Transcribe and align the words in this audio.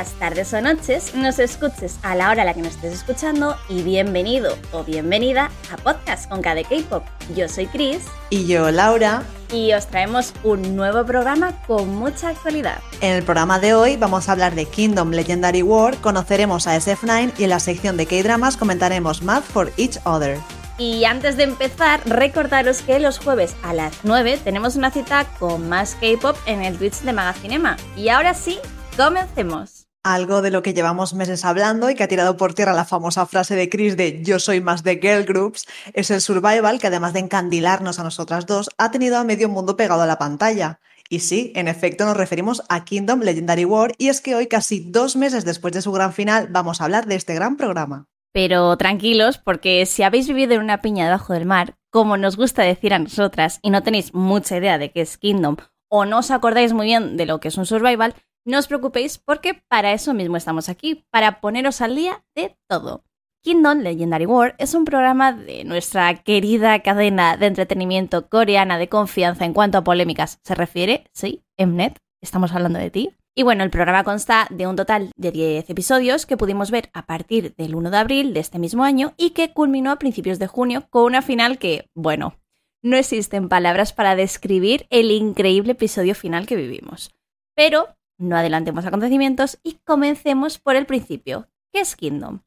Días, 0.00 0.14
tardes 0.18 0.54
o 0.54 0.62
noches, 0.62 1.14
nos 1.14 1.38
escuches 1.38 1.98
a 2.02 2.14
la 2.14 2.30
hora 2.30 2.40
a 2.40 2.44
la 2.46 2.54
que 2.54 2.62
nos 2.62 2.74
estés 2.76 2.94
escuchando 2.94 3.58
y 3.68 3.82
bienvenido 3.82 4.56
o 4.72 4.82
bienvenida 4.82 5.50
a 5.70 5.76
Podcast 5.76 6.26
con 6.30 6.40
KD 6.40 6.62
K-Pop. 6.70 7.04
Yo 7.36 7.50
soy 7.50 7.66
Chris. 7.66 8.04
Y 8.30 8.46
yo, 8.46 8.70
Laura. 8.70 9.24
Y 9.52 9.74
os 9.74 9.88
traemos 9.88 10.32
un 10.42 10.74
nuevo 10.74 11.04
programa 11.04 11.52
con 11.66 11.94
mucha 11.94 12.30
actualidad. 12.30 12.78
En 13.02 13.12
el 13.12 13.22
programa 13.24 13.58
de 13.58 13.74
hoy 13.74 13.98
vamos 13.98 14.30
a 14.30 14.32
hablar 14.32 14.54
de 14.54 14.64
Kingdom 14.64 15.10
Legendary 15.10 15.60
War, 15.60 15.94
conoceremos 15.98 16.66
a 16.66 16.78
SF9 16.78 17.32
y 17.36 17.44
en 17.44 17.50
la 17.50 17.60
sección 17.60 17.98
de 17.98 18.06
K-Dramas 18.06 18.56
comentaremos 18.56 19.20
Math 19.22 19.44
for 19.44 19.70
Each 19.76 19.98
Other. 20.04 20.38
Y 20.78 21.04
antes 21.04 21.36
de 21.36 21.42
empezar, 21.42 22.00
recordaros 22.06 22.80
que 22.80 23.00
los 23.00 23.18
jueves 23.18 23.54
a 23.62 23.74
las 23.74 23.92
9 24.04 24.40
tenemos 24.42 24.76
una 24.76 24.90
cita 24.90 25.26
con 25.38 25.68
más 25.68 25.94
K-pop 25.96 26.38
en 26.46 26.62
el 26.62 26.78
Twitch 26.78 27.00
de 27.00 27.12
Magacinema. 27.12 27.76
Y 27.98 28.08
ahora 28.08 28.32
sí, 28.32 28.58
Comencemos. 28.96 29.79
Algo 30.02 30.40
de 30.40 30.50
lo 30.50 30.62
que 30.62 30.72
llevamos 30.72 31.12
meses 31.12 31.44
hablando 31.44 31.90
y 31.90 31.94
que 31.94 32.02
ha 32.02 32.08
tirado 32.08 32.38
por 32.38 32.54
tierra 32.54 32.72
la 32.72 32.86
famosa 32.86 33.26
frase 33.26 33.54
de 33.54 33.68
Chris 33.68 33.98
de 33.98 34.22
yo 34.24 34.38
soy 34.38 34.62
más 34.62 34.82
de 34.82 34.96
girl 34.96 35.26
groups 35.26 35.66
es 35.92 36.10
el 36.10 36.22
survival 36.22 36.80
que 36.80 36.86
además 36.86 37.12
de 37.12 37.20
encandilarnos 37.20 37.98
a 37.98 38.02
nosotras 38.02 38.46
dos 38.46 38.70
ha 38.78 38.90
tenido 38.90 39.18
a 39.18 39.24
medio 39.24 39.50
mundo 39.50 39.76
pegado 39.76 40.00
a 40.00 40.06
la 40.06 40.16
pantalla. 40.16 40.80
Y 41.10 41.20
sí, 41.20 41.52
en 41.54 41.68
efecto 41.68 42.06
nos 42.06 42.16
referimos 42.16 42.62
a 42.70 42.82
Kingdom 42.86 43.20
Legendary 43.20 43.66
War 43.66 43.92
y 43.98 44.08
es 44.08 44.22
que 44.22 44.34
hoy 44.34 44.46
casi 44.46 44.80
dos 44.80 45.16
meses 45.16 45.44
después 45.44 45.74
de 45.74 45.82
su 45.82 45.92
gran 45.92 46.14
final 46.14 46.48
vamos 46.50 46.80
a 46.80 46.84
hablar 46.84 47.04
de 47.04 47.16
este 47.16 47.34
gran 47.34 47.58
programa. 47.58 48.06
Pero 48.32 48.74
tranquilos 48.78 49.36
porque 49.36 49.84
si 49.84 50.02
habéis 50.02 50.28
vivido 50.28 50.54
en 50.54 50.62
una 50.62 50.80
piña 50.80 51.04
debajo 51.04 51.34
del 51.34 51.44
mar, 51.44 51.76
como 51.90 52.16
nos 52.16 52.36
gusta 52.36 52.62
decir 52.62 52.94
a 52.94 52.98
nosotras 52.98 53.58
y 53.60 53.68
no 53.68 53.82
tenéis 53.82 54.14
mucha 54.14 54.56
idea 54.56 54.78
de 54.78 54.92
qué 54.92 55.02
es 55.02 55.18
Kingdom 55.18 55.56
o 55.90 56.06
no 56.06 56.18
os 56.18 56.30
acordáis 56.30 56.72
muy 56.72 56.86
bien 56.86 57.16
de 57.16 57.26
lo 57.26 57.40
que 57.40 57.48
es 57.48 57.58
un 57.58 57.66
survival, 57.66 58.14
no 58.50 58.58
os 58.58 58.66
preocupéis 58.66 59.18
porque 59.18 59.54
para 59.68 59.92
eso 59.92 60.14
mismo 60.14 60.36
estamos 60.36 60.68
aquí, 60.68 61.04
para 61.10 61.40
poneros 61.40 61.80
al 61.80 61.96
día 61.96 62.24
de 62.34 62.56
todo. 62.68 63.04
Kingdom 63.42 63.78
Legendary 63.78 64.26
War 64.26 64.54
es 64.58 64.74
un 64.74 64.84
programa 64.84 65.32
de 65.32 65.64
nuestra 65.64 66.14
querida 66.22 66.80
cadena 66.80 67.38
de 67.38 67.46
entretenimiento 67.46 68.28
coreana 68.28 68.76
de 68.76 68.90
confianza 68.90 69.46
en 69.46 69.54
cuanto 69.54 69.78
a 69.78 69.84
polémicas 69.84 70.40
se 70.44 70.54
refiere, 70.54 71.04
sí, 71.14 71.42
Mnet, 71.58 71.96
estamos 72.20 72.52
hablando 72.52 72.78
de 72.78 72.90
ti. 72.90 73.16
Y 73.34 73.42
bueno, 73.42 73.64
el 73.64 73.70
programa 73.70 74.04
consta 74.04 74.46
de 74.50 74.66
un 74.66 74.76
total 74.76 75.12
de 75.16 75.30
10 75.30 75.70
episodios 75.70 76.26
que 76.26 76.36
pudimos 76.36 76.70
ver 76.70 76.90
a 76.92 77.06
partir 77.06 77.54
del 77.56 77.74
1 77.74 77.90
de 77.90 77.96
abril 77.96 78.34
de 78.34 78.40
este 78.40 78.58
mismo 78.58 78.84
año 78.84 79.14
y 79.16 79.30
que 79.30 79.52
culminó 79.52 79.92
a 79.92 79.98
principios 79.98 80.38
de 80.38 80.46
junio 80.46 80.86
con 80.90 81.04
una 81.04 81.22
final 81.22 81.58
que, 81.58 81.86
bueno, 81.94 82.34
no 82.82 82.96
existen 82.96 83.48
palabras 83.48 83.92
para 83.92 84.16
describir 84.16 84.86
el 84.90 85.10
increíble 85.10 85.72
episodio 85.72 86.14
final 86.14 86.46
que 86.46 86.56
vivimos. 86.56 87.14
Pero 87.54 87.88
no 88.20 88.36
adelantemos 88.36 88.86
acontecimientos 88.86 89.58
y 89.62 89.78
comencemos 89.84 90.58
por 90.58 90.76
el 90.76 90.86
principio. 90.86 91.48
¿Qué 91.72 91.80
es 91.80 91.96
Kingdom? 91.96 92.40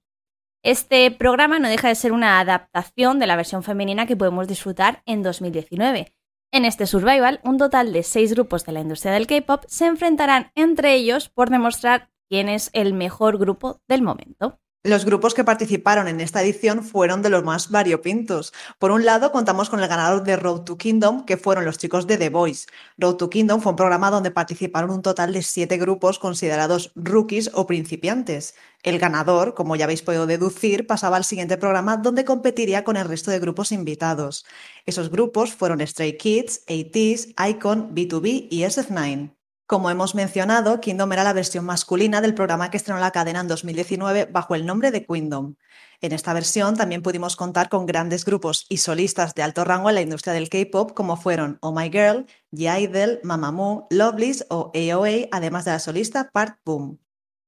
Este 0.63 1.11
programa 1.11 1.59
no 1.59 1.67
deja 1.67 1.89
de 1.89 1.95
ser 1.95 2.13
una 2.13 2.39
adaptación 2.39 3.19
de 3.19 3.27
la 3.27 3.35
versión 3.35 3.63
femenina 3.63 4.05
que 4.05 4.15
podemos 4.15 4.47
disfrutar 4.47 5.03
en 5.05 5.21
2019. 5.21 6.13
En 6.53 6.65
este 6.65 6.85
survival, 6.85 7.41
un 7.43 7.57
total 7.57 7.91
de 7.91 8.03
seis 8.03 8.33
grupos 8.33 8.63
de 8.63 8.71
la 8.71 8.79
industria 8.79 9.11
del 9.11 9.27
K-pop 9.27 9.63
se 9.67 9.87
enfrentarán 9.87 10.51
entre 10.55 10.93
ellos 10.93 11.27
por 11.27 11.49
demostrar 11.49 12.11
quién 12.29 12.47
es 12.47 12.69
el 12.73 12.93
mejor 12.93 13.37
grupo 13.37 13.81
del 13.87 14.03
momento. 14.03 14.59
Los 14.85 15.05
grupos 15.05 15.33
que 15.33 15.45
participaron 15.45 16.09
en 16.09 16.19
esta 16.19 16.41
edición 16.41 16.83
fueron 16.83 17.21
de 17.21 17.29
los 17.29 17.41
más 17.41 17.71
variopintos. 17.71 18.51
Por 18.79 18.91
un 18.91 19.05
lado, 19.05 19.31
contamos 19.31 19.69
con 19.69 19.79
el 19.79 19.87
ganador 19.87 20.23
de 20.25 20.35
Road 20.35 20.63
to 20.63 20.77
Kingdom, 20.77 21.23
que 21.23 21.37
fueron 21.37 21.63
los 21.63 21.77
chicos 21.77 22.05
de 22.05 22.17
The 22.17 22.27
Voice. 22.29 22.67
Road 22.97 23.15
to 23.15 23.29
Kingdom 23.29 23.61
fue 23.61 23.71
un 23.71 23.77
programa 23.77 24.11
donde 24.11 24.31
participaron 24.31 24.91
un 24.91 25.01
total 25.01 25.31
de 25.31 25.41
siete 25.41 25.77
grupos 25.77 26.19
considerados 26.19 26.91
rookies 26.95 27.49
o 27.53 27.65
principiantes. 27.65 28.55
El 28.83 28.99
ganador, 28.99 29.53
como 29.53 29.77
ya 29.77 29.85
habéis 29.85 30.01
podido 30.01 30.27
deducir, 30.27 30.85
pasaba 30.85 31.15
al 31.15 31.23
siguiente 31.23 31.55
programa 31.55 31.95
donde 31.95 32.25
competiría 32.25 32.83
con 32.83 32.97
el 32.97 33.07
resto 33.07 33.31
de 33.31 33.39
grupos 33.39 33.71
invitados. 33.71 34.45
Esos 34.85 35.09
grupos 35.09 35.53
fueron 35.53 35.79
Stray 35.79 36.17
Kids, 36.17 36.65
ATEEZ, 36.67 37.29
Icon, 37.47 37.95
B2B 37.95 38.47
y 38.51 38.63
SF9. 38.63 39.42
Como 39.65 39.89
hemos 39.89 40.13
mencionado, 40.13 40.81
Kingdom 40.81 41.13
era 41.13 41.23
la 41.23 41.31
versión 41.31 41.63
masculina 41.63 42.19
del 42.19 42.33
programa 42.33 42.69
que 42.69 42.75
estrenó 42.75 42.99
la 42.99 43.11
cadena 43.11 43.39
en 43.39 43.47
2019 43.47 44.25
bajo 44.25 44.55
el 44.55 44.65
nombre 44.65 44.91
de 44.91 45.05
Kingdom. 45.05 45.55
En 46.01 46.11
esta 46.11 46.33
versión 46.33 46.75
también 46.75 47.01
pudimos 47.01 47.37
contar 47.37 47.69
con 47.69 47.85
grandes 47.85 48.25
grupos 48.25 48.65
y 48.67 48.77
solistas 48.77 49.33
de 49.35 49.41
alto 49.41 49.63
rango 49.63 49.87
en 49.87 49.95
la 49.95 50.01
industria 50.01 50.33
del 50.33 50.49
K-pop 50.49 50.91
como 50.93 51.15
fueron 51.15 51.59
Oh 51.61 51.71
My 51.71 51.89
Girl, 51.89 52.25
G-Idol, 52.51 53.21
Mamamoo, 53.23 53.87
Lovelyz 53.89 54.45
o 54.49 54.69
AOA, 54.75 55.29
además 55.31 55.63
de 55.63 55.71
la 55.71 55.79
solista 55.79 56.29
Park 56.33 56.59
Boom. 56.65 56.99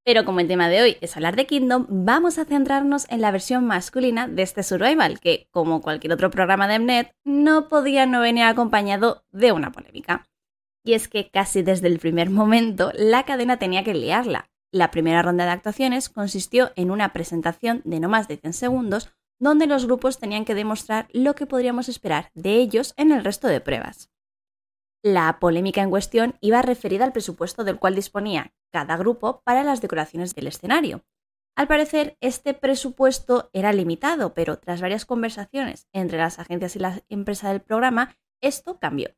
Pero 0.06 0.24
como 0.24 0.40
el 0.40 0.47
tema 0.47 0.70
de 0.70 0.84
hoy 0.84 0.97
es 1.02 1.18
hablar 1.18 1.36
de 1.36 1.47
Kingdom, 1.47 1.88
vamos 1.90 2.38
a 2.38 2.46
centrarnos 2.46 3.08
en 3.09 3.20
la 3.20 3.32
versión 3.32 3.66
masculina 3.66 4.30
de 4.30 4.44
este 4.44 4.64
survival, 4.64 5.20
que, 5.20 5.50
como 5.52 5.82
cualquier 5.82 6.14
otro 6.14 6.30
programa 6.30 6.68
de 6.70 6.80
Mnet, 6.80 7.12
no 7.26 7.68
podía 7.68 8.06
no 8.06 8.22
venir 8.22 8.44
acompañado 8.44 9.26
de 9.32 9.52
una 9.52 9.72
polémica. 9.72 10.26
Y 10.85 10.94
es 10.94 11.07
que 11.07 11.29
casi 11.29 11.63
desde 11.63 11.88
el 11.88 12.00
primer 12.00 12.29
momento 12.29 12.91
la 12.94 13.25
cadena 13.25 13.57
tenía 13.57 13.84
que 13.84 13.96
liarla. 13.96 14.51
La 14.72 14.91
primera 14.91 15.23
ronda 15.23 15.46
de 15.46 15.51
actuaciones 15.51 16.09
consistió 16.09 16.72
en 16.75 16.91
una 16.91 17.12
presentación 17.12 17.81
de 17.85 18.00
no 18.00 18.07
más 18.07 18.28
de 18.28 18.38
100 18.38 18.53
segundos 18.53 19.09
donde 19.40 19.68
los 19.68 19.85
grupos 19.85 20.19
tenían 20.19 20.46
que 20.46 20.53
demostrar 20.53 21.07
lo 21.12 21.34
que 21.34 21.47
podríamos 21.47 21.90
esperar 21.90 22.29
de 22.35 22.53
ellos 22.56 22.94
en 22.97 23.12
el 23.12 23.23
resto 23.23 23.47
de 23.47 23.62
pruebas. 23.62 24.12
La 25.03 25.40
polémica 25.40 25.81
en 25.81 25.90
cuestión 25.90 26.38
iba 26.40 26.62
referida 26.62 27.03
al 27.03 27.12
presupuesto 27.12 27.63
del 27.63 27.79
cual 27.79 27.96
disponía 27.96 28.53
cada 28.72 28.96
grupo 28.96 29.41
para 29.44 29.63
las 29.63 29.81
decoraciones 29.81 30.35
del 30.35 30.47
escenario. 30.47 31.03
Al 31.56 31.67
parecer, 31.67 32.17
este 32.22 32.53
presupuesto 32.53 33.50
era 33.53 33.73
limitado, 33.73 34.34
pero 34.34 34.59
tras 34.59 34.81
varias 34.81 35.06
conversaciones 35.06 35.88
entre 35.94 36.17
las 36.17 36.38
agencias 36.38 36.75
y 36.75 36.79
la 36.79 37.02
empresa 37.09 37.50
del 37.50 37.62
programa, 37.62 38.17
esto 38.41 38.78
cambió. 38.79 39.09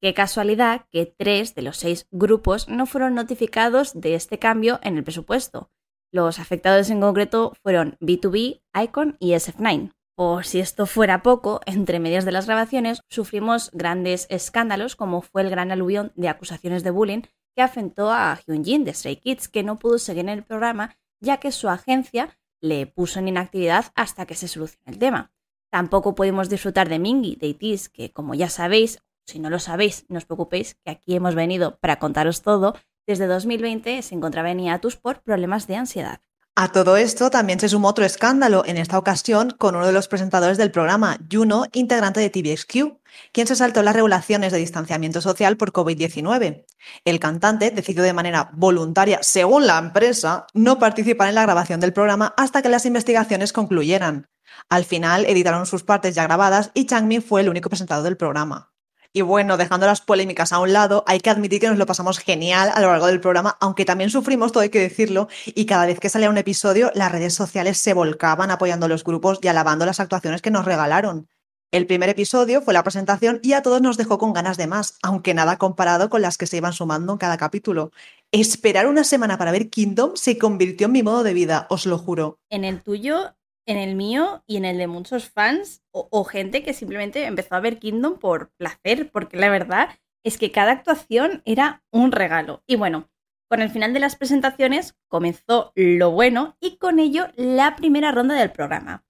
Qué 0.00 0.14
casualidad 0.14 0.86
que 0.90 1.06
tres 1.06 1.56
de 1.56 1.62
los 1.62 1.76
seis 1.76 2.06
grupos 2.12 2.68
no 2.68 2.86
fueron 2.86 3.14
notificados 3.14 4.00
de 4.00 4.14
este 4.14 4.38
cambio 4.38 4.78
en 4.82 4.96
el 4.96 5.02
presupuesto. 5.02 5.72
Los 6.12 6.38
afectados 6.38 6.88
en 6.90 7.00
concreto 7.00 7.52
fueron 7.62 7.96
B2B, 8.00 8.62
Icon 8.80 9.16
y 9.18 9.32
SF9. 9.32 9.92
Por 10.14 10.44
si 10.44 10.60
esto 10.60 10.86
fuera 10.86 11.22
poco, 11.22 11.60
entre 11.66 11.98
medias 11.98 12.24
de 12.24 12.32
las 12.32 12.46
grabaciones 12.46 13.02
sufrimos 13.08 13.70
grandes 13.72 14.26
escándalos 14.30 14.94
como 14.94 15.20
fue 15.20 15.42
el 15.42 15.50
gran 15.50 15.72
aluvión 15.72 16.12
de 16.14 16.28
acusaciones 16.28 16.84
de 16.84 16.90
bullying 16.90 17.22
que 17.56 17.62
afectó 17.62 18.10
a 18.12 18.38
Hyunjin 18.46 18.84
de 18.84 18.94
Stray 18.94 19.16
Kids, 19.16 19.48
que 19.48 19.64
no 19.64 19.80
pudo 19.80 19.98
seguir 19.98 20.24
en 20.24 20.28
el 20.30 20.44
programa 20.44 20.96
ya 21.20 21.38
que 21.38 21.50
su 21.50 21.68
agencia 21.68 22.38
le 22.60 22.86
puso 22.86 23.18
en 23.18 23.28
inactividad 23.28 23.86
hasta 23.96 24.26
que 24.26 24.36
se 24.36 24.46
solucione 24.46 24.92
el 24.92 24.98
tema. 24.98 25.32
Tampoco 25.70 26.14
pudimos 26.14 26.48
disfrutar 26.48 26.88
de 26.88 26.98
Mingy 26.98 27.36
de 27.36 27.48
ITIS, 27.48 27.88
que 27.88 28.12
como 28.12 28.34
ya 28.34 28.48
sabéis, 28.48 29.00
si 29.28 29.38
no 29.38 29.50
lo 29.50 29.58
sabéis, 29.58 30.06
no 30.08 30.18
os 30.18 30.24
preocupéis, 30.24 30.76
que 30.84 30.90
aquí 30.90 31.14
hemos 31.14 31.34
venido 31.34 31.78
para 31.80 31.98
contaros 31.98 32.42
todo. 32.42 32.74
Desde 33.06 33.26
2020 33.26 34.02
se 34.02 34.14
encontraba 34.14 34.50
en 34.50 34.60
IATUS 34.60 34.96
por 34.96 35.22
problemas 35.22 35.66
de 35.66 35.76
ansiedad. 35.76 36.20
A 36.56 36.72
todo 36.72 36.96
esto 36.96 37.30
también 37.30 37.60
se 37.60 37.68
sumó 37.68 37.88
otro 37.88 38.04
escándalo, 38.04 38.64
en 38.66 38.78
esta 38.78 38.98
ocasión 38.98 39.54
con 39.56 39.76
uno 39.76 39.86
de 39.86 39.92
los 39.92 40.08
presentadores 40.08 40.58
del 40.58 40.72
programa, 40.72 41.16
Juno, 41.30 41.66
integrante 41.72 42.18
de 42.18 42.30
TVXQ, 42.30 42.98
quien 43.30 43.46
se 43.46 43.54
saltó 43.54 43.84
las 43.84 43.94
regulaciones 43.94 44.50
de 44.50 44.58
distanciamiento 44.58 45.20
social 45.20 45.56
por 45.56 45.72
COVID-19. 45.72 46.64
El 47.04 47.20
cantante 47.20 47.70
decidió 47.70 48.02
de 48.02 48.12
manera 48.12 48.50
voluntaria, 48.54 49.20
según 49.22 49.68
la 49.68 49.78
empresa, 49.78 50.48
no 50.52 50.80
participar 50.80 51.28
en 51.28 51.36
la 51.36 51.42
grabación 51.42 51.78
del 51.78 51.92
programa 51.92 52.34
hasta 52.36 52.60
que 52.60 52.70
las 52.70 52.86
investigaciones 52.86 53.52
concluyeran. 53.52 54.26
Al 54.68 54.84
final 54.84 55.26
editaron 55.26 55.64
sus 55.64 55.84
partes 55.84 56.16
ya 56.16 56.24
grabadas 56.24 56.72
y 56.74 56.86
Changmin 56.86 57.22
fue 57.22 57.42
el 57.42 57.50
único 57.50 57.68
presentador 57.68 58.02
del 58.02 58.16
programa. 58.16 58.72
Y 59.12 59.22
bueno, 59.22 59.56
dejando 59.56 59.86
las 59.86 60.02
polémicas 60.02 60.52
a 60.52 60.58
un 60.58 60.72
lado, 60.72 61.02
hay 61.06 61.20
que 61.20 61.30
admitir 61.30 61.60
que 61.60 61.68
nos 61.68 61.78
lo 61.78 61.86
pasamos 61.86 62.18
genial 62.18 62.70
a 62.74 62.80
lo 62.80 62.90
largo 62.90 63.06
del 63.06 63.20
programa, 63.20 63.56
aunque 63.60 63.84
también 63.84 64.10
sufrimos, 64.10 64.52
todo 64.52 64.62
hay 64.62 64.68
que 64.68 64.80
decirlo, 64.80 65.28
y 65.46 65.64
cada 65.64 65.86
vez 65.86 65.98
que 65.98 66.10
salía 66.10 66.28
un 66.28 66.36
episodio, 66.36 66.90
las 66.94 67.10
redes 67.10 67.34
sociales 67.34 67.78
se 67.78 67.94
volcaban 67.94 68.50
apoyando 68.50 68.86
a 68.86 68.88
los 68.88 69.04
grupos 69.04 69.38
y 69.40 69.48
alabando 69.48 69.86
las 69.86 70.00
actuaciones 70.00 70.42
que 70.42 70.50
nos 70.50 70.66
regalaron. 70.66 71.28
El 71.70 71.86
primer 71.86 72.08
episodio 72.08 72.62
fue 72.62 72.72
la 72.72 72.82
presentación 72.82 73.40
y 73.42 73.52
a 73.52 73.60
todos 73.62 73.82
nos 73.82 73.98
dejó 73.98 74.16
con 74.16 74.32
ganas 74.32 74.56
de 74.56 74.66
más, 74.66 74.96
aunque 75.02 75.34
nada 75.34 75.58
comparado 75.58 76.08
con 76.08 76.22
las 76.22 76.38
que 76.38 76.46
se 76.46 76.56
iban 76.56 76.72
sumando 76.72 77.12
en 77.12 77.18
cada 77.18 77.36
capítulo. 77.36 77.92
Esperar 78.32 78.86
una 78.86 79.04
semana 79.04 79.36
para 79.36 79.52
ver 79.52 79.68
Kingdom 79.68 80.12
se 80.16 80.38
convirtió 80.38 80.86
en 80.86 80.92
mi 80.92 81.02
modo 81.02 81.22
de 81.22 81.34
vida, 81.34 81.66
os 81.68 81.84
lo 81.84 81.98
juro. 81.98 82.38
En 82.48 82.64
el 82.64 82.82
tuyo 82.82 83.34
en 83.68 83.76
el 83.76 83.94
mío 83.94 84.42
y 84.46 84.56
en 84.56 84.64
el 84.64 84.78
de 84.78 84.86
muchos 84.86 85.28
fans 85.28 85.84
o, 85.92 86.24
gente 86.24 86.62
que 86.62 86.72
simplemente 86.72 87.26
empezó 87.26 87.54
a 87.54 87.60
ver 87.60 87.78
Kingdom 87.78 88.18
por 88.18 88.50
placer, 88.56 89.10
porque 89.12 89.36
la 89.36 89.50
verdad 89.50 89.90
es 90.24 90.38
que 90.38 90.50
cada 90.50 90.72
actuación 90.72 91.42
era 91.44 91.84
un 91.90 92.10
regalo. 92.10 92.62
Y 92.66 92.76
bueno, 92.76 93.10
con 93.46 93.60
el 93.60 93.70
final 93.70 93.92
de 93.92 94.00
las 94.00 94.16
presentaciones 94.16 94.96
comenzó 95.06 95.72
lo 95.74 96.10
bueno 96.10 96.56
y 96.60 96.78
con 96.78 96.98
ello 96.98 97.28
la 97.36 97.76
primera 97.76 98.10
ronda 98.10 98.34
del 98.36 98.52
programa. 98.52 99.04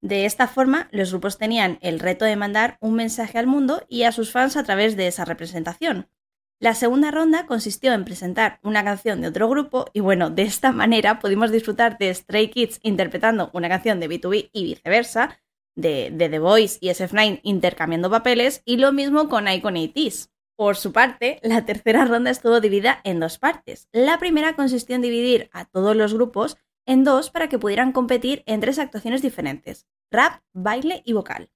De 0.00 0.26
esta 0.26 0.46
forma, 0.46 0.88
los 0.92 1.10
grupos 1.10 1.38
tenían 1.38 1.78
el 1.80 1.98
reto 1.98 2.24
de 2.24 2.36
mandar 2.36 2.76
un 2.80 2.94
mensaje 2.94 3.38
al 3.38 3.46
mundo 3.48 3.82
y 3.88 4.04
a 4.04 4.12
sus 4.12 4.30
fans 4.30 4.56
a 4.56 4.62
través 4.62 4.96
de 4.96 5.08
esa 5.08 5.24
representación. 5.24 6.08
La 6.64 6.72
segunda 6.72 7.10
ronda 7.10 7.44
consistió 7.44 7.92
en 7.92 8.06
presentar 8.06 8.58
una 8.62 8.82
canción 8.82 9.20
de 9.20 9.28
otro 9.28 9.50
grupo 9.50 9.84
y 9.92 10.00
bueno, 10.00 10.30
de 10.30 10.44
esta 10.44 10.72
manera 10.72 11.18
pudimos 11.18 11.52
disfrutar 11.52 11.98
de 11.98 12.14
Stray 12.14 12.48
Kids 12.48 12.80
interpretando 12.82 13.50
una 13.52 13.68
canción 13.68 14.00
de 14.00 14.08
B2B 14.08 14.48
y 14.50 14.64
viceversa, 14.64 15.38
de, 15.76 16.10
The 16.16 16.38
Voice 16.38 16.78
y 16.80 16.88
SF9 16.88 17.40
intercambiando 17.42 18.08
papeles 18.08 18.62
y 18.64 18.78
lo 18.78 18.94
mismo 18.94 19.28
con 19.28 19.46
Icon 19.46 19.76
80 19.76 20.30
Por 20.56 20.76
su 20.76 20.90
parte, 20.92 21.38
la 21.42 21.66
tercera 21.66 22.06
ronda 22.06 22.30
estuvo 22.30 22.58
dividida 22.62 22.98
en 23.04 23.20
dos 23.20 23.36
partes. 23.36 23.90
La 23.92 24.18
primera 24.18 24.56
consistió 24.56 24.96
en 24.96 25.02
dividir 25.02 25.50
a 25.52 25.66
todos 25.66 25.94
los 25.94 26.14
grupos 26.14 26.56
en 26.86 27.04
dos 27.04 27.28
para 27.28 27.50
que 27.50 27.58
pudieran 27.58 27.92
competir 27.92 28.42
en 28.46 28.60
tres 28.60 28.78
actuaciones 28.78 29.20
diferentes, 29.20 29.86
rap, 30.10 30.40
baile 30.54 31.02
y 31.04 31.12
vocal. 31.12 31.50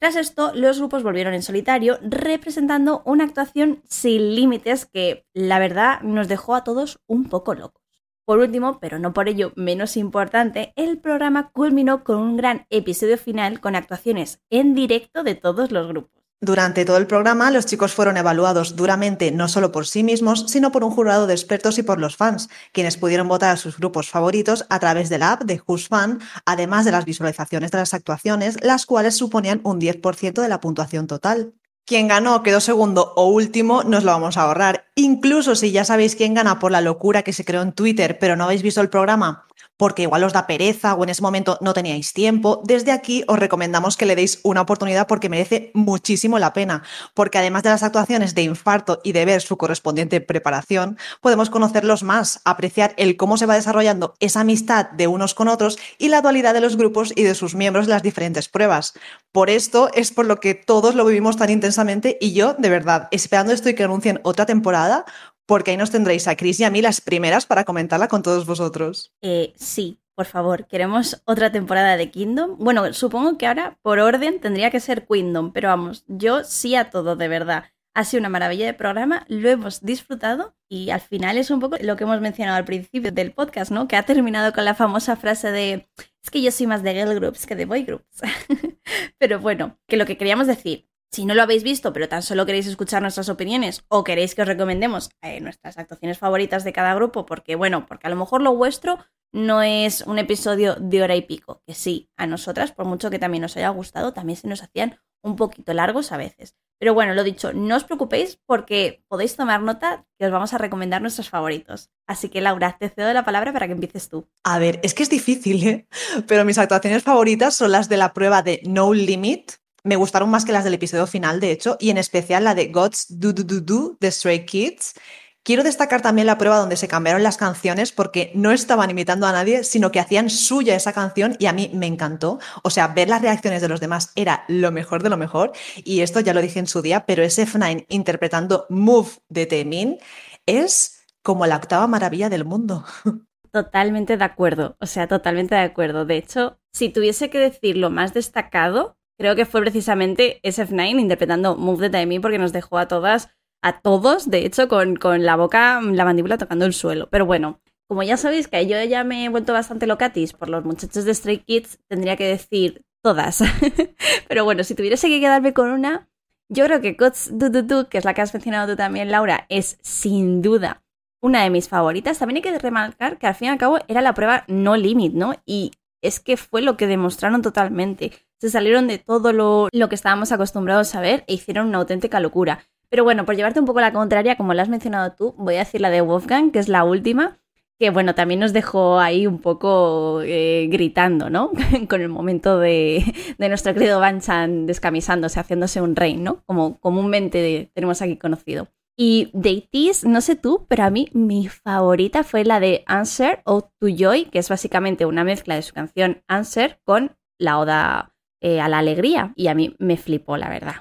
Tras 0.00 0.14
esto, 0.14 0.52
los 0.54 0.78
grupos 0.78 1.02
volvieron 1.02 1.34
en 1.34 1.42
solitario, 1.42 1.98
representando 2.02 3.02
una 3.04 3.24
actuación 3.24 3.82
sin 3.88 4.36
límites 4.36 4.86
que, 4.86 5.26
la 5.34 5.58
verdad, 5.58 6.00
nos 6.02 6.28
dejó 6.28 6.54
a 6.54 6.62
todos 6.62 7.00
un 7.08 7.28
poco 7.28 7.54
locos. 7.54 7.82
Por 8.24 8.38
último, 8.38 8.78
pero 8.78 8.98
no 8.98 9.12
por 9.12 9.28
ello 9.28 9.52
menos 9.56 9.96
importante, 9.96 10.72
el 10.76 10.98
programa 10.98 11.50
culminó 11.50 12.04
con 12.04 12.18
un 12.18 12.36
gran 12.36 12.66
episodio 12.70 13.18
final 13.18 13.60
con 13.60 13.74
actuaciones 13.74 14.40
en 14.50 14.74
directo 14.74 15.24
de 15.24 15.34
todos 15.34 15.72
los 15.72 15.88
grupos. 15.88 16.17
Durante 16.40 16.84
todo 16.84 16.98
el 16.98 17.08
programa, 17.08 17.50
los 17.50 17.66
chicos 17.66 17.94
fueron 17.94 18.16
evaluados 18.16 18.76
duramente 18.76 19.32
no 19.32 19.48
solo 19.48 19.72
por 19.72 19.88
sí 19.88 20.04
mismos, 20.04 20.44
sino 20.46 20.70
por 20.70 20.84
un 20.84 20.92
jurado 20.92 21.26
de 21.26 21.34
expertos 21.34 21.78
y 21.78 21.82
por 21.82 21.98
los 21.98 22.16
fans, 22.16 22.48
quienes 22.72 22.96
pudieron 22.96 23.26
votar 23.26 23.50
a 23.50 23.56
sus 23.56 23.76
grupos 23.76 24.08
favoritos 24.08 24.64
a 24.70 24.78
través 24.78 25.08
de 25.08 25.18
la 25.18 25.32
app 25.32 25.42
de 25.42 25.60
Who's 25.66 25.88
Fan, 25.88 26.20
además 26.46 26.84
de 26.84 26.92
las 26.92 27.04
visualizaciones 27.04 27.72
de 27.72 27.78
las 27.78 27.92
actuaciones, 27.92 28.56
las 28.62 28.86
cuales 28.86 29.16
suponían 29.16 29.60
un 29.64 29.80
10% 29.80 30.40
de 30.40 30.48
la 30.48 30.60
puntuación 30.60 31.08
total. 31.08 31.54
Quien 31.84 32.06
ganó, 32.06 32.44
quedó 32.44 32.60
segundo 32.60 33.14
o 33.16 33.26
último, 33.26 33.82
nos 33.82 34.04
lo 34.04 34.12
vamos 34.12 34.36
a 34.36 34.42
ahorrar. 34.42 34.84
Incluso 34.94 35.56
si 35.56 35.72
ya 35.72 35.84
sabéis 35.84 36.14
quién 36.14 36.34
gana 36.34 36.60
por 36.60 36.70
la 36.70 36.82
locura 36.82 37.22
que 37.22 37.32
se 37.32 37.44
creó 37.44 37.62
en 37.62 37.72
Twitter, 37.72 38.16
pero 38.20 38.36
no 38.36 38.44
habéis 38.44 38.62
visto 38.62 38.80
el 38.80 38.90
programa, 38.90 39.47
porque 39.76 40.02
igual 40.02 40.24
os 40.24 40.32
da 40.32 40.46
pereza 40.46 40.94
o 40.94 41.04
en 41.04 41.10
ese 41.10 41.22
momento 41.22 41.56
no 41.60 41.72
teníais 41.72 42.12
tiempo, 42.12 42.60
desde 42.64 42.92
aquí 42.92 43.24
os 43.26 43.38
recomendamos 43.38 43.96
que 43.96 44.06
le 44.06 44.16
deis 44.16 44.40
una 44.42 44.60
oportunidad 44.60 45.06
porque 45.06 45.28
merece 45.28 45.70
muchísimo 45.72 46.38
la 46.38 46.52
pena, 46.52 46.82
porque 47.14 47.38
además 47.38 47.62
de 47.62 47.70
las 47.70 47.82
actuaciones 47.82 48.34
de 48.34 48.42
infarto 48.42 49.00
y 49.04 49.12
de 49.12 49.24
ver 49.24 49.40
su 49.40 49.56
correspondiente 49.56 50.20
preparación, 50.20 50.98
podemos 51.20 51.48
conocerlos 51.48 52.02
más, 52.02 52.40
apreciar 52.44 52.94
el 52.96 53.16
cómo 53.16 53.36
se 53.36 53.46
va 53.46 53.54
desarrollando 53.54 54.14
esa 54.20 54.40
amistad 54.40 54.90
de 54.90 55.06
unos 55.06 55.34
con 55.34 55.48
otros 55.48 55.78
y 55.96 56.08
la 56.08 56.22
dualidad 56.22 56.54
de 56.54 56.60
los 56.60 56.76
grupos 56.76 57.12
y 57.14 57.22
de 57.22 57.34
sus 57.34 57.54
miembros 57.54 57.86
en 57.86 57.90
las 57.90 58.02
diferentes 58.02 58.48
pruebas. 58.48 58.94
Por 59.32 59.48
esto 59.48 59.90
es 59.94 60.10
por 60.10 60.26
lo 60.26 60.40
que 60.40 60.54
todos 60.54 60.94
lo 60.94 61.04
vivimos 61.04 61.36
tan 61.36 61.50
intensamente 61.50 62.18
y 62.20 62.32
yo, 62.32 62.54
de 62.54 62.68
verdad, 62.68 63.08
esperando 63.10 63.52
estoy 63.52 63.74
que 63.74 63.84
anuncien 63.84 64.20
otra 64.24 64.46
temporada 64.46 65.04
porque 65.48 65.70
ahí 65.70 65.76
nos 65.78 65.90
tendréis 65.90 66.28
a 66.28 66.36
Chris 66.36 66.60
y 66.60 66.64
a 66.64 66.70
mí 66.70 66.82
las 66.82 67.00
primeras 67.00 67.46
para 67.46 67.64
comentarla 67.64 68.06
con 68.06 68.22
todos 68.22 68.44
vosotros. 68.44 69.14
Eh, 69.22 69.54
sí, 69.56 69.98
por 70.14 70.26
favor, 70.26 70.66
queremos 70.66 71.22
otra 71.24 71.50
temporada 71.50 71.96
de 71.96 72.10
Kingdom. 72.10 72.58
Bueno, 72.58 72.92
supongo 72.92 73.38
que 73.38 73.46
ahora 73.46 73.78
por 73.80 73.98
orden 73.98 74.40
tendría 74.40 74.70
que 74.70 74.78
ser 74.78 75.06
Kingdom, 75.06 75.52
pero 75.52 75.68
vamos, 75.68 76.04
yo 76.06 76.44
sí 76.44 76.74
a 76.74 76.90
todo, 76.90 77.16
de 77.16 77.28
verdad. 77.28 77.64
Ha 77.94 78.04
sido 78.04 78.20
una 78.20 78.28
maravilla 78.28 78.66
de 78.66 78.74
programa, 78.74 79.24
lo 79.28 79.48
hemos 79.48 79.80
disfrutado 79.80 80.54
y 80.68 80.90
al 80.90 81.00
final 81.00 81.38
es 81.38 81.50
un 81.50 81.60
poco 81.60 81.76
lo 81.80 81.96
que 81.96 82.04
hemos 82.04 82.20
mencionado 82.20 82.58
al 82.58 82.66
principio 82.66 83.10
del 83.10 83.32
podcast, 83.32 83.70
¿no? 83.70 83.88
Que 83.88 83.96
ha 83.96 84.02
terminado 84.02 84.52
con 84.52 84.66
la 84.66 84.74
famosa 84.74 85.16
frase 85.16 85.50
de 85.50 85.88
es 86.22 86.30
que 86.30 86.42
yo 86.42 86.50
soy 86.50 86.66
más 86.66 86.82
de 86.82 86.92
girl 86.92 87.14
groups 87.14 87.46
que 87.46 87.56
de 87.56 87.64
boy 87.64 87.84
groups. 87.84 88.20
pero 89.18 89.40
bueno, 89.40 89.78
que 89.86 89.96
lo 89.96 90.04
que 90.04 90.18
queríamos 90.18 90.46
decir, 90.46 90.86
si 91.10 91.24
no 91.24 91.34
lo 91.34 91.42
habéis 91.42 91.62
visto, 91.62 91.92
pero 91.92 92.08
tan 92.08 92.22
solo 92.22 92.46
queréis 92.46 92.66
escuchar 92.66 93.02
nuestras 93.02 93.28
opiniones 93.28 93.84
o 93.88 94.04
queréis 94.04 94.34
que 94.34 94.42
os 94.42 94.48
recomendemos 94.48 95.10
eh, 95.22 95.40
nuestras 95.40 95.78
actuaciones 95.78 96.18
favoritas 96.18 96.64
de 96.64 96.72
cada 96.72 96.94
grupo, 96.94 97.26
porque 97.26 97.56
bueno, 97.56 97.86
porque 97.86 98.06
a 98.06 98.10
lo 98.10 98.16
mejor 98.16 98.42
lo 98.42 98.54
vuestro 98.54 98.98
no 99.32 99.62
es 99.62 100.02
un 100.02 100.18
episodio 100.18 100.76
de 100.76 101.02
hora 101.02 101.16
y 101.16 101.22
pico, 101.22 101.62
que 101.66 101.74
sí, 101.74 102.10
a 102.16 102.26
nosotras, 102.26 102.72
por 102.72 102.86
mucho 102.86 103.10
que 103.10 103.18
también 103.18 103.42
nos 103.42 103.56
haya 103.56 103.68
gustado, 103.68 104.12
también 104.12 104.36
se 104.36 104.48
nos 104.48 104.62
hacían 104.62 104.98
un 105.22 105.36
poquito 105.36 105.74
largos 105.74 106.12
a 106.12 106.16
veces. 106.16 106.56
Pero 106.80 106.94
bueno, 106.94 107.12
lo 107.14 107.24
dicho, 107.24 107.52
no 107.52 107.74
os 107.76 107.84
preocupéis 107.84 108.38
porque 108.46 109.02
podéis 109.08 109.34
tomar 109.34 109.60
nota 109.60 110.06
que 110.16 110.26
os 110.26 110.32
vamos 110.32 110.54
a 110.54 110.58
recomendar 110.58 111.02
nuestros 111.02 111.28
favoritos. 111.28 111.90
Así 112.06 112.28
que 112.28 112.40
Laura, 112.40 112.76
te 112.78 112.88
cedo 112.88 113.12
la 113.12 113.24
palabra 113.24 113.52
para 113.52 113.66
que 113.66 113.72
empieces 113.72 114.08
tú. 114.08 114.28
A 114.44 114.60
ver, 114.60 114.78
es 114.84 114.94
que 114.94 115.02
es 115.02 115.10
difícil, 115.10 115.66
¿eh? 115.66 115.88
pero 116.28 116.44
mis 116.44 116.58
actuaciones 116.58 117.02
favoritas 117.02 117.54
son 117.54 117.72
las 117.72 117.88
de 117.88 117.96
la 117.96 118.14
prueba 118.14 118.42
de 118.42 118.60
No 118.64 118.94
Limit, 118.94 119.54
me 119.88 119.96
gustaron 119.96 120.28
más 120.28 120.44
que 120.44 120.52
las 120.52 120.64
del 120.64 120.74
episodio 120.74 121.06
final, 121.06 121.40
de 121.40 121.50
hecho, 121.50 121.78
y 121.80 121.88
en 121.88 121.96
especial 121.96 122.44
la 122.44 122.54
de 122.54 122.66
God's 122.66 123.06
Do 123.08 123.32
Do 123.32 123.42
Do 123.42 123.60
Do 123.60 123.96
de 123.98 124.10
Stray 124.10 124.44
Kids. 124.44 124.94
Quiero 125.42 125.62
destacar 125.62 126.02
también 126.02 126.26
la 126.26 126.36
prueba 126.36 126.58
donde 126.58 126.76
se 126.76 126.88
cambiaron 126.88 127.22
las 127.22 127.38
canciones 127.38 127.90
porque 127.90 128.30
no 128.34 128.52
estaban 128.52 128.90
imitando 128.90 129.26
a 129.26 129.32
nadie, 129.32 129.64
sino 129.64 129.90
que 129.90 129.98
hacían 129.98 130.28
suya 130.28 130.76
esa 130.76 130.92
canción 130.92 131.36
y 131.38 131.46
a 131.46 131.54
mí 131.54 131.70
me 131.72 131.86
encantó. 131.86 132.38
O 132.62 132.68
sea, 132.68 132.88
ver 132.88 133.08
las 133.08 133.22
reacciones 133.22 133.62
de 133.62 133.68
los 133.68 133.80
demás 133.80 134.12
era 134.14 134.44
lo 134.48 134.70
mejor 134.72 135.02
de 135.02 135.08
lo 135.08 135.16
mejor. 135.16 135.52
Y 135.76 136.02
esto 136.02 136.20
ya 136.20 136.34
lo 136.34 136.42
dije 136.42 136.58
en 136.58 136.66
su 136.66 136.82
día, 136.82 137.06
pero 137.06 137.22
ese 137.22 137.46
F9 137.46 137.86
interpretando 137.88 138.66
Move 138.68 139.08
de 139.30 139.46
Temin 139.46 139.98
es 140.44 141.06
como 141.22 141.46
la 141.46 141.56
octava 141.56 141.86
maravilla 141.86 142.28
del 142.28 142.44
mundo. 142.44 142.84
Totalmente 143.50 144.18
de 144.18 144.24
acuerdo, 144.24 144.76
o 144.78 144.84
sea, 144.84 145.08
totalmente 145.08 145.54
de 145.54 145.62
acuerdo. 145.62 146.04
De 146.04 146.18
hecho, 146.18 146.58
si 146.70 146.90
tuviese 146.90 147.30
que 147.30 147.38
decir 147.38 147.78
lo 147.78 147.88
más 147.88 148.12
destacado, 148.12 148.97
creo 149.18 149.36
que 149.36 149.44
fue 149.44 149.60
precisamente 149.60 150.40
SF9 150.42 151.00
interpretando 151.00 151.56
Move 151.56 151.90
the 151.90 151.98
Timey 151.98 152.20
porque 152.20 152.38
nos 152.38 152.52
dejó 152.52 152.78
a 152.78 152.88
todas, 152.88 153.30
a 153.62 153.80
todos, 153.80 154.30
de 154.30 154.46
hecho, 154.46 154.68
con, 154.68 154.96
con 154.96 155.24
la 155.24 155.36
boca, 155.36 155.80
la 155.80 156.04
mandíbula 156.04 156.38
tocando 156.38 156.64
el 156.64 156.72
suelo. 156.72 157.08
Pero 157.10 157.26
bueno, 157.26 157.60
como 157.88 158.02
ya 158.02 158.16
sabéis 158.16 158.48
que 158.48 158.66
yo 158.66 158.82
ya 158.84 159.02
me 159.02 159.24
he 159.24 159.28
vuelto 159.28 159.52
bastante 159.52 159.86
locatis 159.86 160.32
por 160.32 160.48
los 160.48 160.64
muchachos 160.64 161.04
de 161.04 161.14
Stray 161.14 161.38
Kids, 161.38 161.80
tendría 161.88 162.16
que 162.16 162.26
decir 162.26 162.84
todas. 163.02 163.42
Pero 164.28 164.44
bueno, 164.44 164.62
si 164.62 164.74
tuviese 164.74 165.08
que 165.08 165.20
quedarme 165.20 165.54
con 165.54 165.70
una, 165.70 166.08
yo 166.48 166.64
creo 166.66 166.80
que 166.80 166.96
Cots 166.96 167.30
Do, 167.32 167.88
que 167.88 167.98
es 167.98 168.04
la 168.04 168.14
que 168.14 168.22
has 168.22 168.32
mencionado 168.34 168.72
tú 168.72 168.76
también, 168.76 169.10
Laura, 169.10 169.46
es 169.48 169.78
sin 169.82 170.42
duda 170.42 170.82
una 171.20 171.42
de 171.42 171.50
mis 171.50 171.68
favoritas. 171.68 172.18
También 172.18 172.36
hay 172.36 172.42
que 172.42 172.58
remarcar 172.58 173.18
que 173.18 173.26
al 173.26 173.34
fin 173.34 173.46
y 173.46 173.50
al 173.50 173.58
cabo 173.58 173.78
era 173.88 174.02
la 174.02 174.14
prueba 174.14 174.44
no 174.48 174.76
limit, 174.76 175.14
¿no? 175.14 175.34
Y 175.46 175.72
es 176.02 176.20
que 176.20 176.36
fue 176.36 176.62
lo 176.62 176.76
que 176.76 176.86
demostraron 176.86 177.42
totalmente. 177.42 178.12
Se 178.40 178.50
salieron 178.50 178.86
de 178.86 178.98
todo 178.98 179.32
lo, 179.32 179.68
que 179.70 179.94
estábamos 179.94 180.30
acostumbrados 180.30 180.94
a 180.94 181.00
ver 181.00 181.24
e 181.26 181.34
hicieron 181.34 181.66
una 181.66 181.78
auténtica 181.78 182.20
locura. 182.20 182.60
Pero 182.88 183.04
bueno, 183.04 183.24
por 183.24 183.36
llevarte 183.36 183.60
un 183.60 183.66
poco 183.66 183.80
la 183.80 183.92
contraria, 183.92 184.36
como 184.36 184.54
la 184.54 184.62
has 184.62 184.68
mencionado 184.68 185.12
tú, 185.12 185.34
voy 185.36 185.56
a 185.56 185.60
decir 185.60 185.80
la 185.80 185.90
de 185.90 186.00
Wolfgang, 186.00 186.52
que 186.52 186.60
es 186.60 186.68
la 186.68 186.84
última, 186.84 187.38
que 187.78 187.90
bueno, 187.90 188.14
también 188.14 188.40
nos 188.40 188.52
dejó 188.52 188.98
ahí 189.00 189.26
un 189.26 189.40
poco 189.40 190.22
eh, 190.22 190.68
gritando, 190.70 191.30
¿no? 191.30 191.50
Con 191.88 192.00
el 192.00 192.08
momento 192.08 192.58
de, 192.58 193.04
nuestro 193.38 193.74
querido 193.74 194.00
Banchan 194.00 194.66
descamisándose, 194.66 195.40
haciéndose 195.40 195.80
un 195.80 195.96
rey, 195.96 196.16
¿no? 196.16 196.42
Como 196.46 196.78
comúnmente 196.80 197.70
tenemos 197.74 198.02
aquí 198.02 198.16
conocido. 198.16 198.68
Y 198.96 199.30
de 199.32 199.68
no 200.04 200.20
sé 200.20 200.34
tú, 200.34 200.66
pero 200.68 200.82
a 200.82 200.90
mí 200.90 201.08
mi 201.12 201.46
favorita 201.46 202.24
fue 202.24 202.44
la 202.44 202.58
de 202.58 202.82
Answer 202.86 203.42
o 203.44 203.62
To 203.62 203.86
Joy, 203.88 204.24
que 204.24 204.40
es 204.40 204.48
básicamente 204.48 205.06
una 205.06 205.22
mezcla 205.22 205.54
de 205.54 205.62
su 205.62 205.72
canción 205.72 206.22
Answer 206.26 206.80
con 206.84 207.16
la 207.38 207.60
oda 207.60 208.12
eh, 208.40 208.60
a 208.60 208.68
la 208.68 208.78
alegría. 208.78 209.32
Y 209.36 209.48
a 209.48 209.54
mí 209.54 209.74
me 209.78 209.96
flipó, 209.96 210.36
la 210.36 210.48
verdad. 210.48 210.76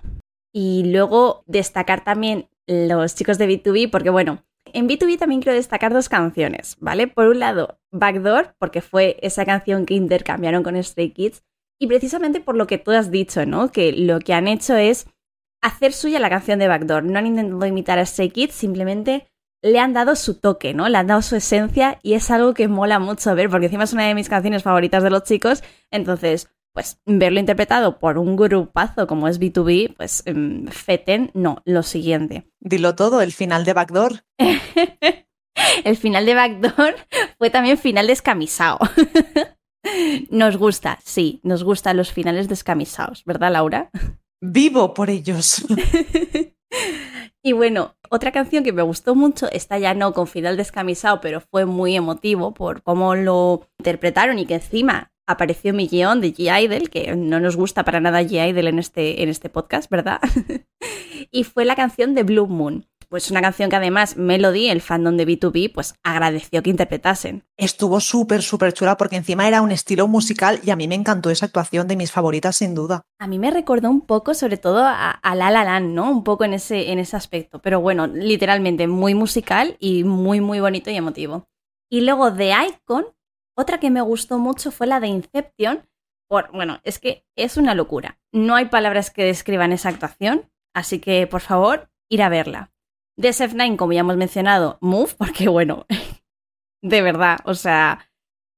Y 0.53 0.83
luego 0.91 1.43
destacar 1.45 2.03
también 2.03 2.49
los 2.67 3.15
chicos 3.15 3.37
de 3.37 3.47
B2B, 3.47 3.89
porque 3.89 4.09
bueno, 4.09 4.43
en 4.73 4.87
B2B 4.87 5.17
también 5.17 5.41
quiero 5.41 5.55
destacar 5.55 5.93
dos 5.93 6.09
canciones, 6.09 6.77
¿vale? 6.79 7.07
Por 7.07 7.27
un 7.27 7.39
lado, 7.39 7.79
Backdoor, 7.91 8.55
porque 8.59 8.81
fue 8.81 9.17
esa 9.21 9.45
canción 9.45 9.85
que 9.85 9.93
intercambiaron 9.93 10.63
con 10.63 10.81
Stray 10.81 11.11
Kids. 11.11 11.43
Y 11.79 11.87
precisamente 11.87 12.39
por 12.39 12.55
lo 12.55 12.67
que 12.67 12.77
tú 12.77 12.91
has 12.91 13.11
dicho, 13.11 13.45
¿no? 13.45 13.71
Que 13.71 13.91
lo 13.91 14.19
que 14.19 14.33
han 14.33 14.47
hecho 14.47 14.75
es 14.75 15.07
hacer 15.61 15.93
suya 15.93 16.19
la 16.19 16.29
canción 16.29 16.59
de 16.59 16.67
Backdoor. 16.67 17.03
No 17.03 17.19
han 17.19 17.27
intentado 17.27 17.65
imitar 17.65 17.99
a 17.99 18.05
Stray 18.05 18.29
Kids, 18.29 18.53
simplemente 18.53 19.27
le 19.61 19.79
han 19.79 19.93
dado 19.93 20.15
su 20.15 20.39
toque, 20.39 20.73
¿no? 20.73 20.89
Le 20.89 20.97
han 20.97 21.07
dado 21.07 21.21
su 21.21 21.35
esencia 21.35 21.99
y 22.03 22.13
es 22.13 22.29
algo 22.31 22.53
que 22.53 22.67
mola 22.67 22.99
mucho 22.99 23.33
ver, 23.35 23.49
porque 23.49 23.65
encima 23.67 23.83
es 23.83 23.93
una 23.93 24.07
de 24.07 24.15
mis 24.15 24.29
canciones 24.29 24.63
favoritas 24.63 25.03
de 25.03 25.09
los 25.09 25.23
chicos. 25.23 25.63
Entonces, 25.91 26.49
pues 26.77 26.99
verlo 27.07 27.39
interpretado 27.39 27.97
por 27.97 28.19
un 28.19 28.35
grupazo 28.35 29.07
como 29.07 29.27
es 29.27 29.39
B2B, 29.39 29.95
pues 29.97 30.21
em, 30.27 30.67
feten, 30.67 31.31
no, 31.33 31.63
lo 31.65 31.81
siguiente. 31.81 32.51
Dilo 32.59 32.93
todo, 32.93 33.21
el 33.21 33.31
final 33.31 33.65
de 33.65 33.73
Backdoor. 33.73 34.23
el 35.83 35.97
final 35.97 36.27
de 36.27 36.35
Backdoor 36.35 36.95
fue 37.39 37.49
también 37.49 37.79
final 37.79 38.05
descamisado. 38.05 38.77
nos 40.29 40.57
gusta, 40.57 40.99
sí, 41.03 41.39
nos 41.41 41.63
gustan 41.63 41.97
los 41.97 42.11
finales 42.13 42.47
descamisados, 42.47 43.23
¿verdad, 43.25 43.53
Laura? 43.53 43.89
Vivo 44.39 44.93
por 44.93 45.09
ellos. 45.09 45.65
y 47.43 47.53
bueno, 47.53 47.95
otra 48.11 48.31
canción 48.31 48.63
que 48.63 48.71
me 48.71 48.83
gustó 48.83 49.15
mucho, 49.15 49.49
está 49.51 49.79
ya 49.79 49.95
no 49.95 50.13
con 50.13 50.27
final 50.27 50.57
descamisado, 50.57 51.21
pero 51.21 51.41
fue 51.41 51.65
muy 51.65 51.95
emotivo 51.95 52.53
por 52.53 52.83
cómo 52.83 53.15
lo 53.15 53.67
interpretaron 53.79 54.37
y 54.37 54.45
que 54.45 54.53
encima 54.53 55.11
apareció 55.27 55.73
mi 55.73 55.87
guion 55.87 56.21
de 56.21 56.33
G. 56.33 56.89
que 56.89 57.15
no 57.15 57.39
nos 57.39 57.55
gusta 57.55 57.83
para 57.83 57.99
nada 57.99 58.23
G. 58.23 58.49
Idol 58.49 58.67
en 58.67 58.79
este, 58.79 59.21
en 59.21 59.29
este 59.29 59.49
podcast, 59.49 59.89
¿verdad? 59.91 60.19
y 61.31 61.43
fue 61.43 61.65
la 61.65 61.75
canción 61.75 62.15
de 62.15 62.23
Blue 62.23 62.47
Moon. 62.47 62.87
pues 63.09 63.31
una 63.31 63.41
canción 63.41 63.69
que 63.69 63.75
además 63.75 64.17
Melody, 64.17 64.69
el 64.69 64.81
fandom 64.81 65.15
de 65.15 65.27
B2B, 65.27 65.71
pues 65.73 65.95
agradeció 66.03 66.63
que 66.63 66.69
interpretasen. 66.69 67.43
Estuvo 67.55 67.99
súper, 67.99 68.41
súper 68.41 68.73
chula 68.73 68.97
porque 68.97 69.15
encima 69.15 69.47
era 69.47 69.61
un 69.61 69.71
estilo 69.71 70.07
musical 70.07 70.59
y 70.63 70.71
a 70.71 70.75
mí 70.75 70.87
me 70.87 70.95
encantó 70.95 71.29
esa 71.29 71.45
actuación 71.45 71.87
de 71.87 71.95
mis 71.95 72.11
favoritas 72.11 72.55
sin 72.55 72.75
duda. 72.75 73.03
A 73.19 73.27
mí 73.27 73.39
me 73.39 73.51
recordó 73.51 73.89
un 73.89 74.01
poco 74.01 74.33
sobre 74.33 74.57
todo 74.57 74.83
a, 74.85 75.19
La 75.35 75.51
La 75.51 75.63
Land, 75.63 75.93
¿no? 75.93 76.09
Un 76.09 76.23
poco 76.23 76.43
en 76.43 76.53
ese, 76.53 76.91
en 76.91 76.99
ese 76.99 77.15
aspecto, 77.15 77.61
pero 77.61 77.79
bueno, 77.79 78.07
literalmente 78.07 78.87
muy 78.87 79.13
musical 79.13 79.77
y 79.79 80.03
muy, 80.03 80.41
muy 80.41 80.59
bonito 80.59 80.89
y 80.89 80.95
emotivo. 80.95 81.47
Y 81.89 82.01
luego 82.01 82.31
de 82.31 82.53
Icon, 82.67 83.05
otra 83.57 83.79
que 83.79 83.89
me 83.89 84.01
gustó 84.01 84.37
mucho 84.37 84.71
fue 84.71 84.87
la 84.87 84.99
de 84.99 85.07
Inception, 85.07 85.89
por, 86.29 86.51
bueno, 86.51 86.79
es 86.83 86.99
que 86.99 87.25
es 87.35 87.57
una 87.57 87.73
locura. 87.73 88.19
No 88.31 88.55
hay 88.55 88.65
palabras 88.65 89.09
que 89.09 89.23
describan 89.23 89.71
esa 89.71 89.89
actuación, 89.89 90.49
así 90.75 90.99
que 90.99 91.25
por 91.25 91.41
favor, 91.41 91.89
ir 92.09 92.21
a 92.21 92.29
verla. 92.29 92.71
De 93.17 93.29
SF9, 93.29 93.77
como 93.77 93.93
ya 93.93 94.01
hemos 94.01 94.17
mencionado, 94.17 94.77
Move, 94.81 95.15
porque 95.17 95.47
bueno, 95.47 95.87
de 96.83 97.01
verdad, 97.01 97.39
o 97.45 97.55
sea, 97.55 98.11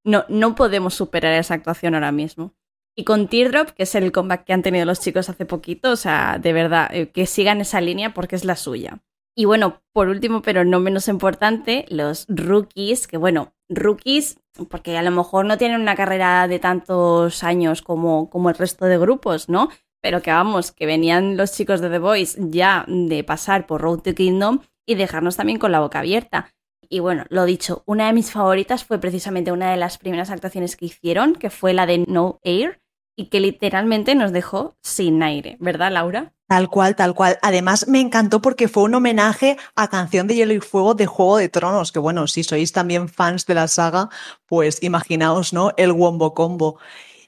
no, 0.04 0.26
no 0.28 0.56
podemos 0.56 0.96
superar 0.96 1.34
esa 1.34 1.54
actuación 1.54 1.96
ahora 1.96 2.12
mismo. 2.12 2.54
Y 2.98 3.06
con 3.06 3.30
Teardrop, 3.30 3.70
que 3.70 3.84
es 3.84 3.96
el 3.96 4.12
comeback 4.12 4.44
que 4.44 4.52
han 4.52 4.64
tenido 4.64 4.86
los 4.86 5.00
chicos 5.00 5.30
hace 5.30 5.46
poquito, 5.46 5.92
o 5.92 5.96
sea, 5.96 6.40
de 6.40 6.52
verdad, 6.52 6.90
eh, 6.92 7.10
que 7.12 7.26
sigan 7.26 7.62
esa 7.62 7.80
línea 7.80 8.14
porque 8.14 8.36
es 8.36 8.44
la 8.44 8.58
suya. 8.58 9.02
Y 9.34 9.46
bueno, 9.46 9.82
por 9.94 10.10
último, 10.10 10.42
pero 10.42 10.66
no 10.66 10.82
menos 10.82 11.08
importante, 11.08 11.86
los 11.88 12.26
rookies, 12.28 13.08
que 13.08 13.16
bueno, 13.16 13.54
rookies, 13.70 14.40
porque 14.70 14.98
a 14.98 15.04
lo 15.04 15.12
mejor 15.12 15.46
no 15.46 15.58
tienen 15.58 15.82
una 15.82 15.96
carrera 15.96 16.48
de 16.48 16.60
tantos 16.60 17.44
años 17.44 17.82
como, 17.82 18.30
como 18.30 18.50
el 18.50 18.56
resto 18.56 18.86
de 18.86 18.98
grupos, 18.98 19.48
¿no? 19.48 19.70
Pero 20.02 20.22
que 20.22 20.32
vamos, 20.32 20.72
que 20.72 20.86
venían 20.86 21.38
los 21.38 21.54
chicos 21.54 21.82
de 21.82 21.90
The 21.90 22.00
Voice 22.00 22.40
ya 22.50 22.86
de 22.88 23.24
pasar 23.24 23.68
por 23.68 23.82
Road 23.82 24.00
to 24.00 24.16
Kingdom 24.16 24.60
y 24.86 24.96
dejarnos 24.96 25.36
también 25.36 25.60
con 25.60 25.72
la 25.72 25.80
boca 25.80 26.00
abierta. 26.00 26.54
Y 26.90 27.00
bueno, 27.00 27.26
lo 27.30 27.46
dicho, 27.46 27.84
una 27.86 28.08
de 28.08 28.14
mis 28.14 28.32
favoritas 28.32 28.84
fue 28.84 28.98
precisamente 28.98 29.52
una 29.52 29.70
de 29.70 29.78
las 29.78 30.00
primeras 30.00 30.32
actuaciones 30.32 30.76
que 30.76 30.86
hicieron, 30.86 31.36
que 31.36 31.52
fue 31.52 31.74
la 31.74 31.86
de 31.86 32.00
No 32.08 32.40
Air, 32.44 32.82
y 33.20 33.26
que 33.26 33.42
literalmente 33.42 34.16
nos 34.16 34.32
dejó 34.32 34.78
sin 34.82 35.22
aire, 35.22 35.58
¿verdad, 35.60 35.92
Laura? 35.92 36.32
Tal 36.48 36.70
cual, 36.70 36.96
tal 36.96 37.14
cual. 37.14 37.38
Además, 37.42 37.86
me 37.90 38.00
encantó 38.00 38.42
porque 38.42 38.70
fue 38.70 38.84
un 38.84 38.96
homenaje 38.96 39.58
a 39.76 39.90
Canción 39.90 40.26
de 40.26 40.36
Hielo 40.36 40.54
y 40.54 40.62
Fuego 40.62 40.96
de 40.96 41.06
Juego 41.06 41.36
de 41.36 41.50
Tronos, 41.50 41.92
que 41.92 42.00
bueno, 42.00 42.28
si 42.28 42.46
sois 42.46 42.72
también 42.72 43.10
fans 43.10 43.46
de 43.46 43.56
la 43.56 43.68
saga, 43.68 44.08
pues 44.46 44.82
imaginaos, 44.82 45.52
¿no? 45.52 45.74
El 45.76 45.92
Wombo 45.92 46.34
Combo. 46.34 46.80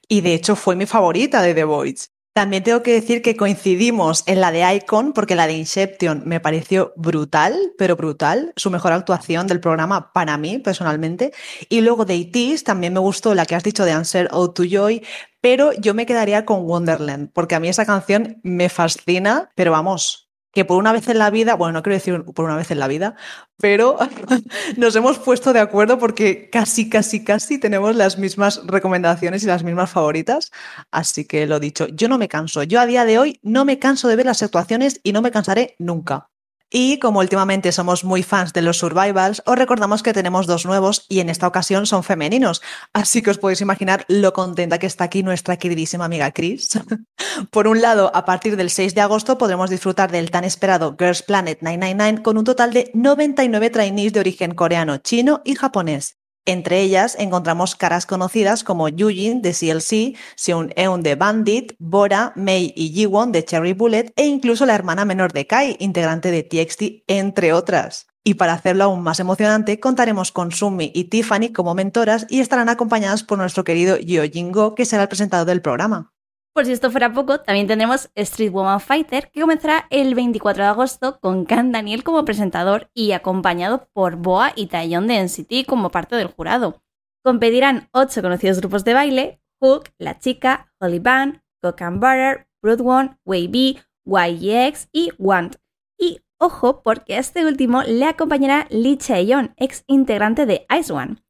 Y 0.08 0.22
de 0.22 0.34
hecho 0.34 0.56
fue 0.56 0.78
mi 0.78 0.86
favorita 0.86 1.42
de 1.42 1.54
The 1.54 1.66
Voice. 1.66 2.08
También 2.34 2.64
tengo 2.64 2.82
que 2.82 2.94
decir 2.94 3.22
que 3.22 3.36
coincidimos 3.36 4.24
en 4.26 4.40
la 4.40 4.54
de 4.54 4.64
Icon, 4.76 5.12
porque 5.12 5.36
la 5.36 5.48
de 5.48 5.54
Inception 5.54 6.24
me 6.26 6.40
pareció 6.40 6.94
brutal, 6.96 7.74
pero 7.78 7.98
brutal, 7.98 8.54
su 8.56 8.72
mejor 8.72 8.94
actuación 8.94 9.48
del 9.48 9.60
programa 9.60 10.14
para 10.14 10.38
mí 10.38 10.58
personalmente. 10.58 11.34
Y 11.68 11.82
luego 11.82 12.06
de 12.06 12.16
Itis 12.16 12.64
también 12.64 12.94
me 12.94 13.02
gustó 13.02 13.36
la 13.36 13.46
que 13.46 13.56
has 13.56 13.64
dicho 13.64 13.84
de 13.84 13.92
Answer 13.92 14.30
Out 14.32 14.54
to 14.54 14.64
Joy, 14.64 15.04
pero 15.42 15.74
yo 15.74 15.94
me 15.94 16.06
quedaría 16.06 16.46
con 16.46 16.62
Wonderland, 16.66 17.32
porque 17.34 17.56
a 17.56 17.60
mí 17.60 17.68
esa 17.68 17.86
canción 17.86 18.40
me 18.44 18.70
fascina, 18.70 19.52
pero 19.56 19.72
vamos, 19.72 20.32
que 20.54 20.66
por 20.66 20.78
una 20.78 20.92
vez 20.92 21.08
en 21.08 21.18
la 21.18 21.30
vida, 21.30 21.56
bueno, 21.56 21.74
no 21.74 21.84
quiero 21.84 21.96
decir 21.96 22.24
por 22.24 22.46
una 22.46 22.58
vez 22.58 22.72
en 22.72 22.80
la 22.80 22.88
vida, 22.88 23.16
pero 23.58 23.98
nos 24.78 24.96
hemos 24.96 25.20
puesto 25.20 25.54
de 25.54 25.60
acuerdo 25.60 25.98
porque 25.98 26.50
casi, 26.50 26.90
casi, 26.90 27.24
casi 27.24 27.58
tenemos 27.58 27.96
las 27.96 28.18
mismas 28.18 28.62
recomendaciones 28.66 29.44
y 29.44 29.48
las 29.48 29.64
mismas 29.64 29.92
favoritas. 29.92 30.52
Así 30.92 31.26
que 31.26 31.48
lo 31.48 31.60
dicho, 31.60 31.88
yo 31.88 32.08
no 32.10 32.18
me 32.18 32.28
canso. 32.28 32.64
Yo 32.64 32.80
a 32.82 32.86
día 32.86 33.06
de 33.06 33.18
hoy 33.20 33.40
no 33.44 33.66
me 33.66 33.80
canso 33.80 34.08
de 34.08 34.16
ver 34.18 34.26
las 34.26 34.44
actuaciones 34.44 35.00
y 35.04 35.14
no 35.14 35.22
me 35.22 35.32
cansaré 35.32 35.76
nunca. 35.80 36.31
Y 36.74 37.00
como 37.00 37.20
últimamente 37.20 37.74
somos 37.74 38.06
muy 38.06 38.24
fans 38.24 38.54
de 38.54 38.62
los 38.62 38.78
survivals, 38.78 39.44
os 39.46 39.58
recordamos 39.58 40.04
que 40.04 40.14
tenemos 40.14 40.48
dos 40.48 40.66
nuevos 40.66 41.06
y 41.10 41.20
en 41.20 41.30
esta 41.30 41.46
ocasión 41.46 41.86
son 41.86 42.06
femeninos. 42.06 42.62
Así 42.94 43.22
que 43.22 43.30
os 43.30 43.38
podéis 43.38 43.60
imaginar 43.60 44.06
lo 44.08 44.32
contenta 44.32 44.80
que 44.80 44.88
está 44.88 45.04
aquí 45.04 45.22
nuestra 45.22 45.58
queridísima 45.58 46.06
amiga 46.06 46.32
Chris. 46.32 46.80
Por 47.52 47.68
un 47.68 47.82
lado, 47.82 48.10
a 48.16 48.24
partir 48.24 48.56
del 48.56 48.70
6 48.70 48.96
de 48.96 49.02
agosto 49.02 49.38
podremos 49.38 49.70
disfrutar 49.70 50.14
del 50.14 50.32
tan 50.32 50.46
esperado 50.46 50.96
Girls 50.98 51.24
Planet 51.24 51.60
999 51.62 52.24
con 52.24 52.38
un 52.38 52.46
total 52.46 52.72
de 52.72 52.90
99 52.94 53.70
trainees 53.70 54.14
de 54.14 54.22
origen 54.22 54.56
coreano, 54.56 54.98
chino 55.00 55.42
y 55.44 55.56
japonés. 55.56 56.21
Entre 56.46 56.82
ellas 56.82 57.16
encontramos 57.20 57.76
caras 57.76 58.08
conocidas 58.08 58.64
como 58.64 58.90
Yujin 58.90 59.44
de 59.44 59.54
CLC, 59.54 60.18
Seung 60.36 60.72
Eun 60.76 61.04
de 61.04 61.16
Bandit, 61.16 61.74
Bora, 61.78 62.34
Mei 62.36 62.74
y 62.76 62.90
Jiwon 62.90 63.32
de 63.32 63.46
Cherry 63.46 63.74
Bullet 63.74 64.12
e 64.16 64.26
incluso 64.26 64.66
la 64.66 64.74
hermana 64.74 65.06
menor 65.06 65.34
de 65.34 65.46
Kai, 65.46 65.78
integrante 65.80 66.32
de 66.32 66.42
TXT, 66.42 67.04
entre 67.08 67.54
otras. 67.54 68.08
Y 68.24 68.36
para 68.36 68.54
hacerlo 68.54 68.86
aún 68.86 69.02
más 69.02 69.20
emocionante, 69.20 69.80
contaremos 69.80 70.32
con 70.32 70.52
Sumi 70.52 70.92
y 70.96 71.06
Tiffany 71.06 71.54
como 71.54 71.76
mentoras 71.76 72.26
y 72.30 72.40
estarán 72.40 72.70
acompañadas 72.70 73.24
por 73.24 73.38
nuestro 73.38 73.64
querido 73.64 73.98
Yo 73.98 74.24
Jingo, 74.24 74.74
que 74.74 74.86
será 74.86 75.04
el 75.04 75.10
presentador 75.10 75.48
del 75.48 75.62
programa. 75.62 76.11
Por 76.54 76.66
si 76.66 76.74
esto 76.74 76.92
fuera 76.92 77.14
poco, 77.14 77.40
también 77.40 77.68
tendremos 77.68 78.10
Street 78.14 78.52
Woman 78.52 78.82
Fighter, 78.82 79.32
que 79.32 79.40
comenzará 79.40 79.88
el 79.90 80.16
24 80.16 80.64
de 80.64 80.70
agosto 80.70 81.18
con 81.22 81.46
Can 81.46 81.72
Daniel 81.72 82.04
como 82.04 82.26
presentador 82.26 82.90
y 82.94 83.14
acompañado 83.14 83.88
por 83.94 84.18
Boa 84.18 84.52
y 84.54 84.68
Taeyong 84.68 85.08
de 85.08 85.24
NCT 85.24 85.66
como 85.66 85.92
parte 85.92 86.18
del 86.18 86.28
jurado. 86.28 86.84
Competirán 87.24 87.88
ocho 87.94 88.22
conocidos 88.22 88.60
grupos 88.60 88.84
de 88.84 88.94
baile: 88.94 89.42
Hook, 89.62 89.92
La 89.98 90.20
Chica, 90.20 90.74
Holly 90.82 91.00
Band, 91.00 91.42
Cook 91.62 91.82
and 91.84 92.02
Butter, 92.02 92.48
Brood 92.62 92.82
One, 92.82 93.18
Wavy, 93.26 93.80
YEX 94.06 94.90
y 94.92 95.12
Want. 95.18 95.56
Y 95.98 96.20
ojo, 96.38 96.82
porque 96.84 97.16
a 97.16 97.20
este 97.20 97.46
último 97.46 97.82
le 97.84 98.06
acompañará 98.06 98.68
Lee 98.70 98.98
Chaeyeon, 98.98 99.54
ex 99.56 99.86
integrante 99.88 100.46
de 100.46 100.66
Ice 100.78 100.92
One. 100.92 101.24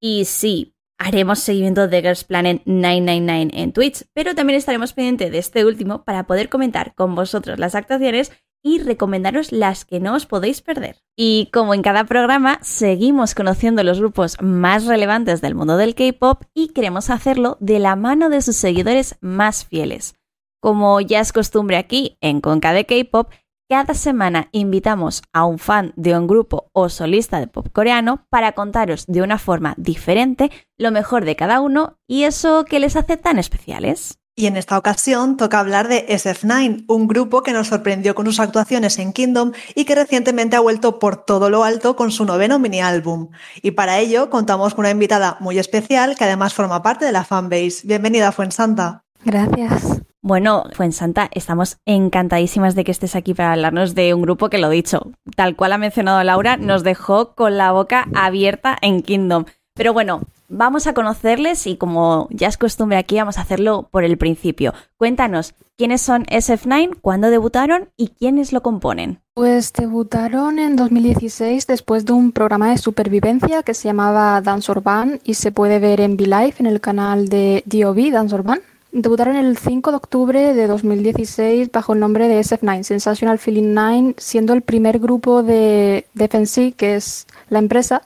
Y 0.00 0.26
sí, 0.26 0.76
haremos 1.00 1.38
seguimiento 1.40 1.88
de 1.88 2.02
Girls 2.02 2.24
Planet 2.24 2.62
999 2.66 3.50
en 3.54 3.72
Twitch, 3.72 4.04
pero 4.12 4.34
también 4.34 4.58
estaremos 4.58 4.92
pendientes 4.92 5.32
de 5.32 5.38
este 5.38 5.64
último 5.64 6.04
para 6.04 6.26
poder 6.26 6.48
comentar 6.50 6.94
con 6.94 7.14
vosotros 7.14 7.58
las 7.58 7.74
actuaciones 7.74 8.30
y 8.62 8.78
recomendaros 8.80 9.50
las 9.50 9.86
que 9.86 9.98
no 9.98 10.14
os 10.14 10.26
podéis 10.26 10.60
perder. 10.60 10.96
Y 11.16 11.48
como 11.52 11.72
en 11.72 11.80
cada 11.80 12.04
programa, 12.04 12.58
seguimos 12.60 13.34
conociendo 13.34 13.82
los 13.82 13.98
grupos 13.98 14.36
más 14.42 14.84
relevantes 14.84 15.40
del 15.40 15.54
mundo 15.54 15.78
del 15.78 15.94
K-Pop 15.94 16.42
y 16.52 16.68
queremos 16.68 17.08
hacerlo 17.08 17.56
de 17.60 17.78
la 17.78 17.96
mano 17.96 18.28
de 18.28 18.42
sus 18.42 18.56
seguidores 18.56 19.16
más 19.22 19.64
fieles. 19.64 20.14
Como 20.60 21.00
ya 21.00 21.20
es 21.20 21.32
costumbre 21.32 21.78
aquí 21.78 22.18
en 22.20 22.42
Conca 22.42 22.74
de 22.74 22.84
K-Pop, 22.84 23.30
cada 23.70 23.94
semana 23.94 24.48
invitamos 24.50 25.22
a 25.32 25.44
un 25.44 25.60
fan 25.60 25.92
de 25.94 26.18
un 26.18 26.26
grupo 26.26 26.70
o 26.72 26.88
solista 26.88 27.38
de 27.38 27.46
pop 27.46 27.68
coreano 27.72 28.26
para 28.28 28.50
contaros 28.50 29.04
de 29.06 29.22
una 29.22 29.38
forma 29.38 29.74
diferente 29.76 30.50
lo 30.76 30.90
mejor 30.90 31.24
de 31.24 31.36
cada 31.36 31.60
uno 31.60 31.96
y 32.08 32.24
eso 32.24 32.64
que 32.64 32.80
les 32.80 32.96
hace 32.96 33.16
tan 33.16 33.38
especiales. 33.38 34.18
Y 34.34 34.46
en 34.46 34.56
esta 34.56 34.76
ocasión 34.76 35.36
toca 35.36 35.60
hablar 35.60 35.86
de 35.86 36.04
SF9, 36.08 36.86
un 36.88 37.06
grupo 37.06 37.44
que 37.44 37.52
nos 37.52 37.68
sorprendió 37.68 38.16
con 38.16 38.26
sus 38.26 38.40
actuaciones 38.40 38.98
en 38.98 39.12
Kingdom 39.12 39.52
y 39.76 39.84
que 39.84 39.94
recientemente 39.94 40.56
ha 40.56 40.60
vuelto 40.60 40.98
por 40.98 41.24
todo 41.24 41.48
lo 41.48 41.62
alto 41.62 41.94
con 41.94 42.10
su 42.10 42.24
noveno 42.24 42.58
mini 42.58 42.80
álbum. 42.80 43.30
Y 43.62 43.70
para 43.70 44.00
ello 44.00 44.30
contamos 44.30 44.74
con 44.74 44.82
una 44.82 44.90
invitada 44.90 45.36
muy 45.38 45.60
especial 45.60 46.16
que 46.16 46.24
además 46.24 46.54
forma 46.54 46.82
parte 46.82 47.04
de 47.04 47.12
la 47.12 47.22
fanbase. 47.22 47.82
Bienvenida, 47.84 48.32
Fuensanta. 48.32 49.04
Gracias. 49.24 50.00
Bueno, 50.22 50.64
Fuensanta, 50.74 51.30
estamos 51.32 51.78
encantadísimas 51.86 52.74
de 52.74 52.84
que 52.84 52.90
estés 52.90 53.16
aquí 53.16 53.32
para 53.32 53.52
hablarnos 53.52 53.94
de 53.94 54.12
un 54.12 54.20
grupo 54.20 54.50
que, 54.50 54.58
lo 54.58 54.68
dicho, 54.68 55.12
tal 55.34 55.56
cual 55.56 55.72
ha 55.72 55.78
mencionado 55.78 56.22
Laura, 56.22 56.58
nos 56.58 56.82
dejó 56.82 57.34
con 57.34 57.56
la 57.56 57.72
boca 57.72 58.06
abierta 58.14 58.76
en 58.82 59.00
Kingdom. 59.00 59.46
Pero 59.74 59.94
bueno, 59.94 60.20
vamos 60.50 60.86
a 60.86 60.92
conocerles 60.92 61.66
y 61.66 61.76
como 61.76 62.28
ya 62.30 62.48
es 62.48 62.58
costumbre 62.58 62.98
aquí, 62.98 63.16
vamos 63.16 63.38
a 63.38 63.40
hacerlo 63.40 63.88
por 63.90 64.04
el 64.04 64.18
principio. 64.18 64.74
Cuéntanos, 64.98 65.54
¿quiénes 65.78 66.02
son 66.02 66.26
SF9, 66.26 66.98
cuándo 67.00 67.30
debutaron 67.30 67.88
y 67.96 68.08
quiénes 68.08 68.52
lo 68.52 68.62
componen? 68.62 69.22
Pues 69.32 69.72
debutaron 69.72 70.58
en 70.58 70.76
2016 70.76 71.66
después 71.66 72.04
de 72.04 72.12
un 72.12 72.32
programa 72.32 72.68
de 72.68 72.76
supervivencia 72.76 73.62
que 73.62 73.72
se 73.72 73.88
llamaba 73.88 74.42
Dance 74.42 74.70
Urban 74.70 75.18
y 75.24 75.32
se 75.32 75.50
puede 75.50 75.78
ver 75.78 76.02
en 76.02 76.12
V-Live 76.12 76.56
en 76.58 76.66
el 76.66 76.82
canal 76.82 77.30
de 77.30 77.62
DOV 77.64 78.10
Dance 78.12 78.34
Urban. 78.34 78.60
Debutaron 78.92 79.36
el 79.36 79.56
5 79.56 79.90
de 79.90 79.96
octubre 79.96 80.54
de 80.54 80.66
2016 80.66 81.70
bajo 81.70 81.92
el 81.92 82.00
nombre 82.00 82.26
de 82.26 82.40
SF9, 82.40 82.82
Sensational 82.82 83.38
Feeling 83.38 83.72
9, 83.72 84.14
siendo 84.18 84.52
el 84.52 84.62
primer 84.62 84.98
grupo 84.98 85.44
de 85.44 86.06
FNC, 86.16 86.74
que 86.74 86.96
es 86.96 87.26
la 87.50 87.60
empresa, 87.60 88.02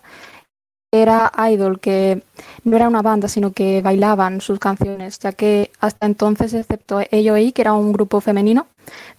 era 0.92 1.32
Idol, 1.50 1.80
que 1.80 2.22
no 2.64 2.76
era 2.76 2.88
una 2.88 3.02
banda, 3.02 3.28
sino 3.28 3.52
que 3.52 3.82
bailaban 3.82 4.40
sus 4.40 4.58
canciones, 4.58 5.18
ya 5.18 5.32
que 5.32 5.72
hasta 5.80 6.06
entonces, 6.06 6.52
excepto 6.52 6.98
AOE, 6.98 7.52
que 7.52 7.62
era 7.62 7.72
un 7.72 7.92
grupo 7.92 8.20
femenino, 8.20 8.66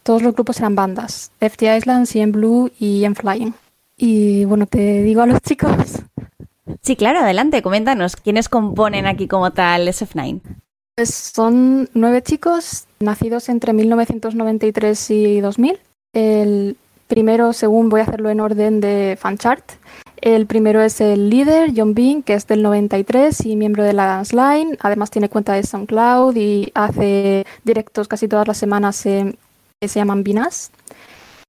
todos 0.04 0.22
los 0.22 0.34
grupos 0.34 0.60
eran 0.60 0.76
bandas, 0.76 1.32
FT 1.40 1.78
Island, 1.78 2.06
CM 2.06 2.32
Blue 2.32 2.72
y 2.80 3.04
M 3.04 3.16
Flying. 3.16 3.54
Y 3.98 4.46
bueno, 4.46 4.68
te 4.68 5.02
digo 5.02 5.22
a 5.22 5.26
los 5.26 5.42
chicos. 5.42 6.02
Sí, 6.82 6.96
claro, 6.96 7.20
adelante, 7.20 7.62
coméntanos, 7.62 8.16
¿quiénes 8.16 8.50
componen 8.50 9.08
aquí 9.08 9.28
como 9.28 9.52
tal 9.52 9.88
SF9? 9.88 10.42
Pues 10.96 11.14
son 11.14 11.90
nueve 11.94 12.22
chicos 12.22 12.86
nacidos 13.02 13.50
entre 13.50 13.74
1993 13.74 15.12
y 15.12 15.42
2000. 15.42 15.80
El 16.14 16.78
primero, 17.08 17.52
según 17.52 17.90
voy 17.90 18.00
a 18.00 18.04
hacerlo 18.04 18.30
en 18.30 18.40
orden 18.40 18.80
de 18.80 19.18
fanchart, 19.20 19.74
el 20.22 20.48
primero 20.48 20.82
es 20.82 21.02
el 21.02 21.30
líder, 21.30 21.74
John 21.76 21.94
Bean, 21.94 22.24
que 22.24 22.34
es 22.34 22.48
del 22.48 22.64
93 22.64 23.46
y 23.46 23.58
miembro 23.58 23.84
de 23.84 23.92
la 23.92 24.06
Dance 24.06 24.34
Line. 24.34 24.78
Además 24.80 25.12
tiene 25.12 25.28
cuenta 25.28 25.54
de 25.54 25.64
SoundCloud 25.64 26.36
y 26.38 26.72
hace 26.74 27.46
directos 27.66 28.08
casi 28.08 28.30
todas 28.30 28.48
las 28.48 28.58
semanas 28.58 29.04
que 29.04 29.36
se 29.82 30.00
llaman 30.00 30.24
Binas. 30.24 30.72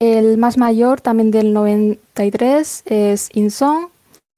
El 0.01 0.39
más 0.39 0.59
mayor, 0.59 1.01
también 1.01 1.31
del 1.31 1.53
93, 1.53 2.83
es 2.85 3.31
Inson. 3.33 3.91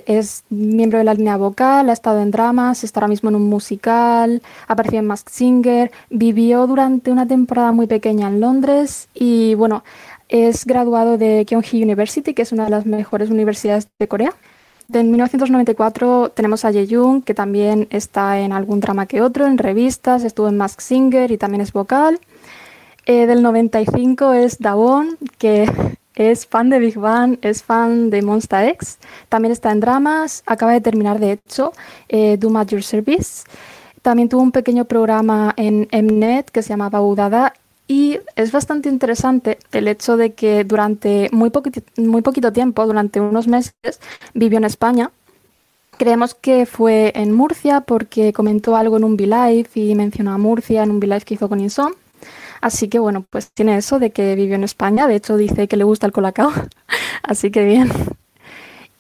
Es 0.09 0.45
miembro 0.49 0.97
de 0.97 1.05
la 1.05 1.13
línea 1.13 1.37
vocal, 1.37 1.91
ha 1.91 1.93
estado 1.93 2.23
en 2.23 2.31
dramas, 2.31 2.83
está 2.83 3.01
ahora 3.01 3.09
mismo 3.09 3.29
en 3.29 3.37
un 3.37 3.47
musical, 3.51 4.41
apareció 4.67 5.01
en 5.01 5.07
Mask 5.07 5.29
Singer, 5.29 5.93
vivió 6.09 6.67
durante 6.67 7.13
una 7.13 7.29
temporada 7.29 7.73
muy 7.73 7.87
pequeña 7.87 8.27
en 8.29 8.41
Londres 8.41 9.11
y 9.13 9.55
bueno, 9.55 9.85
es 10.31 10.65
graduado 10.65 11.19
de 11.19 11.45
Kyunghee 11.45 11.83
University, 11.83 12.33
que 12.33 12.41
es 12.41 12.53
una 12.53 12.65
de 12.65 12.71
las 12.71 12.87
mejores 12.87 13.29
universidades 13.29 13.89
de 13.99 14.09
Corea. 14.09 14.33
En 14.91 15.11
1994 15.11 16.33
tenemos 16.35 16.65
a 16.65 16.73
Jung, 16.73 17.23
que 17.23 17.35
también 17.35 17.87
está 17.91 18.41
en 18.41 18.55
algún 18.55 18.81
drama 18.81 19.05
que 19.05 19.21
otro, 19.21 19.47
en 19.47 19.59
revistas, 19.59 20.25
estuvo 20.25 20.49
en 20.49 20.57
Mask 20.57 20.81
Singer 20.81 21.31
y 21.31 21.37
también 21.37 21.61
es 21.61 21.75
vocal. 21.75 22.19
Eh, 23.05 23.27
del 23.27 23.43
95 23.43 24.33
es 24.33 24.59
Dawon, 24.59 25.19
que 25.37 25.71
es 26.19 26.47
fan 26.47 26.69
de 26.69 26.81
Big 26.81 26.99
Bang, 26.99 27.39
es 27.43 27.63
fan 27.63 28.11
de 28.11 28.21
Monster 28.23 28.69
X, 28.71 28.99
también 29.29 29.53
está 29.53 29.71
en 29.73 29.81
dramas, 29.81 30.43
acaba 30.47 30.73
de 30.73 30.81
terminar 30.81 31.21
de 31.21 31.33
hecho 31.33 31.73
eh, 32.09 32.37
Do 32.37 32.57
At 32.59 32.69
Your 32.69 32.83
Service. 32.83 33.45
También 34.03 34.29
tuvo 34.29 34.43
un 34.43 34.53
pequeño 34.53 34.85
programa 34.85 35.55
en 35.57 35.89
Mnet 35.93 36.51
que 36.51 36.63
se 36.63 36.71
llamaba 36.71 37.01
Udada 37.01 37.55
y 37.87 38.19
es 38.37 38.53
bastante 38.53 38.91
interesante 38.91 39.59
el 39.73 39.89
hecho 39.89 40.17
de 40.17 40.35
que 40.35 40.65
durante 40.65 41.31
muy, 41.33 41.51
muy 41.97 42.23
poquito 42.23 42.53
tiempo, 42.53 42.87
durante 42.87 43.21
unos 43.21 43.49
meses, 43.49 43.73
vivió 44.35 44.59
en 44.59 44.65
España. 44.65 45.11
Creemos 45.97 46.35
que 46.35 46.67
fue 46.67 47.13
en 47.17 47.33
Murcia 47.33 47.81
porque 47.81 48.33
comentó 48.33 48.77
algo 48.77 48.99
en 48.99 49.05
un 49.05 49.15
V-Live 49.15 49.71
y 49.75 49.95
mencionó 49.95 50.33
a 50.33 50.39
Murcia 50.39 50.83
en 50.83 50.91
un 50.91 50.99
V-Live 50.99 51.23
que 51.23 51.35
hizo 51.35 51.49
con 51.49 51.61
Insom. 51.61 51.93
Así 52.61 52.89
que 52.89 52.99
bueno, 52.99 53.25
pues 53.29 53.51
tiene 53.53 53.77
eso 53.77 53.99
de 53.99 54.11
que 54.11 54.35
vivió 54.35 54.55
en 54.55 54.65
España. 54.65 55.07
De 55.07 55.17
hecho, 55.17 55.37
dice 55.37 55.69
que 55.69 55.77
le 55.77 55.85
gusta 55.85 56.07
el 56.07 56.13
colacao. 56.13 56.53
Así 57.23 57.51
que 57.51 57.65
bien. 57.65 57.91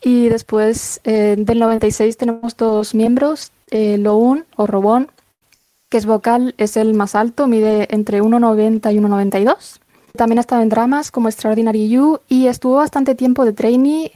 Y 0.02 0.28
después 0.28 1.00
eh, 1.04 1.34
del 1.38 1.58
96 1.58 2.16
tenemos 2.16 2.56
dos 2.56 2.94
miembros, 2.94 3.50
eh, 3.70 3.98
Loun 3.98 4.44
o 4.56 4.66
Robón, 4.66 5.10
que 5.88 5.98
es 5.98 6.06
vocal, 6.06 6.54
es 6.58 6.76
el 6.76 6.94
más 6.94 7.14
alto, 7.14 7.46
mide 7.46 7.88
entre 7.90 8.22
1,90 8.22 8.92
y 8.94 8.98
1,92. 8.98 9.80
También 10.16 10.38
ha 10.38 10.40
estado 10.40 10.62
en 10.62 10.68
dramas 10.68 11.10
como 11.10 11.28
Extraordinary 11.28 11.88
You 11.88 12.20
y 12.28 12.46
estuvo 12.46 12.76
bastante 12.76 13.14
tiempo 13.14 13.44
de 13.44 13.52
trainee. 13.52 14.12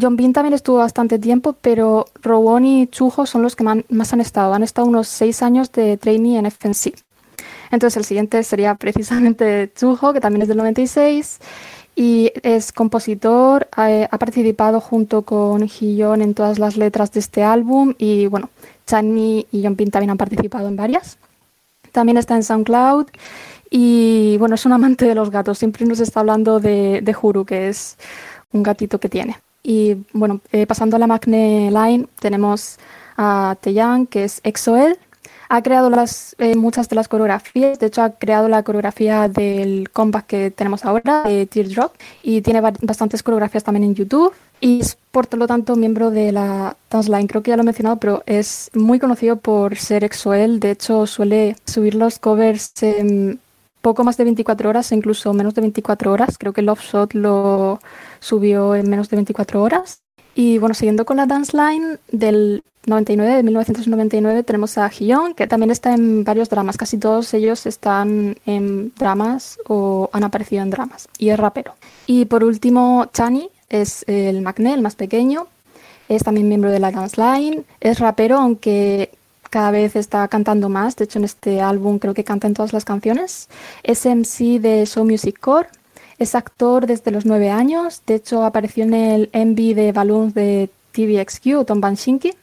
John 0.00 0.16
Bean 0.16 0.32
también 0.32 0.54
estuvo 0.54 0.78
bastante 0.78 1.18
tiempo, 1.18 1.54
pero 1.60 2.06
Robon 2.22 2.64
y 2.64 2.86
Chujo 2.86 3.26
son 3.26 3.42
los 3.42 3.56
que 3.56 3.64
más 3.64 4.12
han 4.12 4.20
estado. 4.20 4.54
Han 4.54 4.62
estado 4.62 4.86
unos 4.86 5.08
seis 5.08 5.42
años 5.42 5.72
de 5.72 5.96
trainee 5.96 6.38
en 6.38 6.46
FNC. 6.46 6.94
Entonces 7.70 7.96
el 7.96 8.04
siguiente 8.04 8.42
sería 8.42 8.74
precisamente 8.74 9.72
Chujo, 9.74 10.12
que 10.12 10.20
también 10.20 10.42
es 10.42 10.48
del 10.48 10.56
96 10.56 11.38
y 11.96 12.32
es 12.42 12.72
compositor, 12.72 13.68
ha, 13.76 14.18
participado 14.18 14.80
junto 14.80 15.22
con 15.22 15.66
Hyon 15.66 16.22
en 16.22 16.34
todas 16.34 16.58
las 16.58 16.76
letras 16.76 17.12
de 17.12 17.20
este 17.20 17.42
álbum 17.42 17.94
y 17.98 18.26
bueno, 18.26 18.50
Chani 18.86 19.46
y 19.52 19.68
Pin 19.70 19.90
también 19.90 20.10
han 20.10 20.16
participado 20.16 20.68
en 20.68 20.76
varias. 20.76 21.18
También 21.92 22.16
está 22.16 22.36
en 22.36 22.42
SoundCloud 22.42 23.06
y 23.70 24.36
bueno, 24.38 24.54
es 24.54 24.64
un 24.66 24.72
amante 24.72 25.04
de 25.04 25.14
los 25.14 25.30
gatos. 25.30 25.58
Siempre 25.58 25.84
nos 25.86 26.00
está 26.00 26.20
hablando 26.20 26.60
de, 26.60 27.00
de 27.02 27.16
Huru, 27.20 27.44
que 27.44 27.68
es 27.68 27.96
un 28.52 28.62
gatito 28.62 28.98
que 28.98 29.08
tiene. 29.08 29.36
Y 29.62 29.96
bueno, 30.12 30.40
eh, 30.52 30.66
pasando 30.66 30.96
a 30.96 30.98
la 30.98 31.06
Magne 31.06 31.70
Line, 31.70 32.06
tenemos 32.18 32.78
a 33.16 33.56
Teyang, 33.60 34.06
que 34.06 34.24
es 34.24 34.40
EXO-L. 34.42 34.96
Ha 35.52 35.62
creado 35.62 35.90
las, 35.90 36.36
eh, 36.38 36.54
muchas 36.54 36.88
de 36.88 36.94
las 36.94 37.08
coreografías, 37.08 37.80
de 37.80 37.86
hecho 37.86 38.02
ha 38.02 38.10
creado 38.10 38.48
la 38.48 38.62
coreografía 38.62 39.28
del 39.28 39.90
comeback 39.90 40.26
que 40.26 40.50
tenemos 40.52 40.84
ahora, 40.84 41.24
de 41.24 41.44
Teardrop, 41.44 41.92
y 42.22 42.40
tiene 42.40 42.60
bastantes 42.60 43.24
coreografías 43.24 43.64
también 43.64 43.82
en 43.82 43.96
YouTube. 43.96 44.32
Y 44.60 44.80
es 44.80 44.96
por 45.10 45.26
lo 45.36 45.48
tanto 45.48 45.74
miembro 45.74 46.12
de 46.12 46.30
la 46.30 46.76
Dance 46.88 47.10
Line. 47.10 47.26
Creo 47.26 47.42
que 47.42 47.50
ya 47.50 47.56
lo 47.56 47.62
he 47.62 47.64
mencionado, 47.64 47.96
pero 47.96 48.22
es 48.26 48.70
muy 48.74 49.00
conocido 49.00 49.36
por 49.36 49.76
ser 49.76 50.04
exoel. 50.04 50.60
De 50.60 50.70
hecho, 50.70 51.04
suele 51.08 51.56
subir 51.64 51.96
los 51.96 52.20
covers 52.20 52.72
en 52.82 53.40
poco 53.80 54.04
más 54.04 54.16
de 54.18 54.24
24 54.24 54.68
horas, 54.68 54.92
incluso 54.92 55.32
menos 55.32 55.54
de 55.54 55.62
24 55.62 56.12
horas. 56.12 56.38
Creo 56.38 56.52
que 56.52 56.62
Love 56.62 56.80
Shot 56.80 57.14
lo 57.14 57.80
subió 58.20 58.76
en 58.76 58.88
menos 58.88 59.08
de 59.08 59.16
24 59.16 59.60
horas. 59.62 60.02
Y 60.40 60.56
bueno, 60.56 60.74
siguiendo 60.74 61.04
con 61.04 61.18
la 61.18 61.26
Dance 61.26 61.54
Line 61.54 61.98
del 62.12 62.64
99, 62.86 63.36
de 63.36 63.42
1999, 63.42 64.42
tenemos 64.42 64.78
a 64.78 64.88
Hyun, 64.88 65.34
que 65.34 65.46
también 65.46 65.70
está 65.70 65.92
en 65.92 66.24
varios 66.24 66.48
dramas. 66.48 66.78
Casi 66.78 66.96
todos 66.96 67.34
ellos 67.34 67.66
están 67.66 68.38
en 68.46 68.90
dramas 68.98 69.58
o 69.68 70.08
han 70.14 70.24
aparecido 70.24 70.62
en 70.62 70.70
dramas. 70.70 71.08
Y 71.18 71.28
es 71.28 71.38
rapero. 71.38 71.74
Y 72.06 72.24
por 72.24 72.42
último, 72.42 73.04
Chani, 73.12 73.50
es 73.68 74.02
el 74.08 74.40
Macne, 74.40 74.72
el 74.72 74.80
más 74.80 74.96
pequeño. 74.96 75.46
Es 76.08 76.22
también 76.22 76.48
miembro 76.48 76.70
de 76.70 76.80
la 76.80 76.90
Dance 76.90 77.20
Line. 77.20 77.64
Es 77.78 77.98
rapero, 77.98 78.38
aunque 78.38 79.10
cada 79.50 79.70
vez 79.70 79.94
está 79.94 80.26
cantando 80.28 80.70
más. 80.70 80.96
De 80.96 81.04
hecho, 81.04 81.18
en 81.18 81.26
este 81.26 81.60
álbum 81.60 81.98
creo 81.98 82.14
que 82.14 82.24
canta 82.24 82.46
en 82.46 82.54
todas 82.54 82.72
las 82.72 82.86
canciones. 82.86 83.50
Es 83.82 84.06
MC 84.06 84.58
de 84.58 84.86
Show 84.86 85.04
Music 85.04 85.38
Core. 85.38 85.68
Es 86.20 86.34
actor 86.34 86.86
desde 86.86 87.10
los 87.10 87.24
nueve 87.24 87.48
años. 87.48 88.02
De 88.06 88.16
hecho, 88.16 88.44
apareció 88.44 88.84
en 88.84 88.92
el 88.92 89.30
MV 89.32 89.74
de 89.74 89.90
Balloons 89.92 90.34
de 90.34 90.68
TVXQ, 90.92 91.64
Tom 91.66 91.80
Banshinki. 91.80 92.34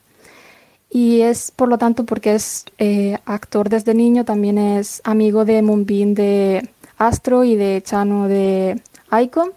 Y 0.89 1.21
es, 1.21 1.51
por 1.51 1.69
lo 1.69 1.77
tanto, 1.77 2.03
porque 2.03 2.33
es 2.33 2.65
eh, 2.79 3.19
actor 3.25 3.69
desde 3.69 3.93
niño, 3.93 4.25
también 4.25 4.57
es 4.57 4.99
amigo 5.03 5.45
de 5.45 5.61
Moonbeam 5.61 6.15
de 6.15 6.67
Astro 6.97 7.43
y 7.43 7.55
de 7.55 7.83
Chano 7.83 8.27
de 8.27 8.81
Aiko. 9.11 9.53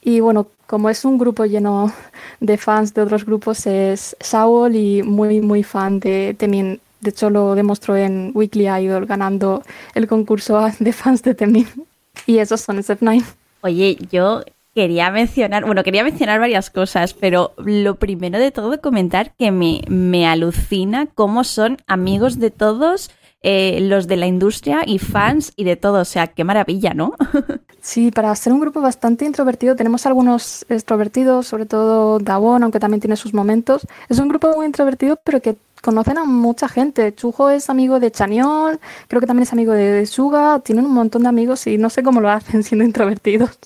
Y 0.00 0.20
bueno, 0.20 0.46
como 0.66 0.88
es 0.88 1.04
un 1.04 1.18
grupo 1.18 1.44
lleno 1.44 1.92
de 2.40 2.56
fans 2.56 2.94
de 2.94 3.02
otros 3.02 3.26
grupos, 3.26 3.66
es 3.66 4.16
Saul 4.18 4.76
y 4.76 5.02
muy, 5.02 5.42
muy 5.42 5.62
fan 5.62 6.00
de 6.00 6.34
Temin. 6.38 6.80
De 7.02 7.10
hecho, 7.10 7.28
lo 7.28 7.54
demostró 7.54 7.96
en 7.96 8.30
Weekly 8.34 8.66
Idol 8.66 9.04
ganando 9.04 9.62
el 9.94 10.08
concurso 10.08 10.58
de 10.78 10.92
fans 10.94 11.22
de 11.22 11.34
Temin. 11.34 11.68
Y 12.24 12.38
esos 12.38 12.62
son 12.62 12.78
SF9. 12.78 13.22
Oye, 13.60 13.98
yo 14.10 14.42
quería 14.74 15.10
mencionar, 15.10 15.64
bueno, 15.64 15.82
quería 15.82 16.04
mencionar 16.04 16.38
varias 16.38 16.70
cosas, 16.70 17.14
pero 17.14 17.52
lo 17.58 17.96
primero 17.96 18.38
de 18.38 18.52
todo 18.52 18.80
comentar 18.80 19.34
que 19.34 19.50
me, 19.50 19.82
me 19.88 20.26
alucina 20.26 21.08
cómo 21.14 21.42
son 21.44 21.78
amigos 21.86 22.38
de 22.38 22.50
todos 22.50 23.10
eh, 23.42 23.78
los 23.82 24.08
de 24.08 24.16
la 24.16 24.26
industria 24.26 24.82
y 24.84 24.98
fans 24.98 25.52
y 25.54 25.62
de 25.62 25.76
todo. 25.76 26.00
O 26.00 26.04
sea, 26.04 26.26
qué 26.26 26.42
maravilla, 26.42 26.92
¿no? 26.92 27.14
sí, 27.80 28.10
para 28.10 28.34
ser 28.34 28.52
un 28.52 28.60
grupo 28.60 28.80
bastante 28.80 29.24
introvertido, 29.24 29.76
tenemos 29.76 30.06
algunos 30.06 30.66
extrovertidos, 30.68 31.46
sobre 31.46 31.64
todo 31.64 32.18
Dawon, 32.18 32.64
aunque 32.64 32.80
también 32.80 33.00
tiene 33.00 33.16
sus 33.16 33.34
momentos. 33.34 33.86
Es 34.08 34.18
un 34.18 34.28
grupo 34.28 34.52
muy 34.56 34.66
introvertido, 34.66 35.20
pero 35.22 35.40
que 35.40 35.56
conocen 35.82 36.18
a 36.18 36.24
mucha 36.24 36.68
gente. 36.68 37.14
Chujo 37.14 37.50
es 37.50 37.70
amigo 37.70 38.00
de 38.00 38.10
Chaniol, 38.10 38.80
creo 39.08 39.20
que 39.20 39.26
también 39.26 39.44
es 39.44 39.52
amigo 39.52 39.72
de 39.72 40.06
Suga, 40.06 40.60
tienen 40.60 40.86
un 40.86 40.94
montón 40.94 41.22
de 41.22 41.28
amigos 41.28 41.66
y 41.66 41.78
no 41.78 41.90
sé 41.90 42.02
cómo 42.02 42.20
lo 42.20 42.30
hacen 42.30 42.62
siendo 42.64 42.84
introvertidos. 42.84 43.58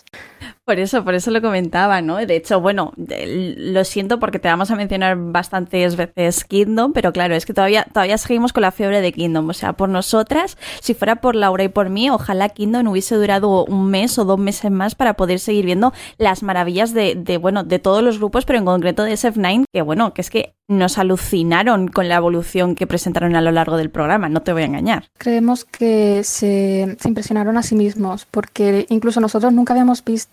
Por 0.65 0.79
eso, 0.79 1.05
por 1.05 1.15
eso 1.15 1.31
lo 1.31 1.43
comentaba, 1.43 2.01
¿no? 2.03 2.17
De 2.17 2.37
hecho, 2.37 2.61
bueno, 2.61 2.93
lo 2.97 3.85
siento 3.85 4.19
porque 4.19 4.39
te 4.39 4.49
vamos 4.49 4.71
a 4.71 4.77
mencionar 4.77 5.17
bastantes 5.17 5.97
veces 5.97 6.45
Kingdom, 6.45 6.93
pero 6.93 7.13
claro, 7.13 7.35
es 7.35 7.47
que 7.47 7.55
todavía, 7.55 7.87
todavía 7.93 8.19
seguimos 8.19 8.53
con 8.53 8.63
la 8.63 8.73
fiebre 8.73 9.01
de 9.01 9.13
Kingdom. 9.13 9.49
O 9.49 9.53
sea, 9.53 9.75
por 9.75 9.89
nosotras, 9.89 10.57
si 10.81 10.95
fuera 10.95 11.17
por 11.17 11.35
Laura 11.35 11.65
y 11.65 11.69
por 11.69 11.91
mí, 11.91 12.11
ojalá 12.11 12.49
Kingdom 12.49 12.89
hubiese 12.89 13.17
durado 13.17 13.65
un 13.65 13.91
mes 13.91 14.19
o 14.19 14.25
dos 14.25 14.39
meses 14.39 14.71
más 14.71 14.95
para 14.95 15.15
poder 15.15 15.39
seguir 15.39 15.65
viendo 15.65 15.93
las 16.19 16.43
maravillas 16.43 16.93
de, 16.95 17.15
de 17.15 17.39
bueno, 17.39 17.65
de 17.65 17.79
todos 17.79 18.03
los 18.03 18.19
grupos, 18.19 18.45
pero 18.45 18.59
en 18.59 18.65
concreto 18.65 19.03
de 19.03 19.13
SF9, 19.13 19.65
que 19.73 19.83
bueno, 19.83 20.15
que 20.15 20.21
es 20.21 20.31
que 20.31 20.55
nos 20.69 20.99
alucinaron 20.99 21.89
con 21.89 22.09
la 22.09 22.17
evolución 22.17 22.75
que 22.75 22.87
presentaron 22.87 23.37
a 23.37 23.41
lo 23.41 23.51
largo 23.51 23.77
del 23.77 23.91
programa, 23.91 24.29
no 24.29 24.43
te 24.43 24.53
voy 24.53 24.63
a 24.63 24.67
engañar. 24.67 25.05
Creemos 25.19 25.65
que 25.65 26.25
se, 26.25 26.97
se 26.99 27.09
impresionaron 27.09 27.57
a 27.59 27.63
sí 27.63 27.75
mismos, 27.75 28.27
porque 28.31 28.87
incluso 28.89 29.21
nosotros 29.21 29.53
nunca 29.53 29.75
habíamos 29.75 30.05
visto 30.05 30.32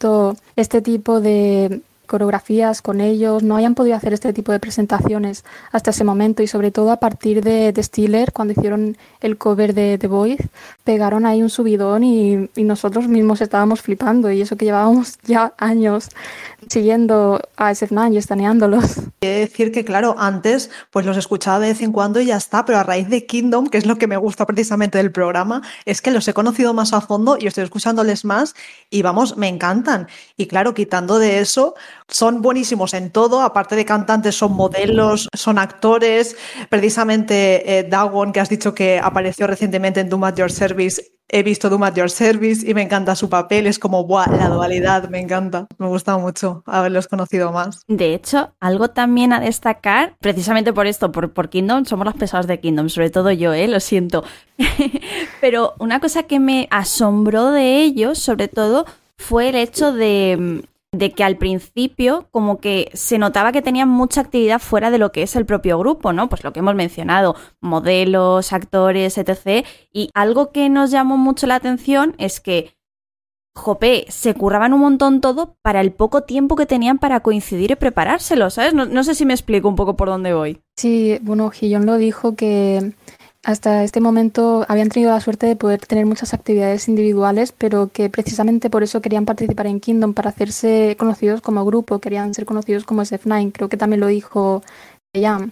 este 0.56 0.82
tipo 0.82 1.22
de 1.22 1.82
coreografías 2.10 2.82
con 2.82 3.00
ellos, 3.00 3.44
no 3.44 3.56
hayan 3.56 3.76
podido 3.76 3.96
hacer 3.96 4.14
este 4.14 4.34
tipo 4.34 4.52
de 4.52 4.60
presentaciones 4.60 5.46
hasta 5.72 5.92
ese 5.92 6.04
momento 6.04 6.44
y 6.44 6.48
sobre 6.48 6.72
todo 6.72 6.92
a 6.92 6.98
partir 6.98 7.44
de, 7.44 7.72
de 7.72 7.84
Stiller, 7.84 8.34
cuando 8.34 8.54
hicieron 8.54 8.98
el 9.22 9.38
cover 9.38 9.74
de 9.74 9.98
The 9.98 10.08
Voice, 10.08 10.50
pegaron 10.84 11.26
ahí 11.26 11.44
un 11.44 11.50
subidón 11.50 12.04
y, 12.04 12.50
nosotros 12.70 13.08
mismos 13.08 13.42
estábamos 13.42 13.82
flipando 13.82 14.32
y 14.32 14.42
eso 14.42 14.56
que 14.56 14.66
llevábamos 14.66 15.18
ya 15.24 15.54
años 15.58 16.10
siguiendo 16.68 17.42
a 17.58 17.72
SF9 17.72 18.14
y 18.14 18.18
estaneándolos. 18.18 19.02
Quiero 19.20 19.40
decir 19.40 19.72
que, 19.72 19.86
claro, 19.86 20.16
antes 20.18 20.70
pues 20.92 21.06
los 21.06 21.18
escuchaba 21.18 21.60
de 21.60 21.70
vez 21.70 21.82
en 21.82 21.92
cuando 21.92 22.20
y 22.20 22.26
ya 22.26 22.38
está, 22.38 22.66
pero 22.66 22.80
a 22.80 22.84
raíz 22.84 23.10
de 23.10 23.26
Kingdom, 23.26 23.68
que 23.68 23.78
es 23.78 23.86
lo 23.86 23.98
que 23.98 24.08
me 24.08 24.18
gusta 24.18 24.46
precisamente 24.46 24.98
del 24.98 25.12
programa, 25.12 25.62
es 25.86 26.02
que 26.02 26.12
los 26.12 26.28
he 26.28 26.34
conocido 26.34 26.74
más 26.74 26.94
a 26.94 27.02
fondo 27.02 27.38
y 27.40 27.48
estoy 27.48 27.64
escuchándoles 27.64 28.26
más 28.26 28.56
y 28.90 29.02
vamos, 29.02 29.38
me 29.38 29.48
encantan. 29.48 30.08
Y 30.38 30.48
claro, 30.48 30.74
quitando 30.74 31.20
de 31.20 31.40
eso, 31.40 31.76
son 32.10 32.42
buenísimos 32.42 32.94
en 32.94 33.12
todo, 33.12 33.42
aparte 33.42 33.76
de 33.76 33.86
cantantes, 33.86 34.36
son 34.36 34.54
modelos, 34.54 35.30
son 35.34 35.58
actores. 35.58 36.36
Precisamente 36.70 37.80
eh, 37.80 37.84
Dagon, 37.84 38.34
que 38.34 38.40
has 38.40 38.50
dicho 38.50 38.74
que 38.74 39.00
apareció 39.00 39.48
recientemente 39.48 40.00
en 40.00 40.10
Doom 40.10 40.24
at 40.26 40.36
Your 40.36 40.52
Service, 40.52 41.02
he 41.30 41.44
visto 41.44 41.70
Doom 41.70 41.84
at 41.84 41.96
Your 41.96 42.10
Service 42.10 42.70
y 42.70 42.74
me 42.74 42.82
encanta 42.82 43.16
su 43.16 43.30
papel, 43.30 43.68
es 43.68 43.80
como, 43.80 44.04
¡buah! 44.06 44.28
La 44.28 44.50
dualidad, 44.50 45.10
me 45.10 45.20
encanta, 45.20 45.68
me 45.78 45.88
gusta 45.88 46.18
mucho 46.18 46.64
haberlos 46.66 47.08
conocido 47.08 47.52
más. 47.52 47.84
De 47.88 48.14
hecho, 48.14 48.54
algo 48.60 48.90
también 48.90 49.32
a 49.32 49.40
destacar, 49.40 50.16
precisamente 50.20 50.74
por 50.74 50.88
esto, 50.88 51.12
por, 51.12 51.32
por 51.32 51.50
Kingdom, 51.50 51.86
somos 51.86 52.06
los 52.06 52.16
pesados 52.16 52.48
de 52.48 52.60
Kingdom, 52.60 52.90
sobre 52.90 53.12
todo 53.12 53.32
yo, 53.32 53.54
¿eh? 53.54 53.68
lo 53.68 53.80
siento. 53.80 54.24
Pero 55.42 55.76
una 55.80 56.00
cosa 56.00 56.24
que 56.24 56.40
me 56.40 56.68
asombró 56.72 57.52
de 57.52 57.78
ellos, 57.82 58.18
sobre 58.18 58.48
todo, 58.48 58.86
fue 59.18 59.50
el 59.50 59.56
hecho 59.56 59.94
de, 59.94 60.64
de 60.92 61.12
que 61.12 61.24
al 61.24 61.38
principio 61.38 62.28
como 62.32 62.60
que 62.60 62.90
se 62.94 63.18
notaba 63.18 63.52
que 63.52 63.62
tenían 63.62 63.90
mucha 63.90 64.22
actividad 64.22 64.60
fuera 64.60 64.90
de 64.90 64.98
lo 64.98 65.12
que 65.12 65.22
es 65.22 65.36
el 65.36 65.46
propio 65.46 65.78
grupo, 65.78 66.14
¿no? 66.14 66.30
Pues 66.30 66.44
lo 66.44 66.52
que 66.52 66.60
hemos 66.60 66.76
mencionado, 66.76 67.36
modelos, 67.62 68.54
actores, 68.54 69.18
etc. 69.18 69.66
Y 69.94 70.10
algo 70.14 70.52
que 70.52 70.70
nos 70.70 70.90
llamó 70.90 71.18
mucho 71.18 71.46
la 71.46 71.56
atención 71.56 72.16
es 72.18 72.40
que, 72.40 72.76
jope, 73.56 74.06
se 74.10 74.34
curraban 74.34 74.74
un 74.74 74.80
montón 74.80 75.22
todo 75.22 75.58
para 75.62 75.82
el 75.82 75.92
poco 75.92 76.24
tiempo 76.24 76.56
que 76.56 76.66
tenían 76.66 76.98
para 76.98 77.20
coincidir 77.20 77.72
y 77.72 77.76
preparárselo, 77.76 78.50
¿sabes? 78.50 78.74
No, 78.74 78.86
no 78.86 79.04
sé 79.04 79.14
si 79.14 79.26
me 79.26 79.34
explico 79.34 79.70
un 79.70 79.76
poco 79.76 79.96
por 79.96 80.08
dónde 80.08 80.34
voy. 80.34 80.60
Sí, 80.76 81.20
bueno, 81.22 81.52
Gillón 81.52 81.86
lo 81.86 81.98
dijo 81.98 82.36
que 82.36 82.94
hasta 83.44 83.84
este 83.84 84.02
momento 84.02 84.66
habían 84.68 84.90
tenido 84.90 85.12
la 85.12 85.22
suerte 85.22 85.48
de 85.48 85.56
poder 85.56 85.80
tener 85.86 86.06
muchas 86.06 86.34
actividades 86.34 86.88
individuales, 86.88 87.52
pero 87.52 87.90
que 87.92 88.10
precisamente 88.10 88.70
por 88.70 88.84
eso 88.84 89.02
querían 89.02 89.26
participar 89.26 89.68
en 89.68 89.80
Kingdom, 89.80 90.14
para 90.14 90.30
hacerse 90.30 90.96
conocidos 91.00 91.42
como 91.42 91.66
grupo, 91.66 92.00
querían 92.00 92.34
ser 92.34 92.46
conocidos 92.46 92.84
como 92.84 93.02
SF9, 93.02 93.52
creo 93.54 93.70
que 93.70 93.78
también 93.78 94.02
lo 94.02 94.08
dijo 94.08 94.62
Yam. 95.14 95.52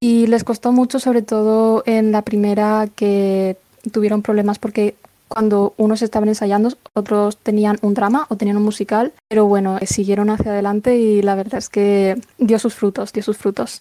Y 0.00 0.28
les 0.28 0.44
costó 0.44 0.72
mucho, 0.72 0.98
sobre 0.98 1.22
todo 1.22 1.82
en 1.84 2.12
la 2.12 2.22
primera, 2.22 2.88
que 2.94 3.56
tuvieron 3.92 4.22
problemas 4.22 4.58
porque 4.58 4.94
cuando 5.28 5.74
unos 5.76 6.02
estaban 6.02 6.28
ensayando, 6.28 6.72
otros 6.92 7.36
tenían 7.36 7.78
un 7.82 7.94
drama 7.94 8.26
o 8.30 8.36
tenían 8.36 8.56
un 8.56 8.64
musical, 8.64 9.12
pero 9.28 9.46
bueno, 9.46 9.78
siguieron 9.86 10.30
hacia 10.30 10.52
adelante 10.52 10.96
y 10.96 11.22
la 11.22 11.34
verdad 11.34 11.58
es 11.58 11.68
que 11.68 12.20
dio 12.38 12.58
sus 12.58 12.74
frutos, 12.74 13.12
dio 13.12 13.22
sus 13.22 13.36
frutos. 13.36 13.80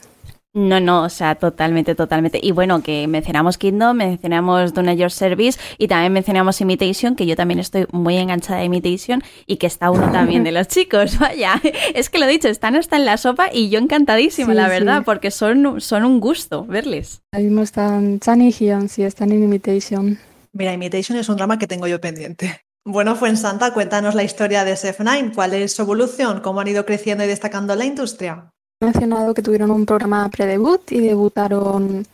No, 0.54 0.80
no, 0.80 1.04
o 1.04 1.10
sea, 1.10 1.36
totalmente, 1.36 1.94
totalmente. 1.94 2.40
Y 2.42 2.52
bueno, 2.52 2.82
que 2.82 3.08
mencionamos 3.08 3.60
Kingdom, 3.60 3.98
mencionamos 3.98 4.74
Done 4.74 4.98
Your 4.98 5.12
Service 5.12 5.60
y 5.78 5.88
también 5.88 6.12
mencionamos 6.12 6.60
Imitation, 6.60 7.16
que 7.16 7.28
yo 7.28 7.36
también 7.36 7.60
estoy 7.60 7.86
muy 7.92 8.18
enganchada 8.18 8.60
a 8.60 8.64
Imitation 8.64 9.22
y 9.46 9.58
que 9.58 9.68
está 9.68 9.92
uno 9.92 10.12
también 10.12 10.44
de 10.44 10.52
los 10.52 10.68
chicos. 10.70 11.20
Vaya, 11.20 11.62
es 11.94 12.10
que 12.10 12.18
lo 12.18 12.26
he 12.26 12.30
dicho, 12.30 12.48
están 12.48 12.76
hasta 12.76 12.96
en 12.96 13.06
la 13.06 13.18
sopa 13.18 13.50
y 13.54 13.70
yo 13.70 13.78
encantadísima, 13.78 14.54
Sí, 14.54 14.56
la 14.56 14.68
verdad, 14.68 14.98
sí. 15.00 15.04
porque 15.06 15.30
son, 15.30 15.80
son 15.82 16.04
un 16.04 16.20
gusto 16.20 16.66
verles. 16.66 17.22
Ahí 17.32 17.44
mismo 17.44 17.62
están 17.62 18.20
Chan 18.20 18.42
y 18.42 18.52
Hyun, 18.52 18.90
sí, 18.90 19.04
están 19.04 19.32
en 19.32 19.44
Imitation. 19.44 20.18
Mira, 20.52 20.74
Imitation 20.74 21.16
es 21.20 21.30
un 21.30 21.36
drama 21.36 21.60
que 21.60 21.68
tengo 21.68 21.86
yo 21.86 22.02
pendiente. 22.02 22.62
Bueno, 22.86 23.16
Fuensanta, 23.16 23.72
cuéntanos 23.72 24.16
la 24.16 24.24
historia 24.24 24.64
de 24.66 24.74
SF9, 24.74 25.36
cuál 25.36 25.54
es 25.54 25.74
su 25.76 25.84
evolución, 25.84 26.40
cómo 26.42 26.60
han 26.62 26.70
ido 26.70 26.86
creciendo 26.86 27.24
y 27.24 27.28
destacando 27.28 27.74
en 27.74 27.80
la 27.80 27.86
industria. 27.86 28.50
Mencionado 28.82 29.34
que 29.34 29.42
tuvieron 29.42 29.72
un 29.72 29.86
programa 29.86 30.30
pre-debut 30.30 30.92
y 30.92 31.00
debutaron 31.00 31.98
en 31.98 32.08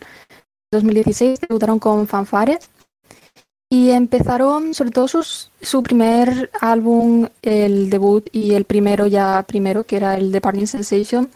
2016, 0.72 1.42
debutaron 1.42 1.78
con 1.78 2.08
fanfares 2.08 2.70
y 3.70 3.92
empezaron 3.92 4.74
sobre 4.74 4.92
todo 4.92 5.08
sus, 5.08 5.52
su 5.62 5.84
primer 5.84 6.50
álbum, 6.62 7.28
el 7.42 7.90
debut 7.90 8.28
y 8.32 8.54
el 8.54 8.66
primero 8.66 9.06
ya 9.06 9.44
primero, 9.44 9.84
que 9.84 9.98
era 9.98 10.18
el 10.18 10.32
de 10.32 10.42
Parting 10.42 10.66
Sensation, 10.66 11.30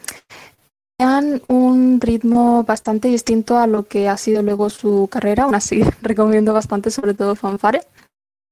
tenían 0.98 1.42
un 1.48 2.02
ritmo 2.02 2.64
bastante 2.64 3.08
distinto 3.08 3.58
a 3.58 3.68
lo 3.68 3.84
que 3.84 4.10
ha 4.10 4.18
sido 4.18 4.42
luego 4.42 4.70
su 4.70 5.08
carrera, 5.12 5.44
aún 5.44 5.56
así 5.56 5.82
recomiendo 6.02 6.54
bastante 6.54 6.92
sobre 6.92 7.14
todo 7.14 7.36
fanfare. 7.36 7.86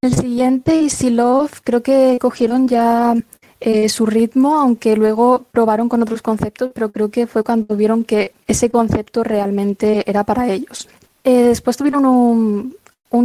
El 0.01 0.13
siguiente, 0.13 0.79
Easy 0.79 1.09
Love, 1.09 1.61
creo 1.63 1.81
que 1.81 2.17
cogieron 2.21 2.67
ya 2.67 3.15
eh, 3.59 3.89
su 3.89 4.05
ritmo, 4.05 4.55
aunque 4.59 4.95
luego 4.95 5.45
probaron 5.51 5.89
con 5.89 6.01
otros 6.03 6.21
conceptos, 6.21 6.71
pero 6.73 6.91
creo 6.91 7.09
que 7.09 7.25
fue 7.25 7.43
cuando 7.43 7.75
vieron 7.75 8.03
que 8.03 8.33
ese 8.45 8.69
concepto 8.69 9.23
realmente 9.23 10.07
era 10.09 10.23
para 10.23 10.47
ellos. 10.47 10.87
Eh, 11.23 11.43
después 11.43 11.75
tuvieron 11.75 12.05
un, 12.05 12.75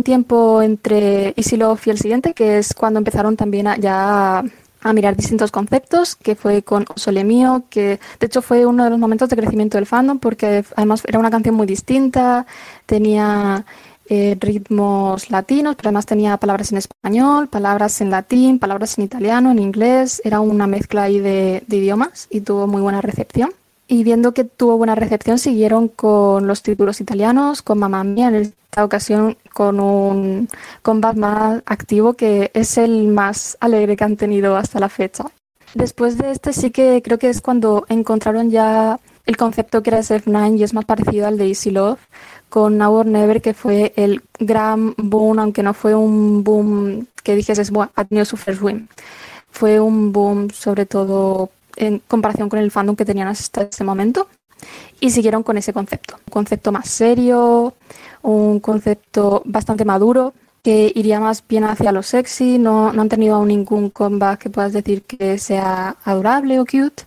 tiempo 0.03 0.63
entre 0.63 1.35
Easy 1.37 1.57
y 1.57 1.91
el 1.91 1.99
siguiente, 1.99 2.33
que 2.33 2.59
es 2.59 2.73
cuando 2.73 2.99
empezaron 2.99 3.37
también 3.37 3.67
a, 3.67 3.77
ya 3.77 4.43
a, 4.81 4.93
mirar 4.95 5.17
distintos 5.17 5.51
conceptos, 5.51 6.17
que 6.17 6.35
fue 6.35 6.63
con 6.63 6.87
Sole 6.97 7.25
Mío, 7.25 7.65
que 7.69 8.01
de 8.19 8.27
hecho 8.27 8.41
fue 8.41 8.65
uno 8.65 8.85
de 8.85 8.91
los 8.91 8.99
momentos 8.99 9.29
de 9.29 9.37
crecimiento 9.37 9.77
del 9.77 9.87
fandom, 9.87 10.19
porque 10.19 10.65
además 10.77 11.03
era 11.07 11.19
una 11.19 11.31
canción 11.31 11.55
muy 11.55 11.67
distinta, 11.67 12.47
tenía 12.87 13.67
eh, 14.09 14.37
ritmos 14.39 15.31
latinos, 15.31 15.77
pero 15.77 15.89
además 15.89 16.07
tenía 16.07 16.37
palabras 16.37 16.73
en 16.73 16.79
español, 16.79 17.49
palabras 17.49 18.01
en 18.01 18.11
latín, 18.11 18.59
palabras 18.59 18.99
en 18.99 19.05
italiano, 19.05 19.51
en 19.51 19.59
inglés, 19.59 20.21
era 20.25 20.41
una 20.41 20.67
mezcla 20.67 21.05
ahí 21.05 21.21
de, 21.21 21.63
de 21.67 21.77
idiomas 21.77 22.27
y 22.31 22.41
tuvo 22.41 22.67
muy 22.67 22.83
buena 22.83 23.01
recepción. 23.01 23.53
Y 23.89 24.05
viendo 24.05 24.33
que 24.33 24.45
tuvo 24.45 24.79
buena 24.79 24.95
recepción, 24.95 25.39
siguieron 25.39 25.89
con 25.89 26.47
los 26.47 26.63
títulos 26.63 27.01
italianos, 27.01 27.63
con 27.63 27.79
Mamma 27.79 28.05
Mía, 28.05 28.29
en 28.29 28.37
esta 28.37 28.85
ocasión 28.85 29.37
con 29.53 29.81
un 29.81 30.49
comeback 30.81 31.17
más 31.17 31.63
activo 31.67 32.15
que 32.15 32.51
es 32.55 32.79
el 32.79 33.09
más 33.09 33.59
alegre 33.61 33.97
que 33.97 34.05
han 34.05 34.17
tenido 34.17 34.57
hasta 34.57 34.81
la 34.81 34.89
fecha. 34.89 35.25
Después 35.75 36.19
de 36.19 36.31
este 36.31 36.53
sí 36.53 36.71
que 36.71 37.03
creo 37.03 37.19
que 37.19 37.29
es 37.29 37.41
cuando 37.41 37.85
encontraron 37.89 38.51
ya 38.51 38.99
el 39.27 39.37
concepto 39.37 39.83
que 39.83 39.91
era 39.91 40.01
SF9 40.01 40.59
y 40.59 40.63
es 40.63 40.75
más 40.75 40.85
parecido 40.85 41.27
al 41.27 41.39
de 41.39 41.49
Easy 41.49 41.71
Love, 41.71 42.01
con 42.53 42.77
Now 42.77 42.93
or 42.93 43.07
Never, 43.07 43.41
que 43.41 43.55
fue 43.55 43.95
el 43.97 44.21
gran 44.39 44.95
boom, 44.99 45.39
aunque 45.39 45.63
no 45.63 45.73
fue 45.73 45.95
un 45.95 46.45
boom 46.45 47.07
que 47.23 47.35
dijes, 47.35 47.71
bueno, 47.71 47.91
ha 47.97 48.05
tenido 48.05 48.27
su 48.27 48.37
first 48.37 48.61
win. 48.61 48.91
Fue 49.51 49.81
un 49.81 50.13
boom 50.13 50.51
sobre 50.51 50.85
todo 50.85 51.49
en 51.77 52.01
comparación 52.01 52.51
con 52.51 52.59
el 52.59 52.71
fandom 52.71 52.95
que 52.95 53.07
tenían 53.07 53.29
hasta 53.29 53.63
ese 53.63 53.85
momento 53.85 54.29
y 55.01 55.09
siguieron 55.09 55.43
con 55.43 55.57
ese 55.57 55.73
concepto. 55.73 56.17
Un 56.27 56.31
concepto 56.31 56.73
más 56.73 56.91
serio, 56.91 57.73
un 58.21 58.61
concepto 58.61 59.41
bastante 59.47 59.87
maduro 59.87 60.35
que 60.63 60.93
iría 60.95 61.21
más 61.21 61.43
bien 61.49 61.65
hacia 61.65 61.91
lo 61.91 62.03
sexy, 62.03 62.59
no, 62.59 62.93
no 62.93 63.01
han 63.01 63.09
tenido 63.09 63.37
aún 63.37 63.49
ningún 63.49 63.89
comeback 63.89 64.41
que 64.41 64.51
puedas 64.51 64.75
decir 64.75 65.05
que 65.05 65.39
sea 65.39 65.97
adorable 66.05 66.61
o 66.61 66.67
cute. 66.67 67.05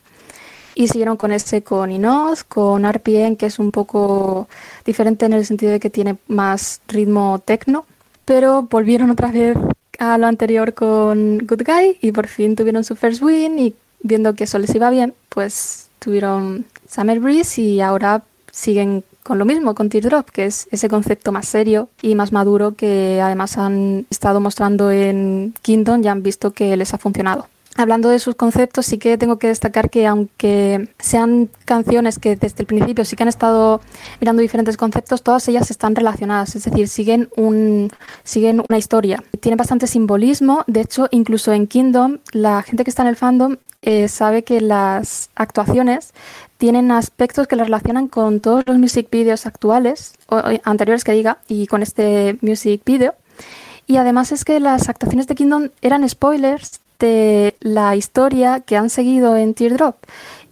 Y 0.73 0.88
siguieron 0.88 1.17
con 1.17 1.31
ese 1.31 1.62
con 1.62 1.89
Inoz, 1.91 2.43
con 2.43 2.84
RPM, 2.84 3.38
que 3.38 3.45
es 3.45 3.60
un 3.60 3.71
poco 3.71 4.49
diferente 4.86 5.26
en 5.26 5.34
el 5.34 5.45
sentido 5.45 5.71
de 5.71 5.80
que 5.80 5.89
tiene 5.89 6.17
más 6.28 6.82
ritmo 6.88 7.41
techno, 7.43 7.86
pero 8.24 8.63
volvieron 8.63 9.10
otra 9.10 9.32
vez 9.32 9.58
a 10.00 10.17
lo 10.17 10.28
anterior 10.28 10.74
con 10.74 11.39
Good 11.39 11.63
Guy 11.65 11.98
y 12.02 12.12
por 12.12 12.28
fin 12.28 12.56
tuvieron 12.56 12.84
su 12.84 12.95
first 12.95 13.21
win 13.21 13.60
y 13.60 13.76
viendo 14.02 14.36
que 14.36 14.43
eso 14.43 14.60
les 14.60 14.74
iba 14.76 14.89
bien, 14.89 15.13
pues 15.30 15.89
tuvieron 16.00 16.65
Summer 16.88 17.19
Breeze 17.19 17.62
y 17.62 17.82
ahora 17.82 18.24
siguen 18.52 19.04
con 19.24 19.39
lo 19.39 19.45
mismo, 19.45 19.74
con 19.74 19.89
Teardrop, 19.89 20.30
que 20.30 20.45
es 20.45 20.67
ese 20.71 20.88
concepto 20.88 21.32
más 21.32 21.48
serio 21.48 21.89
y 22.02 22.13
más 22.13 22.32
maduro 22.32 22.76
que 22.76 23.19
además 23.21 23.58
han 23.58 24.06
estado 24.12 24.39
mostrando 24.39 24.91
en 24.91 25.56
Kingdom 25.63 26.04
y 26.04 26.08
han 26.08 26.21
visto 26.21 26.52
que 26.52 26.78
les 26.78 26.93
ha 26.93 27.00
funcionado. 27.00 27.48
Hablando 27.77 28.07
de 28.07 28.19
sus 28.19 28.35
conceptos, 28.35 28.85
sí 28.85 28.97
que 28.97 29.17
tengo 29.17 29.38
que 29.38 29.47
destacar 29.47 29.89
que 29.89 30.07
aunque 30.07 30.88
sean 30.97 31.49
canciones 31.65 32.19
que 32.19 32.38
desde 32.38 32.61
el 32.61 32.67
principio 32.67 33.03
sí 33.03 33.17
que 33.17 33.23
han 33.23 33.29
estado 33.29 33.81
mirando 34.21 34.41
diferentes 34.41 34.77
conceptos, 34.77 35.23
todas 35.23 35.45
ellas 35.49 35.69
están 35.69 35.93
relacionadas, 35.93 36.55
es 36.55 36.63
decir, 36.63 36.88
siguen, 36.88 37.27
un, 37.35 37.91
siguen 38.23 38.63
una 38.69 38.77
historia. 38.77 39.21
Tiene 39.41 39.57
bastante 39.57 39.88
simbolismo, 39.88 40.63
de 40.67 40.81
hecho, 40.81 41.09
incluso 41.11 41.51
en 41.51 41.67
Kingdom, 41.67 42.19
la 42.31 42.61
gente 42.63 42.85
que 42.85 42.89
está 42.89 43.01
en 43.01 43.09
el 43.09 43.17
fandom 43.17 43.57
eh, 43.81 44.07
sabe 44.07 44.45
que 44.45 44.61
las 44.61 45.29
actuaciones 45.35 46.13
tienen 46.57 46.91
aspectos 46.91 47.45
que 47.45 47.57
las 47.57 47.67
relacionan 47.67 48.07
con 48.07 48.39
todos 48.39 48.63
los 48.67 48.77
music 48.77 49.09
videos 49.11 49.45
actuales, 49.45 50.13
o, 50.27 50.38
o 50.38 50.59
anteriores 50.63 51.03
que 51.03 51.11
diga, 51.11 51.39
y 51.49 51.67
con 51.67 51.83
este 51.83 52.38
music 52.41 52.83
video. 52.85 53.15
Y 53.85 53.97
además 53.97 54.31
es 54.31 54.45
que 54.45 54.61
las 54.61 54.88
actuaciones 54.88 55.27
de 55.27 55.35
Kingdom 55.35 55.69
eran 55.81 56.07
spoilers 56.07 56.79
de 56.99 57.55
la 57.60 57.95
historia 57.95 58.62
que 58.62 58.77
han 58.77 58.89
seguido 58.89 59.36
en 59.36 59.53
Teardrop. 59.53 59.95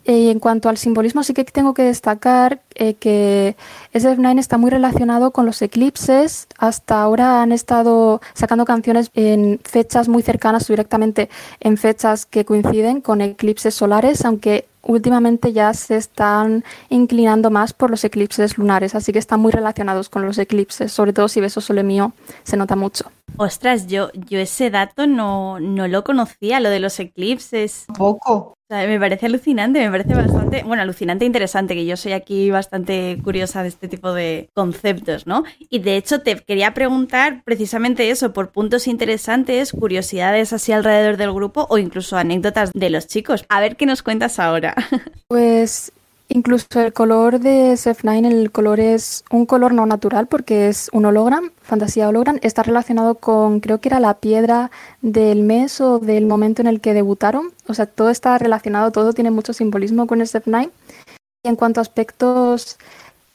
Y 0.06 0.29
en 0.29 0.39
cuanto 0.39 0.67
al 0.67 0.77
simbolismo, 0.77 1.23
sí 1.23 1.34
que 1.34 1.45
tengo 1.45 1.73
que 1.73 1.84
destacar 1.84 2.62
eh, 2.75 2.95
que 2.95 3.56
SF9 3.93 4.38
está 4.38 4.58
muy 4.58 4.69
relacionado 4.69 5.32
con 5.32 5.45
los 5.45 5.62
eclipses. 5.62 6.47
Hasta 6.58 7.01
ahora 7.01 7.41
han 7.41 7.53
estado 7.53 8.19
sacando 8.34 8.65
canciones 8.65 9.12
en 9.13 9.62
fechas 9.63 10.10
muy 10.10 10.21
cercanas, 10.21 10.67
directamente 10.67 11.29
en 11.62 11.77
fechas 11.77 12.25
que 12.25 12.43
coinciden 12.43 12.99
con 12.99 13.21
eclipses 13.21 13.75
solares, 13.75 14.25
aunque 14.25 14.67
últimamente 14.84 15.54
ya 15.54 15.74
se 15.74 15.96
están 15.96 16.63
inclinando 16.89 17.50
más 17.50 17.74
por 17.74 17.89
los 17.89 18.04
eclipses 18.04 18.58
lunares, 18.58 18.96
así 18.96 19.12
que 19.12 19.19
están 19.19 19.39
muy 19.39 19.52
relacionados 19.52 20.10
con 20.10 20.26
los 20.26 20.38
eclipses, 20.38 20.91
sobre 20.91 21.13
todo 21.13 21.28
si 21.28 21.41
ves 21.41 21.54
Sole 21.54 21.84
mío, 21.84 22.13
se 22.43 22.58
nota 22.58 22.76
mucho. 22.76 23.12
Ostras, 23.38 23.88
yo, 23.88 24.12
yo 24.13 24.39
ese 24.39 24.69
dato 24.69 25.08
no, 25.08 25.60
no 25.60 25.88
lo 25.88 26.04
conocía, 26.04 26.60
lo 26.60 26.69
de 26.69 26.80
los 26.80 27.00
eclipses. 27.00 27.86
Poco 27.98 28.58
me 28.73 28.99
parece 28.99 29.27
alucinante, 29.27 29.79
me 29.79 29.91
parece 29.91 30.15
bastante, 30.15 30.63
bueno, 30.63 30.81
alucinante 30.81 31.25
e 31.25 31.27
interesante, 31.27 31.75
que 31.75 31.86
yo 31.86 31.97
soy 31.97 32.13
aquí 32.13 32.49
bastante 32.51 33.19
curiosa 33.23 33.62
de 33.62 33.69
este 33.69 33.88
tipo 33.88 34.13
de 34.13 34.49
conceptos, 34.53 35.27
¿no? 35.27 35.43
Y 35.69 35.79
de 35.79 35.97
hecho 35.97 36.21
te 36.21 36.36
quería 36.38 36.73
preguntar 36.73 37.43
precisamente 37.45 38.09
eso, 38.09 38.33
por 38.33 38.51
puntos 38.51 38.88
interesantes, 38.88 39.71
curiosidades 39.71 40.53
así 40.53 40.71
alrededor 40.71 41.17
del 41.17 41.33
grupo 41.33 41.67
o 41.69 41.77
incluso 41.77 42.17
anécdotas 42.17 42.71
de 42.73 42.89
los 42.89 43.07
chicos. 43.07 43.45
A 43.49 43.59
ver 43.59 43.75
qué 43.75 43.86
nos 43.86 44.03
cuentas 44.03 44.39
ahora. 44.39 44.75
Pues 45.27 45.91
Incluso 46.36 46.82
el 46.82 46.93
color 46.93 47.39
de 47.39 47.74
SF9, 47.74 48.26
el 48.26 48.52
color 48.52 48.80
es 48.80 49.24
un 49.30 49.46
color 49.46 49.72
no 49.72 49.86
natural 49.86 50.26
porque 50.26 50.67
es 50.67 50.89
un 50.91 51.06
hologram, 51.06 51.52
fantasía 51.62 52.10
hologram. 52.10 52.39
Está 52.41 52.63
relacionado 52.63 53.13
con, 53.13 53.60
creo 53.60 53.80
que 53.80 53.89
era 53.89 54.00
la 54.00 54.15
piedra 54.15 54.72
del 55.04 55.43
mes 55.43 55.80
o 55.80 56.00
del 56.00 56.26
momento 56.26 56.63
en 56.63 56.67
el 56.67 56.82
que 56.82 56.96
debutaron. 56.96 57.54
O 57.67 57.76
sea, 57.76 57.86
todo 57.86 58.10
está 58.10 58.36
relacionado, 58.39 58.91
todo 58.91 59.13
tiene 59.13 59.30
mucho 59.30 59.54
simbolismo 59.54 60.08
con 60.08 60.22
SF9. 60.22 60.72
Y 61.43 61.50
en 61.50 61.56
cuanto 61.56 61.80
a 61.80 61.84
aspectos 61.84 62.80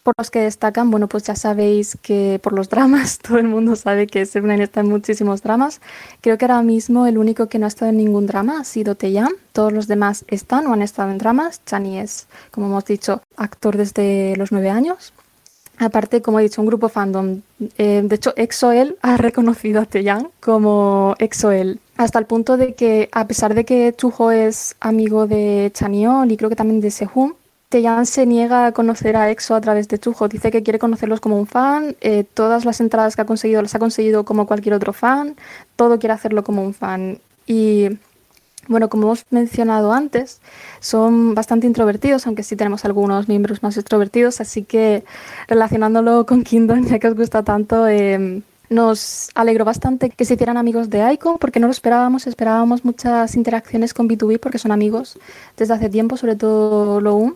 por 0.02 0.14
los 0.16 0.30
que 0.30 0.40
destacan, 0.40 0.90
bueno, 0.90 1.08
pues 1.08 1.24
ya 1.24 1.36
sabéis 1.36 1.98
que 2.00 2.40
por 2.42 2.52
los 2.52 2.68
dramas, 2.68 3.18
todo 3.22 3.38
el 3.38 3.48
mundo 3.48 3.76
sabe 3.76 4.06
que 4.06 4.24
Seven 4.26 4.60
está 4.60 4.80
en 4.80 4.88
muchísimos 4.88 5.42
dramas. 5.42 5.80
Creo 6.20 6.38
que 6.38 6.44
ahora 6.44 6.62
mismo 6.62 7.06
el 7.06 7.18
único 7.18 7.48
que 7.48 7.58
no 7.58 7.66
ha 7.66 7.68
estado 7.68 7.90
en 7.90 7.98
ningún 7.98 8.26
drama 8.26 8.60
ha 8.60 8.64
sido 8.64 8.94
Teyam. 8.94 9.32
Todos 9.52 9.72
los 9.72 9.86
demás 9.86 10.24
están 10.28 10.66
o 10.66 10.72
han 10.72 10.82
estado 10.82 11.10
en 11.10 11.18
dramas. 11.18 11.62
Chani 11.64 11.98
es, 11.98 12.26
como 12.50 12.66
hemos 12.66 12.84
dicho, 12.84 13.22
actor 13.36 13.76
desde 13.76 14.34
los 14.36 14.52
nueve 14.52 14.70
años. 14.70 15.12
Aparte, 15.78 16.22
como 16.22 16.40
he 16.40 16.42
dicho, 16.42 16.60
un 16.60 16.66
grupo 16.66 16.88
fandom. 16.88 17.40
Eh, 17.76 18.02
de 18.04 18.16
hecho, 18.16 18.32
EXO-L 18.36 18.96
ha 19.00 19.16
reconocido 19.28 19.80
a 19.80 19.86
Taeyang 19.86 20.30
como 20.40 21.14
EXO-L. 21.18 21.78
Hasta 21.96 22.18
el 22.18 22.26
punto 22.26 22.56
de 22.56 22.74
que, 22.74 23.08
a 23.12 23.26
pesar 23.26 23.54
de 23.54 23.64
que 23.64 23.94
Chuho 23.96 24.30
es 24.30 24.76
amigo 24.80 25.26
de 25.26 25.70
Chaniol 25.74 26.30
y 26.30 26.36
creo 26.36 26.50
que 26.50 26.56
también 26.56 26.80
de 26.80 26.90
Sehun, 26.90 27.34
Teyan 27.68 28.06
se 28.06 28.24
niega 28.24 28.66
a 28.66 28.72
conocer 28.72 29.14
a 29.14 29.30
EXO 29.30 29.54
a 29.54 29.60
través 29.60 29.88
de 29.88 29.98
Chujo. 29.98 30.26
Dice 30.28 30.50
que 30.50 30.62
quiere 30.62 30.78
conocerlos 30.78 31.20
como 31.20 31.38
un 31.38 31.46
fan. 31.46 31.96
Eh, 32.00 32.24
todas 32.24 32.64
las 32.64 32.80
entradas 32.80 33.14
que 33.14 33.22
ha 33.22 33.26
conseguido 33.26 33.60
las 33.60 33.74
ha 33.74 33.78
conseguido 33.78 34.24
como 34.24 34.46
cualquier 34.46 34.74
otro 34.74 34.94
fan. 34.94 35.36
Todo 35.76 35.98
quiere 35.98 36.14
hacerlo 36.14 36.42
como 36.44 36.62
un 36.64 36.72
fan. 36.72 37.18
Y 37.46 37.90
bueno, 38.68 38.88
como 38.88 39.04
hemos 39.04 39.26
mencionado 39.30 39.92
antes, 39.92 40.40
son 40.80 41.34
bastante 41.34 41.66
introvertidos, 41.66 42.26
aunque 42.26 42.42
sí 42.42 42.56
tenemos 42.56 42.86
algunos 42.86 43.28
miembros 43.28 43.62
más 43.62 43.76
extrovertidos. 43.76 44.40
Así 44.40 44.64
que 44.64 45.04
relacionándolo 45.46 46.24
con 46.24 46.44
Kingdom, 46.44 46.86
ya 46.86 46.98
que 46.98 47.08
os 47.08 47.14
gusta 47.16 47.42
tanto, 47.42 47.86
em, 47.86 48.42
nos 48.70 49.28
alegró 49.34 49.66
bastante 49.66 50.08
que 50.08 50.24
se 50.24 50.34
hicieran 50.34 50.56
amigos 50.56 50.88
de 50.88 51.12
Icon, 51.12 51.36
porque 51.38 51.60
no 51.60 51.66
lo 51.66 51.72
esperábamos, 51.72 52.26
esperábamos 52.26 52.86
muchas 52.86 53.36
interacciones 53.36 53.92
con 53.92 54.08
B2B, 54.08 54.38
porque 54.40 54.58
son 54.58 54.72
amigos 54.72 55.18
desde 55.58 55.74
hace 55.74 55.90
tiempo, 55.90 56.16
sobre 56.16 56.36
todo 56.36 57.00
Loum 57.02 57.34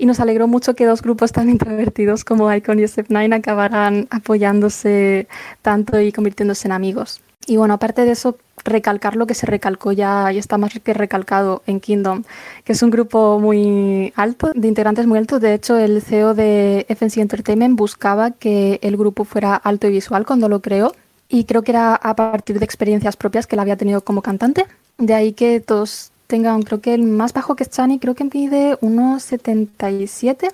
y 0.00 0.06
nos 0.06 0.18
alegró 0.18 0.48
mucho 0.48 0.74
que 0.74 0.86
dos 0.86 1.02
grupos 1.02 1.30
tan 1.30 1.50
introvertidos 1.50 2.24
como 2.24 2.50
Icon 2.52 2.78
y 2.78 2.84
SF9 2.84 3.34
acabaran 3.36 4.08
apoyándose 4.10 5.28
tanto 5.60 6.00
y 6.00 6.10
convirtiéndose 6.10 6.68
en 6.68 6.72
amigos. 6.72 7.20
Y 7.46 7.58
bueno, 7.58 7.74
aparte 7.74 8.06
de 8.06 8.12
eso, 8.12 8.38
recalcar 8.64 9.14
lo 9.14 9.26
que 9.26 9.34
se 9.34 9.44
recalcó 9.44 9.92
ya 9.92 10.32
y 10.32 10.38
está 10.38 10.56
más 10.56 10.72
que 10.72 10.94
recalcado 10.94 11.62
en 11.66 11.80
Kingdom, 11.80 12.22
que 12.64 12.72
es 12.72 12.82
un 12.82 12.88
grupo 12.88 13.38
muy 13.40 14.14
alto, 14.16 14.52
de 14.54 14.68
integrantes 14.68 15.06
muy 15.06 15.18
altos. 15.18 15.42
De 15.42 15.52
hecho, 15.52 15.76
el 15.76 16.00
CEO 16.00 16.32
de 16.32 16.86
FNC 16.88 17.18
Entertainment 17.18 17.76
buscaba 17.76 18.30
que 18.30 18.78
el 18.82 18.96
grupo 18.96 19.24
fuera 19.24 19.54
alto 19.54 19.86
y 19.86 19.90
visual 19.90 20.24
cuando 20.24 20.48
lo 20.48 20.60
creó. 20.60 20.94
Y 21.28 21.44
creo 21.44 21.62
que 21.62 21.72
era 21.72 21.94
a 21.94 22.16
partir 22.16 22.58
de 22.58 22.64
experiencias 22.64 23.18
propias 23.18 23.46
que 23.46 23.54
él 23.54 23.60
había 23.60 23.76
tenido 23.76 24.00
como 24.00 24.22
cantante. 24.22 24.64
De 24.96 25.12
ahí 25.12 25.34
que 25.34 25.60
todos 25.60 26.09
tengan, 26.30 26.62
creo 26.62 26.80
que 26.80 26.94
el 26.94 27.02
más 27.02 27.32
bajo 27.32 27.56
que 27.56 27.64
es 27.64 27.70
Chani, 27.70 27.98
creo 27.98 28.14
que 28.14 28.24
mide 28.24 28.78
1,77. 28.80 30.52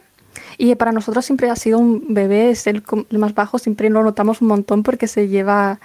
Y 0.59 0.75
para 0.75 0.93
nosotros 0.93 1.25
siempre 1.25 1.51
ha 1.51 1.57
sido 1.57 1.79
un 1.79 2.15
bebé, 2.15 2.51
es 2.51 2.67
el, 2.67 2.83
más 3.11 3.35
bajo, 3.35 3.59
siempre 3.59 3.91
lo 3.91 4.03
notamos 4.03 4.41
un 4.41 4.49
montón 4.49 4.83
porque 4.83 5.07
se 5.07 5.29
lleva 5.29 5.79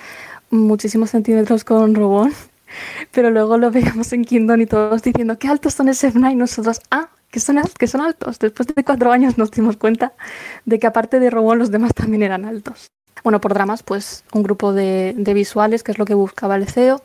muchísimos 0.50 1.12
centímetros 1.12 1.64
con 1.64 1.94
Robón. 1.94 2.34
Pero 3.12 3.32
luego 3.32 3.58
lo 3.58 3.70
veíamos 3.70 4.14
en 4.14 4.24
Kingdom 4.24 4.62
y 4.62 4.66
todos 4.66 5.04
diciendo, 5.04 5.38
qué 5.38 5.50
altos 5.50 5.74
son 5.74 5.90
ese 5.90 6.08
y 6.16 6.36
nosotros, 6.36 6.80
ah, 6.90 7.10
que 7.30 7.42
son, 7.42 7.60
que 7.78 7.88
son 7.88 8.02
altos. 8.02 8.40
Después 8.40 8.68
de 8.74 8.84
cuatro 8.84 9.12
años 9.12 9.38
nos 9.38 9.52
dimos 9.52 9.76
cuenta 9.76 10.14
de 10.66 10.80
que 10.80 10.88
aparte 10.88 11.20
de 11.20 11.30
Robón 11.30 11.60
los 11.60 11.70
demás 11.70 11.94
también 11.94 12.24
eran 12.24 12.46
altos. 12.46 12.92
Bueno, 13.24 13.42
por 13.42 13.54
dramas, 13.54 13.84
pues 13.84 14.24
un 14.34 14.42
grupo 14.42 14.74
de, 14.74 15.14
de, 15.18 15.34
visuales, 15.34 15.84
que 15.84 15.92
es 15.92 16.00
lo 16.00 16.06
que 16.06 16.16
buscaba 16.16 16.56
el 16.56 16.68
CEO. 16.68 17.04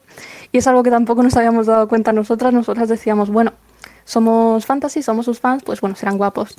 Y 0.53 0.59
es 0.59 0.67
algo 0.67 0.83
que 0.83 0.91
tampoco 0.91 1.23
nos 1.23 1.37
habíamos 1.37 1.67
dado 1.67 1.89
cuenta 1.89 2.13
nosotras. 2.13 2.53
Nosotras 2.53 2.89
decíamos, 2.89 3.31
bueno, 3.31 3.53
somos 4.05 4.65
fantasy, 4.65 5.03
somos 5.03 5.27
sus 5.27 5.41
fans, 5.41 5.63
pues 5.65 5.81
bueno, 5.81 5.97
serán 5.97 6.17
guapos. 6.17 6.57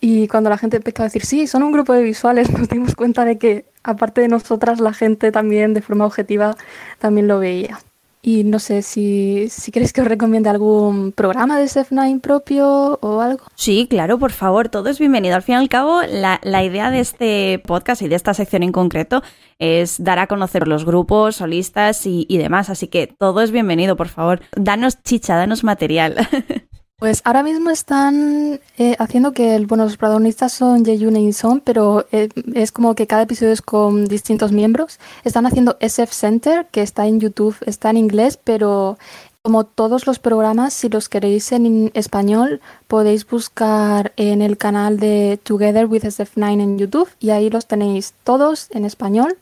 Y 0.00 0.28
cuando 0.28 0.48
la 0.48 0.58
gente 0.58 0.76
empezó 0.76 1.02
a 1.02 1.06
decir, 1.06 1.26
sí, 1.26 1.46
son 1.46 1.62
un 1.62 1.72
grupo 1.72 1.92
de 1.92 2.02
visuales, 2.02 2.50
nos 2.58 2.68
dimos 2.68 2.94
cuenta 2.94 3.24
de 3.24 3.36
que, 3.38 3.66
aparte 3.82 4.20
de 4.20 4.28
nosotras, 4.28 4.80
la 4.80 4.92
gente 4.92 5.32
también, 5.32 5.74
de 5.74 5.82
forma 5.82 6.06
objetiva, 6.06 6.56
también 6.98 7.28
lo 7.28 7.38
veía. 7.38 7.80
Y 8.26 8.42
no 8.42 8.58
sé 8.58 8.80
si, 8.80 9.50
si 9.50 9.70
queréis 9.70 9.92
que 9.92 10.00
os 10.00 10.06
recomiende 10.08 10.48
algún 10.48 11.12
programa 11.12 11.58
de 11.58 11.66
SF9 11.66 12.22
propio 12.22 12.98
o 13.02 13.20
algo. 13.20 13.44
Sí, 13.54 13.86
claro, 13.86 14.18
por 14.18 14.32
favor, 14.32 14.70
todo 14.70 14.88
es 14.88 14.98
bienvenido. 14.98 15.36
Al 15.36 15.42
fin 15.42 15.56
y 15.56 15.58
al 15.58 15.68
cabo, 15.68 16.00
la, 16.08 16.40
la 16.42 16.64
idea 16.64 16.90
de 16.90 17.00
este 17.00 17.62
podcast 17.66 18.00
y 18.00 18.08
de 18.08 18.16
esta 18.16 18.32
sección 18.32 18.62
en 18.62 18.72
concreto 18.72 19.22
es 19.58 20.02
dar 20.02 20.18
a 20.18 20.26
conocer 20.26 20.66
los 20.68 20.86
grupos, 20.86 21.36
solistas 21.36 22.06
y, 22.06 22.24
y 22.26 22.38
demás. 22.38 22.70
Así 22.70 22.88
que 22.88 23.08
todo 23.08 23.42
es 23.42 23.50
bienvenido, 23.50 23.94
por 23.94 24.08
favor. 24.08 24.40
Danos 24.56 25.02
chicha, 25.02 25.36
danos 25.36 25.62
material. 25.62 26.16
Pues 27.04 27.20
ahora 27.24 27.42
mismo 27.42 27.68
están 27.68 28.60
eh, 28.78 28.96
haciendo 28.98 29.32
que, 29.32 29.58
bueno, 29.66 29.84
los 29.84 29.98
protagonistas 29.98 30.54
son 30.54 30.86
Yeyun 30.86 31.18
y 31.18 31.34
Son, 31.34 31.60
pero 31.60 32.06
eh, 32.12 32.30
es 32.54 32.72
como 32.72 32.94
que 32.94 33.06
cada 33.06 33.24
episodio 33.24 33.52
es 33.52 33.60
con 33.60 34.06
distintos 34.06 34.52
miembros. 34.52 34.98
Están 35.22 35.44
haciendo 35.44 35.76
SF 35.80 36.10
Center, 36.14 36.66
que 36.70 36.80
está 36.80 37.06
en 37.06 37.20
YouTube, 37.20 37.56
está 37.66 37.90
en 37.90 37.98
inglés, 37.98 38.38
pero 38.42 38.96
como 39.42 39.64
todos 39.64 40.06
los 40.06 40.18
programas, 40.18 40.72
si 40.72 40.88
los 40.88 41.10
queréis 41.10 41.52
en 41.52 41.90
español, 41.92 42.62
podéis 42.88 43.28
buscar 43.28 44.14
en 44.16 44.40
el 44.40 44.56
canal 44.56 44.98
de 44.98 45.38
Together 45.42 45.84
with 45.84 46.04
SF9 46.04 46.62
en 46.62 46.78
YouTube 46.78 47.10
y 47.20 47.28
ahí 47.28 47.50
los 47.50 47.66
tenéis 47.66 48.14
todos 48.24 48.68
en 48.70 48.86
español. 48.86 49.36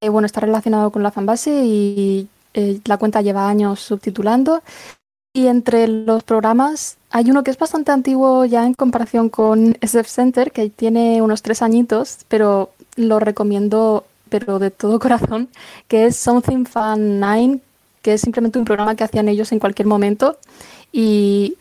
Eh, 0.00 0.08
bueno, 0.08 0.26
está 0.26 0.40
relacionado 0.40 0.90
con 0.90 1.04
la 1.04 1.12
fanbase 1.12 1.62
y 1.64 2.28
la 2.54 2.98
cuenta 2.98 3.22
lleva 3.22 3.48
años 3.48 3.78
subtitulando 3.78 4.62
y 5.34 5.46
entre 5.46 5.88
los 5.88 6.24
programas 6.24 6.96
hay 7.10 7.30
uno 7.30 7.42
que 7.42 7.50
es 7.50 7.58
bastante 7.58 7.92
antiguo 7.92 8.44
ya 8.44 8.66
en 8.66 8.74
comparación 8.74 9.28
con 9.28 9.76
SF 9.80 10.08
Center, 10.08 10.52
que 10.52 10.70
tiene 10.70 11.22
unos 11.22 11.42
tres 11.42 11.62
añitos, 11.62 12.18
pero 12.28 12.70
lo 12.96 13.18
recomiendo, 13.18 14.04
pero 14.28 14.58
de 14.58 14.70
todo 14.70 14.98
corazón, 15.00 15.48
que 15.88 16.06
es 16.06 16.16
Something 16.16 16.64
Fun 16.64 17.20
9, 17.20 17.60
que 18.02 18.14
es 18.14 18.20
simplemente 18.20 18.58
un 18.58 18.64
programa 18.64 18.94
que 18.94 19.04
hacían 19.04 19.28
ellos 19.28 19.52
en 19.52 19.58
cualquier 19.58 19.86
momento 19.86 20.38
y 20.92 21.56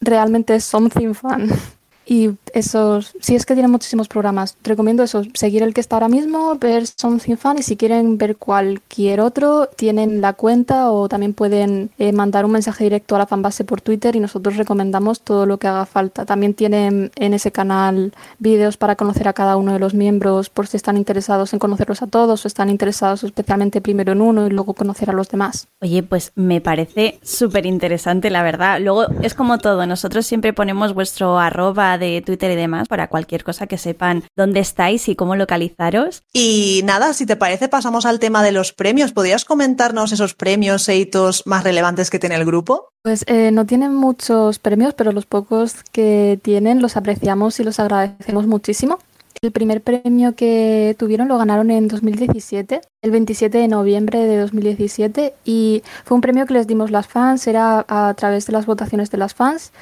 realmente 0.00 0.54
es 0.54 0.64
Something 0.64 1.14
Fun. 1.14 1.50
Y 2.04 2.30
esos, 2.52 3.14
si 3.20 3.34
es 3.34 3.46
que 3.46 3.54
tienen 3.54 3.70
muchísimos 3.70 4.08
programas, 4.08 4.56
recomiendo 4.62 5.02
eso, 5.02 5.22
seguir 5.34 5.62
el 5.62 5.74
que 5.74 5.80
está 5.80 5.96
ahora 5.96 6.08
mismo, 6.08 6.56
ver 6.56 6.86
Something 6.86 7.36
Fun 7.36 7.58
y 7.58 7.62
si 7.62 7.76
quieren 7.76 8.18
ver 8.18 8.36
cualquier 8.36 9.20
otro, 9.20 9.68
tienen 9.76 10.20
la 10.20 10.32
cuenta 10.32 10.90
o 10.90 11.08
también 11.08 11.34
pueden 11.34 11.90
eh, 11.98 12.12
mandar 12.12 12.44
un 12.44 12.52
mensaje 12.52 12.84
directo 12.84 13.14
a 13.14 13.18
la 13.18 13.26
fanbase 13.26 13.64
por 13.64 13.80
Twitter 13.80 14.16
y 14.16 14.20
nosotros 14.20 14.56
recomendamos 14.56 15.20
todo 15.20 15.46
lo 15.46 15.58
que 15.58 15.68
haga 15.68 15.86
falta. 15.86 16.24
También 16.26 16.54
tienen 16.54 17.10
en 17.16 17.34
ese 17.34 17.52
canal 17.52 18.12
vídeos 18.38 18.76
para 18.76 18.96
conocer 18.96 19.28
a 19.28 19.32
cada 19.32 19.56
uno 19.56 19.72
de 19.72 19.78
los 19.78 19.94
miembros 19.94 20.50
por 20.50 20.66
si 20.66 20.76
están 20.76 20.96
interesados 20.96 21.52
en 21.52 21.58
conocerlos 21.58 22.02
a 22.02 22.06
todos 22.06 22.44
o 22.44 22.48
están 22.48 22.68
interesados 22.68 23.24
especialmente 23.24 23.80
primero 23.80 24.12
en 24.12 24.20
uno 24.20 24.46
y 24.46 24.50
luego 24.50 24.74
conocer 24.74 25.10
a 25.10 25.12
los 25.12 25.28
demás. 25.28 25.68
Oye, 25.80 26.02
pues 26.02 26.32
me 26.34 26.60
parece 26.60 27.18
súper 27.22 27.66
interesante, 27.66 28.30
la 28.30 28.42
verdad. 28.42 28.80
Luego 28.80 29.06
es 29.22 29.34
como 29.34 29.58
todo, 29.58 29.86
nosotros 29.86 30.26
siempre 30.26 30.52
ponemos 30.52 30.94
vuestro 30.94 31.38
arroba 31.38 31.91
de 31.98 32.22
Twitter 32.22 32.50
y 32.50 32.56
demás 32.56 32.88
para 32.88 33.08
cualquier 33.08 33.44
cosa 33.44 33.66
que 33.66 33.78
sepan 33.78 34.24
dónde 34.36 34.60
estáis 34.60 35.08
y 35.08 35.16
cómo 35.16 35.36
localizaros. 35.36 36.22
Y 36.32 36.82
nada, 36.84 37.12
si 37.14 37.26
te 37.26 37.36
parece, 37.36 37.68
pasamos 37.68 38.06
al 38.06 38.18
tema 38.18 38.42
de 38.42 38.52
los 38.52 38.72
premios. 38.72 39.12
¿Podrías 39.12 39.44
comentarnos 39.44 40.12
esos 40.12 40.34
premios 40.34 40.88
e 40.88 40.96
hitos 40.96 41.46
más 41.46 41.64
relevantes 41.64 42.10
que 42.10 42.18
tiene 42.18 42.36
el 42.36 42.44
grupo? 42.44 42.88
Pues 43.02 43.24
eh, 43.26 43.50
no 43.50 43.66
tienen 43.66 43.94
muchos 43.94 44.58
premios, 44.58 44.94
pero 44.94 45.12
los 45.12 45.26
pocos 45.26 45.76
que 45.92 46.38
tienen 46.42 46.80
los 46.80 46.96
apreciamos 46.96 47.58
y 47.60 47.64
los 47.64 47.80
agradecemos 47.80 48.46
muchísimo. 48.46 48.98
El 49.44 49.50
primer 49.50 49.82
premio 49.82 50.36
que 50.36 50.94
tuvieron 51.00 51.26
lo 51.26 51.36
ganaron 51.36 51.72
en 51.72 51.88
2017, 51.88 52.80
el 53.02 53.10
27 53.10 53.58
de 53.58 53.66
noviembre 53.66 54.20
de 54.20 54.38
2017, 54.38 55.34
y 55.44 55.82
fue 56.04 56.14
un 56.14 56.20
premio 56.20 56.46
que 56.46 56.54
les 56.54 56.68
dimos 56.68 56.92
las 56.92 57.08
fans, 57.08 57.48
era 57.48 57.84
a 57.88 58.14
través 58.14 58.46
de 58.46 58.52
las 58.52 58.66
votaciones 58.66 59.10
de 59.10 59.18
las 59.18 59.34
fans. 59.34 59.72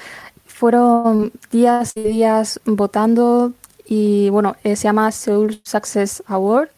Fueron 0.61 1.33
días 1.51 1.93
y 1.95 2.03
días 2.03 2.61
votando 2.67 3.55
y 3.89 4.29
bueno, 4.29 4.57
eh, 4.63 4.77
se 4.77 4.83
llama 4.83 5.11
Seoul 5.11 5.59
Success 5.65 6.23
Award. 6.27 6.69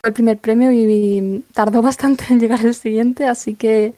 Fue 0.00 0.08
el 0.08 0.14
primer 0.14 0.38
premio 0.38 0.72
y 0.72 1.44
tardó 1.52 1.82
bastante 1.90 2.24
en 2.30 2.40
llegar 2.40 2.64
el 2.64 2.74
siguiente, 2.74 3.26
así 3.26 3.56
que 3.56 3.92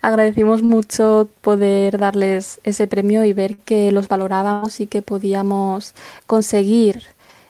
agradecimos 0.00 0.62
mucho 0.62 1.28
poder 1.42 1.98
darles 1.98 2.62
ese 2.64 2.86
premio 2.86 3.26
y 3.26 3.34
ver 3.34 3.58
que 3.58 3.92
los 3.92 4.08
valorábamos 4.08 4.80
y 4.80 4.86
que 4.86 5.02
podíamos 5.02 5.92
conseguir 6.26 7.02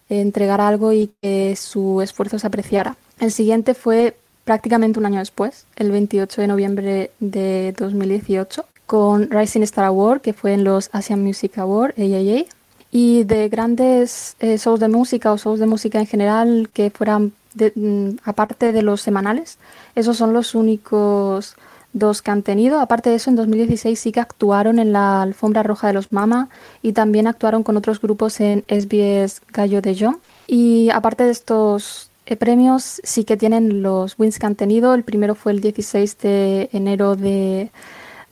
entregar 0.09 0.61
algo 0.61 0.93
y 0.93 1.13
que 1.23 1.55
su 1.55 2.03
esfuerzo 2.03 2.41
se 2.41 2.49
apreciara. 2.49 2.97
El 3.21 3.31
siguiente 3.31 3.75
fue 3.75 4.17
prácticamente 4.43 4.99
un 4.99 5.07
año 5.07 5.21
después, 5.21 5.67
el 5.77 5.93
28 5.93 6.41
de 6.41 6.47
noviembre 6.49 7.11
de 7.21 7.73
2018, 7.79 8.65
con 8.93 9.31
Rising 9.31 9.63
Star 9.63 9.87
Award, 9.87 10.21
que 10.21 10.35
fue 10.35 10.53
en 10.53 10.65
los 10.65 10.91
Asian 10.93 11.23
Music 11.23 11.57
Awards, 11.57 11.95
AAA, 11.97 12.45
y 12.91 13.25
de 13.25 13.49
grandes 13.49 14.37
eh, 14.39 14.59
shows 14.59 14.81
de 14.81 14.89
música 14.89 15.33
o 15.33 15.39
shows 15.39 15.59
de 15.59 15.65
música 15.65 15.99
en 15.99 16.07
general 16.07 16.69
que 16.75 16.91
fueran 16.91 17.33
mm, 17.75 18.19
aparte 18.23 18.71
de 18.71 18.83
los 18.83 19.01
semanales. 19.01 19.57
Esos 19.95 20.19
son 20.19 20.35
los 20.35 20.55
únicos 20.55 21.57
dos 21.95 22.21
que 22.21 22.33
han 22.33 22.43
tenido. 22.43 22.81
Aparte 22.81 23.09
de 23.09 23.17
eso, 23.17 23.31
en 23.31 23.37
2016 23.37 23.99
sí 23.99 24.13
que 24.13 24.21
actuaron 24.21 24.79
en 24.79 24.93
la 24.93 25.23
alfombra 25.23 25.63
roja 25.63 25.87
de 25.87 25.95
los 25.95 26.13
Mama 26.13 26.51
y 26.83 26.93
también 26.93 27.27
actuaron 27.27 27.63
con 27.63 27.79
otros 27.79 27.99
grupos 27.99 28.41
en 28.41 28.63
SBS 28.69 29.41
Gallo 29.55 29.81
de 29.81 29.97
John. 29.99 30.19
Y 30.47 30.91
aparte 30.91 31.25
de 31.25 31.31
estos 31.31 32.11
eh, 32.27 32.37
premios, 32.37 33.01
sí 33.05 33.25
que 33.25 33.39
tienen 33.39 33.81
los 33.81 34.19
wins 34.19 34.39
que 34.39 34.45
han 34.45 34.55
tenido. 34.55 34.93
El 34.93 35.03
primero 35.03 35.35
fue 35.35 35.53
el 35.53 35.63
16 35.63 36.19
de 36.19 36.69
enero 36.75 37.17
de 37.17 37.71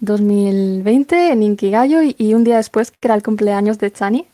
2020 0.00 1.32
en 1.32 1.42
Inkigayo 1.42 2.00
y, 2.02 2.34
un 2.34 2.44
día 2.44 2.56
después, 2.56 2.90
que 2.90 3.08
era 3.08 3.14
el 3.14 3.22
cumpleaños 3.22 3.78
de 3.78 3.92
Chani, 3.92 4.26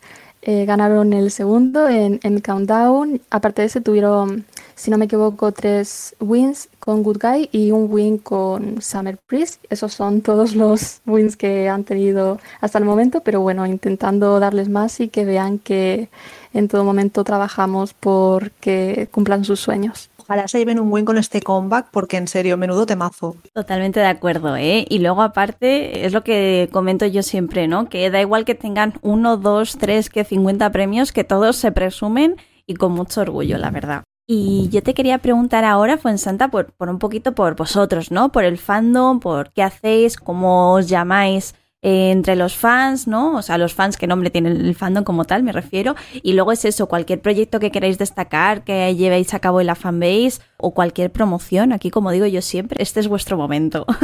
eh, 0.42 0.64
ganaron 0.64 1.12
el 1.12 1.30
segundo 1.30 1.88
en, 1.88 2.20
en 2.22 2.40
Countdown. 2.40 3.20
Aparte 3.30 3.62
de 3.62 3.66
ese, 3.66 3.80
tuvieron 3.80 4.46
si 4.76 4.90
no 4.90 4.98
me 4.98 5.06
equivoco, 5.06 5.52
tres 5.52 6.14
wins 6.20 6.68
con 6.78 7.02
Good 7.02 7.18
Guy 7.20 7.48
y 7.50 7.70
un 7.70 7.90
win 7.90 8.18
con 8.18 8.82
Summer 8.82 9.16
Priest. 9.26 9.64
Esos 9.70 9.94
son 9.94 10.20
todos 10.20 10.54
los 10.54 11.00
wins 11.06 11.36
que 11.36 11.68
han 11.70 11.84
tenido 11.84 12.38
hasta 12.60 12.78
el 12.78 12.84
momento, 12.84 13.22
pero 13.22 13.40
bueno, 13.40 13.66
intentando 13.66 14.38
darles 14.38 14.68
más 14.68 15.00
y 15.00 15.08
que 15.08 15.24
vean 15.24 15.58
que 15.58 16.10
en 16.52 16.68
todo 16.68 16.84
momento 16.84 17.24
trabajamos 17.24 17.94
por 17.94 18.50
que 18.52 19.08
cumplan 19.10 19.44
sus 19.44 19.60
sueños. 19.60 20.10
Ojalá 20.28 20.48
se 20.48 20.58
lleven 20.58 20.80
un 20.80 20.92
win 20.92 21.04
con 21.04 21.18
este 21.18 21.40
comeback 21.40 21.86
porque 21.92 22.16
en 22.16 22.26
serio, 22.26 22.56
menudo 22.56 22.84
temazo. 22.84 23.36
Totalmente 23.52 24.00
de 24.00 24.06
acuerdo, 24.06 24.56
¿eh? 24.56 24.84
Y 24.88 24.98
luego 24.98 25.22
aparte, 25.22 26.04
es 26.04 26.12
lo 26.12 26.24
que 26.24 26.68
comento 26.72 27.06
yo 27.06 27.22
siempre, 27.22 27.68
¿no? 27.68 27.88
Que 27.88 28.10
da 28.10 28.20
igual 28.20 28.44
que 28.44 28.56
tengan 28.56 28.94
uno, 29.02 29.36
dos, 29.36 29.76
tres, 29.78 30.10
que 30.10 30.24
50 30.24 30.72
premios, 30.72 31.12
que 31.12 31.22
todos 31.22 31.54
se 31.54 31.70
presumen 31.70 32.34
y 32.66 32.74
con 32.74 32.90
mucho 32.90 33.20
orgullo, 33.20 33.56
la 33.56 33.70
verdad. 33.70 34.02
Y 34.26 34.68
yo 34.72 34.82
te 34.82 34.94
quería 34.94 35.18
preguntar 35.18 35.64
ahora, 35.64 35.96
Fuensanta, 35.96 36.48
por 36.48 36.72
un 36.80 36.98
poquito 36.98 37.32
por 37.32 37.54
vosotros, 37.54 38.10
¿no? 38.10 38.32
Por 38.32 38.42
el 38.42 38.58
fandom, 38.58 39.20
por 39.20 39.52
qué 39.52 39.62
hacéis, 39.62 40.16
cómo 40.16 40.72
os 40.72 40.88
llamáis 40.88 41.54
eh, 41.82 42.10
entre 42.10 42.36
los 42.36 42.56
fans, 42.56 43.06
¿no? 43.06 43.36
O 43.36 43.42
sea, 43.42 43.58
los 43.58 43.74
fans, 43.74 43.96
qué 43.96 44.06
nombre 44.06 44.30
tiene 44.30 44.50
el 44.50 44.74
fandom 44.74 45.04
como 45.04 45.24
tal, 45.24 45.42
me 45.42 45.52
refiero. 45.52 45.94
Y 46.22 46.32
luego 46.32 46.52
es 46.52 46.64
eso, 46.64 46.88
cualquier 46.88 47.20
proyecto 47.20 47.60
que 47.60 47.70
queráis 47.70 47.98
destacar, 47.98 48.64
que 48.64 48.94
llevéis 48.94 49.34
a 49.34 49.40
cabo 49.40 49.60
en 49.60 49.66
la 49.66 49.74
fanbase 49.74 50.40
o 50.56 50.72
cualquier 50.72 51.12
promoción, 51.12 51.72
aquí 51.72 51.90
como 51.90 52.10
digo 52.10 52.26
yo 52.26 52.42
siempre, 52.42 52.82
este 52.82 53.00
es 53.00 53.08
vuestro 53.08 53.36
momento. 53.36 53.86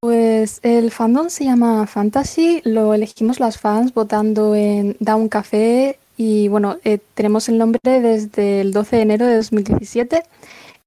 Pues 0.00 0.60
el 0.62 0.92
fandom 0.92 1.28
se 1.28 1.42
llama 1.42 1.84
Fantasy, 1.88 2.62
lo 2.64 2.94
elegimos 2.94 3.40
las 3.40 3.58
fans 3.58 3.92
votando 3.92 4.54
en 4.54 4.96
Down 5.00 5.28
Café 5.28 5.98
y 6.16 6.46
bueno, 6.46 6.76
eh, 6.84 6.98
tenemos 7.14 7.48
el 7.48 7.58
nombre 7.58 7.80
desde 7.82 8.60
el 8.60 8.72
12 8.72 8.94
de 8.94 9.02
enero 9.02 9.26
de 9.26 9.36
2017. 9.36 10.22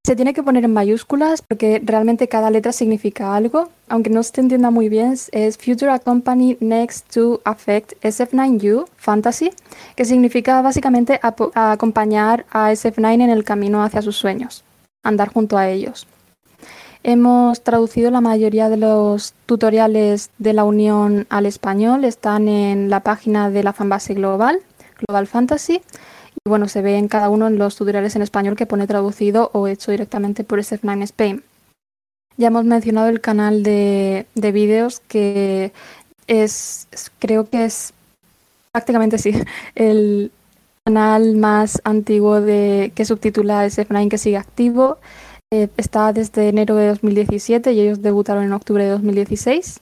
Se 0.04 0.16
tiene 0.16 0.34
que 0.34 0.42
poner 0.42 0.66
en 0.66 0.74
mayúsculas 0.74 1.44
porque 1.44 1.80
realmente 1.86 2.28
cada 2.28 2.50
letra 2.50 2.72
significa 2.72 3.36
algo. 3.36 3.70
Aunque 3.88 4.10
no 4.10 4.24
se 4.24 4.42
entienda 4.42 4.72
muy 4.72 4.90
bien, 4.90 5.16
es 5.32 5.58
Future 5.60 6.00
Company 6.00 6.58
Next 6.60 7.14
to 7.14 7.40
Affect 7.46 7.94
SF9U 8.02 8.88
Fantasy, 8.96 9.52
que 9.96 10.06
significa 10.06 10.60
básicamente 10.64 11.20
acompañar 11.22 12.48
a 12.50 12.72
SF9 12.72 13.14
en 13.14 13.30
el 13.30 13.44
camino 13.44 13.84
hacia 13.84 14.02
sus 14.02 14.18
sueños, 14.18 14.64
andar 15.04 15.32
junto 15.32 15.56
a 15.56 15.70
ellos. 15.70 16.08
Hemos 17.04 17.62
traducido 17.62 18.10
la 18.10 18.22
mayoría 18.22 18.70
de 18.70 18.78
los 18.78 19.34
tutoriales 19.46 20.32
de 20.40 20.54
la 20.54 20.64
Unión 20.64 21.28
al 21.30 21.46
español, 21.46 22.06
están 22.06 22.48
en 22.48 22.90
la 22.90 23.02
página 23.02 23.52
de 23.52 23.64
la 23.64 23.74
fanbase 23.74 24.16
global 24.16 24.62
Global 25.02 25.28
Fantasy. 25.28 25.82
Y 26.45 26.49
bueno, 26.49 26.67
se 26.67 26.82
ve 26.82 26.97
en 26.97 27.08
cada 27.08 27.30
uno 27.30 27.47
en 27.47 27.58
los 27.58 27.75
tutoriales 27.75 28.15
en 28.15 28.23
español 28.23 28.56
que 28.56 28.65
pone 28.65 28.88
traducido 28.88 29.51
o 29.54 29.67
hecho 29.67 29.91
directamente 29.91 30.43
por 30.43 30.60
SF9 30.60 31.04
Spain. 31.04 31.43
Ya 32.38 32.47
hemos 32.47 32.65
mencionado 32.65 33.10
el 33.10 33.21
canal 33.21 33.62
de, 33.62 34.25
de 34.34 34.51
vídeos 34.51 35.01
que 35.01 35.71
es, 36.27 36.88
creo 37.19 37.49
que 37.49 37.65
es 37.65 37.93
prácticamente 38.71 39.17
sí, 39.17 39.34
el 39.75 40.32
canal 40.84 41.36
más 41.36 41.82
antiguo 41.84 42.41
de, 42.41 42.91
que 42.95 43.06
subtitula 43.06 43.65
SF9 43.67 44.10
que 44.10 44.17
sigue 44.17 44.38
activo. 44.38 44.97
Eh, 45.54 45.67
está 45.77 46.13
desde 46.13 46.47
enero 46.47 46.75
de 46.75 46.88
2017 46.88 47.73
y 47.73 47.82
ellos 47.82 48.01
debutaron 48.01 48.45
en 48.45 48.54
octubre 48.54 48.84
de 48.86 48.91
2016. 48.91 49.82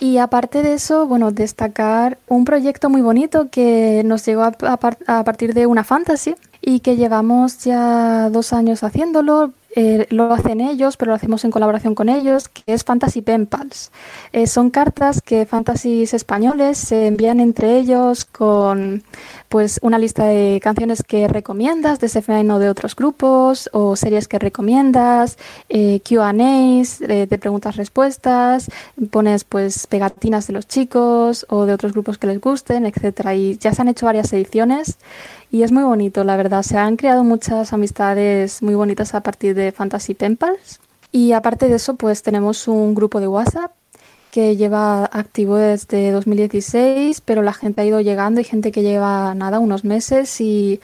Y 0.00 0.16
aparte 0.16 0.62
de 0.62 0.72
eso, 0.72 1.06
bueno, 1.06 1.30
destacar 1.30 2.18
un 2.26 2.46
proyecto 2.46 2.88
muy 2.88 3.02
bonito 3.02 3.50
que 3.50 4.00
nos 4.06 4.24
llegó 4.24 4.42
a, 4.42 4.54
a, 4.62 5.24
partir 5.24 5.52
de 5.52 5.66
una 5.66 5.84
fantasy 5.84 6.36
y 6.62 6.80
que 6.80 6.96
llevamos 6.96 7.58
ya 7.64 8.30
dos 8.30 8.54
años 8.54 8.82
haciéndolo. 8.82 9.52
Eh, 9.76 10.06
lo 10.10 10.32
hacen 10.32 10.60
ellos, 10.60 10.96
pero 10.96 11.10
lo 11.10 11.16
hacemos 11.16 11.44
en 11.44 11.52
colaboración 11.52 11.94
con 11.94 12.08
ellos, 12.08 12.48
que 12.48 12.62
es 12.66 12.82
Fantasy 12.82 13.22
Pen 13.22 13.46
Pals. 13.46 13.92
Eh, 14.32 14.46
son 14.46 14.70
cartas 14.70 15.22
que 15.22 15.46
fantasies 15.46 16.12
españoles 16.12 16.78
se 16.78 17.06
envían 17.06 17.38
entre 17.38 17.78
ellos 17.78 18.24
con 18.24 19.04
pues 19.48 19.80
una 19.82 19.98
lista 19.98 20.24
de 20.24 20.60
canciones 20.62 21.02
que 21.02 21.26
recomiendas 21.26 21.98
de 21.98 22.06
ese 22.06 22.20
o 22.20 22.58
de 22.60 22.68
otros 22.68 22.94
grupos 22.94 23.68
o 23.72 23.96
series 23.96 24.28
que 24.28 24.38
recomiendas, 24.38 25.38
eh, 25.68 26.00
Q&As 26.08 27.00
de, 27.00 27.26
de 27.26 27.38
preguntas-respuestas, 27.38 28.70
pones 29.10 29.42
pues 29.44 29.88
pegatinas 29.88 30.46
de 30.46 30.52
los 30.52 30.68
chicos 30.68 31.46
o 31.48 31.66
de 31.66 31.72
otros 31.74 31.92
grupos 31.92 32.18
que 32.18 32.28
les 32.28 32.40
gusten, 32.40 32.86
etcétera. 32.86 33.34
Y 33.34 33.58
ya 33.58 33.74
se 33.74 33.82
han 33.82 33.88
hecho 33.88 34.06
varias 34.06 34.32
ediciones 34.32 34.98
y 35.50 35.62
es 35.62 35.72
muy 35.72 35.82
bonito, 35.82 36.22
la 36.24 36.36
verdad. 36.36 36.62
Se 36.62 36.78
han 36.78 36.96
creado 36.96 37.24
muchas 37.24 37.72
amistades 37.72 38.62
muy 38.62 38.74
bonitas 38.74 39.14
a 39.14 39.22
partir 39.22 39.54
de 39.54 39.72
Fantasy 39.72 40.14
Temples. 40.14 40.80
Y 41.12 41.32
aparte 41.32 41.68
de 41.68 41.76
eso, 41.76 41.94
pues 41.94 42.22
tenemos 42.22 42.68
un 42.68 42.94
grupo 42.94 43.20
de 43.20 43.26
WhatsApp 43.26 43.72
que 44.30 44.56
lleva 44.56 45.06
activo 45.06 45.56
desde 45.56 46.12
2016, 46.12 47.20
pero 47.22 47.42
la 47.42 47.52
gente 47.52 47.80
ha 47.80 47.84
ido 47.84 48.00
llegando 48.00 48.40
y 48.40 48.44
gente 48.44 48.70
que 48.70 48.82
lleva 48.82 49.34
nada, 49.34 49.58
unos 49.58 49.84
meses 49.84 50.40
y 50.40 50.80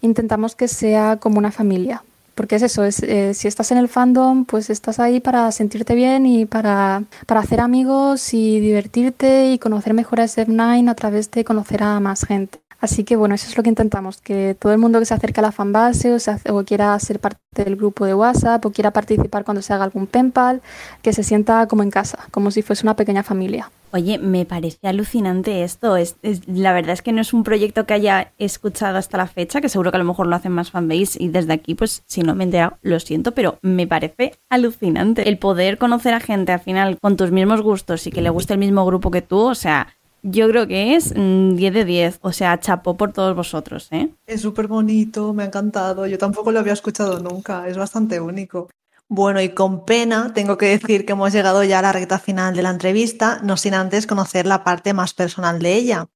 intentamos 0.00 0.56
que 0.56 0.68
sea 0.68 1.18
como 1.18 1.38
una 1.38 1.52
familia. 1.52 2.02
Porque 2.34 2.56
es 2.56 2.62
eso, 2.62 2.84
es, 2.84 3.02
eh, 3.02 3.34
si 3.34 3.48
estás 3.48 3.70
en 3.72 3.78
el 3.78 3.88
fandom, 3.88 4.44
pues 4.44 4.70
estás 4.70 4.98
ahí 4.98 5.20
para 5.20 5.50
sentirte 5.52 5.94
bien 5.94 6.26
y 6.26 6.46
para, 6.46 7.04
para 7.26 7.40
hacer 7.40 7.60
amigos 7.60 8.32
y 8.34 8.60
divertirte 8.60 9.52
y 9.52 9.58
conocer 9.58 9.94
mejor 9.94 10.20
a 10.20 10.24
SF9 10.24 10.90
a 10.90 10.94
través 10.94 11.30
de 11.30 11.44
conocer 11.44 11.82
a 11.82 12.00
más 12.00 12.24
gente. 12.24 12.65
Así 12.86 13.02
que 13.02 13.16
bueno, 13.16 13.34
eso 13.34 13.48
es 13.48 13.56
lo 13.56 13.64
que 13.64 13.68
intentamos, 13.68 14.20
que 14.20 14.56
todo 14.56 14.70
el 14.70 14.78
mundo 14.78 15.00
que 15.00 15.06
se 15.06 15.14
acerque 15.14 15.40
a 15.40 15.42
la 15.42 15.50
fanbase 15.50 16.14
o, 16.14 16.18
o 16.54 16.62
quiera 16.62 16.96
ser 17.00 17.18
parte 17.18 17.40
del 17.64 17.74
grupo 17.74 18.06
de 18.06 18.14
WhatsApp 18.14 18.64
o 18.64 18.70
quiera 18.70 18.92
participar 18.92 19.44
cuando 19.44 19.60
se 19.60 19.72
haga 19.72 19.82
algún 19.82 20.06
penpal, 20.06 20.62
que 21.02 21.12
se 21.12 21.24
sienta 21.24 21.66
como 21.66 21.82
en 21.82 21.90
casa, 21.90 22.28
como 22.30 22.52
si 22.52 22.62
fuese 22.62 22.86
una 22.86 22.94
pequeña 22.94 23.24
familia. 23.24 23.72
Oye, 23.92 24.18
me 24.18 24.44
parece 24.44 24.86
alucinante 24.86 25.64
esto. 25.64 25.96
Es, 25.96 26.16
la 26.46 26.72
verdad 26.72 26.92
es 26.92 27.02
que 27.02 27.12
no 27.12 27.20
es 27.20 27.32
un 27.32 27.44
proyecto 27.44 27.86
que 27.86 27.94
haya 27.94 28.32
escuchado 28.38 28.98
hasta 28.98 29.16
la 29.16 29.26
fecha, 29.26 29.60
que 29.60 29.68
seguro 29.68 29.90
que 29.90 29.96
a 29.96 29.98
lo 29.98 30.04
mejor 30.04 30.26
lo 30.26 30.36
hacen 30.36 30.52
más 30.52 30.70
fanbase 30.70 31.20
y 31.22 31.28
desde 31.28 31.54
aquí, 31.54 31.74
pues 31.74 32.02
si 32.06 32.22
no 32.22 32.34
me 32.34 32.44
he 32.44 32.46
enterado, 32.46 32.78
lo 32.82 33.00
siento, 33.00 33.32
pero 33.32 33.58
me 33.62 33.86
parece 33.86 34.34
alucinante. 34.48 35.28
El 35.28 35.38
poder 35.38 35.78
conocer 35.78 36.14
a 36.14 36.20
gente 36.20 36.52
al 36.52 36.60
final 36.60 36.98
con 37.00 37.16
tus 37.16 37.32
mismos 37.32 37.62
gustos 37.62 38.06
y 38.06 38.10
que 38.10 38.22
le 38.22 38.30
guste 38.30 38.52
el 38.52 38.60
mismo 38.60 38.84
grupo 38.84 39.10
que 39.10 39.22
tú, 39.22 39.38
o 39.38 39.54
sea, 39.54 39.88
yo 40.26 40.48
creo 40.48 40.66
que 40.66 40.96
es 40.96 41.14
10 41.14 41.16
mm, 41.16 41.56
de 41.56 41.84
10. 41.84 42.18
O 42.22 42.32
sea, 42.32 42.58
chapó 42.58 42.96
por 42.96 43.12
todos 43.12 43.34
vosotros, 43.34 43.88
¿eh? 43.92 44.08
Es 44.26 44.40
súper 44.40 44.66
bonito, 44.66 45.32
me 45.32 45.44
ha 45.44 45.46
encantado. 45.46 46.06
Yo 46.06 46.18
tampoco 46.18 46.50
lo 46.50 46.58
había 46.58 46.72
escuchado 46.72 47.20
nunca, 47.20 47.68
es 47.68 47.76
bastante 47.76 48.20
único. 48.20 48.68
Bueno, 49.08 49.40
y 49.40 49.50
con 49.50 49.84
pena 49.84 50.32
tengo 50.34 50.58
que 50.58 50.66
decir 50.66 51.06
que 51.06 51.12
hemos 51.12 51.32
llegado 51.32 51.62
ya 51.62 51.78
a 51.78 51.82
la 51.82 51.92
recta 51.92 52.18
final 52.18 52.56
de 52.56 52.62
la 52.62 52.70
entrevista, 52.70 53.40
no 53.44 53.56
sin 53.56 53.74
antes 53.74 54.06
conocer 54.06 54.46
la 54.46 54.64
parte 54.64 54.94
más 54.94 55.14
personal 55.14 55.60
de 55.60 55.74
ella. 55.74 56.06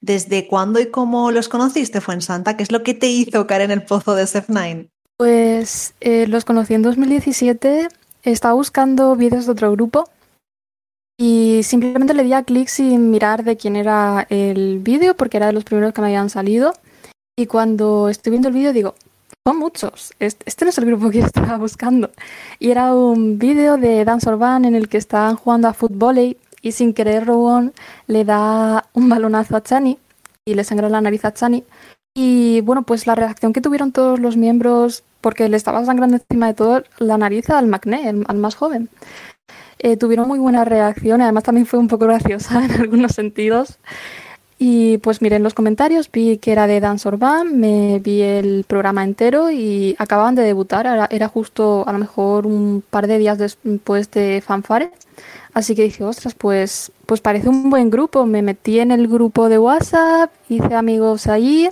¿Desde 0.00 0.46
cuándo 0.46 0.80
y 0.80 0.86
cómo 0.86 1.30
los 1.30 1.48
conociste, 1.48 2.00
fue 2.00 2.14
en 2.14 2.22
Santa? 2.22 2.56
¿Qué 2.56 2.62
es 2.62 2.72
lo 2.72 2.82
que 2.82 2.94
te 2.94 3.08
hizo 3.08 3.46
caer 3.46 3.62
en 3.62 3.70
el 3.72 3.82
pozo 3.82 4.14
de 4.14 4.24
Sef9? 4.24 4.88
Pues 5.18 5.94
eh, 6.00 6.26
los 6.26 6.46
conocí 6.46 6.72
en 6.72 6.82
2017, 6.82 7.88
estaba 8.22 8.54
buscando 8.54 9.14
vídeos 9.14 9.44
de 9.44 9.52
otro 9.52 9.72
grupo 9.72 10.08
y 11.20 11.62
simplemente 11.64 12.14
le 12.14 12.22
di 12.22 12.32
a 12.32 12.44
clic 12.44 12.68
sin 12.68 13.10
mirar 13.10 13.42
de 13.42 13.56
quién 13.56 13.74
era 13.74 14.26
el 14.30 14.78
vídeo 14.78 15.16
porque 15.16 15.36
era 15.36 15.48
de 15.48 15.52
los 15.52 15.64
primeros 15.64 15.92
que 15.92 16.00
me 16.00 16.06
habían 16.06 16.30
salido. 16.30 16.72
Y 17.36 17.46
cuando 17.46 18.08
estoy 18.08 18.30
viendo 18.30 18.48
el 18.48 18.54
vídeo 18.54 18.72
digo, 18.72 18.94
son 19.44 19.58
muchos, 19.58 20.12
este, 20.20 20.64
no 20.64 20.70
es 20.70 20.78
el 20.78 20.86
grupo 20.86 21.10
que 21.10 21.18
estaba 21.20 21.56
buscando. 21.58 22.10
Y 22.60 22.70
era 22.70 22.94
un 22.94 23.38
vídeo 23.38 23.76
de 23.76 24.04
Dance 24.04 24.28
Urban 24.28 24.64
en 24.64 24.76
el 24.76 24.88
que 24.88 24.98
estaban 24.98 25.34
jugando 25.34 25.68
a 25.68 25.74
fútbol 25.74 26.36
y 26.62 26.72
sin 26.72 26.94
querer 26.94 27.26
Robón 27.26 27.72
le 28.06 28.24
da 28.24 28.86
un 28.92 29.08
balonazo 29.08 29.56
a 29.56 29.62
Chani 29.62 29.98
y 30.44 30.54
le 30.54 30.64
sangra 30.64 30.88
la 30.88 31.00
nariz 31.00 31.24
a 31.24 31.34
Chani. 31.34 31.64
Y 32.14 32.60
bueno, 32.62 32.82
pues 32.82 33.06
la 33.06 33.14
reacción 33.14 33.52
que 33.52 33.60
tuvieron 33.60 33.92
todos 33.92 34.18
los 34.20 34.36
miembros, 34.36 35.04
porque 35.20 35.48
le 35.48 35.56
estaba 35.56 35.84
sangrando 35.84 36.16
encima 36.16 36.48
de 36.48 36.54
todo 36.54 36.82
la 36.98 37.18
nariz 37.18 37.50
al 37.50 37.66
Macné, 37.66 38.08
al 38.08 38.38
más 38.38 38.54
joven. 38.54 38.88
Eh, 39.80 39.96
tuvieron 39.96 40.26
muy 40.26 40.38
buena 40.38 40.64
reacción, 40.64 41.22
además 41.22 41.44
también 41.44 41.66
fue 41.66 41.78
un 41.78 41.88
poco 41.88 42.06
graciosa 42.06 42.64
en 42.64 42.72
algunos 42.72 43.12
sentidos. 43.12 43.78
Y 44.60 44.98
pues 44.98 45.22
miré 45.22 45.36
en 45.36 45.44
los 45.44 45.54
comentarios, 45.54 46.10
vi 46.10 46.38
que 46.38 46.50
era 46.50 46.66
de 46.66 46.80
Dance 46.80 47.06
Urban, 47.06 47.60
me 47.60 48.00
vi 48.00 48.22
el 48.22 48.64
programa 48.66 49.04
entero 49.04 49.52
y 49.52 49.94
acababan 50.00 50.34
de 50.34 50.42
debutar, 50.42 51.08
era, 51.10 51.28
justo 51.28 51.86
a 51.86 51.92
lo 51.92 52.00
mejor 52.00 52.44
un 52.44 52.82
par 52.90 53.06
de 53.06 53.18
días 53.18 53.38
después 53.38 54.10
de 54.10 54.42
Fanfare. 54.44 54.90
Así 55.54 55.76
que 55.76 55.84
dije, 55.84 56.02
ostras, 56.02 56.34
pues, 56.34 56.90
pues 57.06 57.20
parece 57.20 57.48
un 57.48 57.70
buen 57.70 57.88
grupo. 57.88 58.26
Me 58.26 58.42
metí 58.42 58.80
en 58.80 58.90
el 58.90 59.06
grupo 59.06 59.48
de 59.48 59.58
WhatsApp, 59.60 60.32
hice 60.48 60.74
amigos 60.74 61.28
allí, 61.28 61.68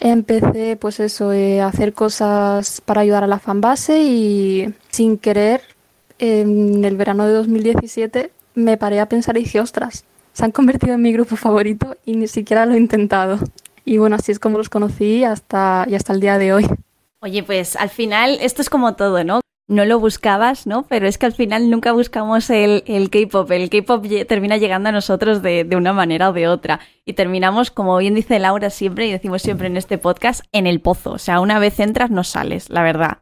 empecé 0.00 0.76
pues 0.76 1.00
eso, 1.00 1.32
eh, 1.32 1.60
a 1.60 1.66
hacer 1.66 1.94
cosas 1.94 2.80
para 2.80 3.00
ayudar 3.00 3.24
a 3.24 3.28
la 3.28 3.40
fanbase 3.40 4.02
y 4.02 4.74
sin 4.90 5.18
querer 5.18 5.62
en 6.18 6.84
el 6.84 6.96
verano 6.96 7.26
de 7.26 7.32
2017 7.32 8.30
me 8.54 8.76
paré 8.76 9.00
a 9.00 9.08
pensar 9.08 9.36
y 9.36 9.44
dije, 9.44 9.60
ostras, 9.60 10.04
se 10.32 10.44
han 10.44 10.52
convertido 10.52 10.94
en 10.94 11.02
mi 11.02 11.12
grupo 11.12 11.36
favorito 11.36 11.96
y 12.04 12.16
ni 12.16 12.28
siquiera 12.28 12.66
lo 12.66 12.74
he 12.74 12.78
intentado. 12.78 13.38
Y 13.84 13.98
bueno, 13.98 14.16
así 14.16 14.32
es 14.32 14.38
como 14.38 14.58
los 14.58 14.68
conocí 14.68 15.24
hasta, 15.24 15.86
y 15.88 15.94
hasta 15.94 16.12
el 16.12 16.20
día 16.20 16.38
de 16.38 16.52
hoy. 16.52 16.66
Oye, 17.20 17.42
pues 17.42 17.74
al 17.74 17.88
final 17.88 18.38
esto 18.40 18.62
es 18.62 18.70
como 18.70 18.94
todo, 18.94 19.24
¿no? 19.24 19.40
No 19.66 19.84
lo 19.84 19.98
buscabas, 19.98 20.66
¿no? 20.66 20.84
Pero 20.88 21.06
es 21.08 21.18
que 21.18 21.26
al 21.26 21.32
final 21.32 21.68
nunca 21.68 21.92
buscamos 21.92 22.48
el, 22.50 22.84
el 22.86 23.10
K-pop. 23.10 23.50
El 23.50 23.68
K-pop 23.68 24.06
termina 24.26 24.56
llegando 24.56 24.88
a 24.88 24.92
nosotros 24.92 25.42
de, 25.42 25.64
de, 25.64 25.76
una 25.76 25.92
manera 25.92 26.30
o 26.30 26.32
de 26.32 26.48
otra. 26.48 26.80
Y 27.04 27.14
terminamos, 27.14 27.70
como 27.70 27.98
bien 27.98 28.14
dice 28.14 28.38
Laura 28.38 28.70
siempre, 28.70 29.06
y 29.06 29.12
decimos 29.12 29.42
siempre 29.42 29.66
en 29.66 29.76
este 29.76 29.98
podcast, 29.98 30.44
en 30.52 30.66
el 30.66 30.80
pozo. 30.80 31.12
O 31.12 31.18
sea, 31.18 31.40
una 31.40 31.58
vez 31.58 31.80
entras, 31.80 32.10
no 32.10 32.24
sales, 32.24 32.70
la 32.70 32.82
verdad. 32.82 33.18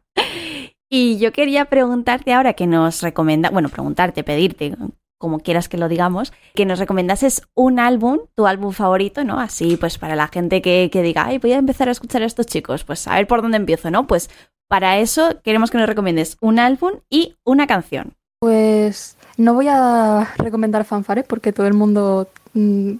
Y 0.89 1.17
yo 1.17 1.33
quería 1.33 1.65
preguntarte 1.65 2.33
ahora 2.33 2.53
que 2.53 2.67
nos 2.67 3.01
recomienda, 3.01 3.49
bueno, 3.49 3.69
preguntarte, 3.69 4.23
pedirte, 4.23 4.75
como 5.17 5.39
quieras 5.39 5.67
que 5.67 5.77
lo 5.77 5.89
digamos, 5.89 6.31
que 6.55 6.65
nos 6.65 6.79
recomendases 6.79 7.41
un 7.55 7.79
álbum, 7.79 8.19
tu 8.35 8.47
álbum 8.47 8.71
favorito, 8.71 9.23
¿no? 9.23 9.39
Así, 9.39 9.75
pues 9.77 9.97
para 9.97 10.15
la 10.15 10.27
gente 10.27 10.61
que, 10.61 10.89
que 10.91 11.01
diga, 11.01 11.25
ay, 11.25 11.39
voy 11.39 11.53
a 11.53 11.57
empezar 11.57 11.89
a 11.89 11.91
escuchar 11.91 12.21
a 12.21 12.25
estos 12.25 12.45
chicos, 12.45 12.83
pues 12.83 13.07
a 13.07 13.15
ver 13.15 13.27
por 13.27 13.41
dónde 13.41 13.57
empiezo, 13.57 13.91
¿no? 13.91 14.07
Pues 14.07 14.29
para 14.67 14.99
eso 14.99 15.41
queremos 15.43 15.71
que 15.71 15.77
nos 15.77 15.87
recomiendes 15.87 16.37
un 16.41 16.59
álbum 16.59 16.93
y 17.09 17.35
una 17.43 17.67
canción. 17.67 18.13
Pues 18.39 19.17
no 19.37 19.53
voy 19.53 19.67
a 19.69 20.33
recomendar 20.37 20.85
Fanfare 20.85 21.23
porque 21.23 21.53
todo 21.53 21.67
el 21.67 21.73
mundo 21.73 22.27
mm, 22.53 22.93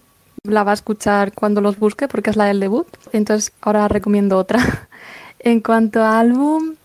la 0.43 0.63
va 0.63 0.71
a 0.71 0.75
escuchar 0.75 1.33
cuando 1.33 1.61
los 1.61 1.77
busque 1.77 2.07
porque 2.07 2.29
es 2.29 2.35
la 2.35 2.45
del 2.45 2.59
debut. 2.59 2.87
Entonces 3.11 3.53
ahora 3.61 3.87
recomiendo 3.87 4.37
otra. 4.37 4.59
en 5.39 5.61
cuanto 5.61 6.01
a 6.01 6.19
álbum, 6.19 6.75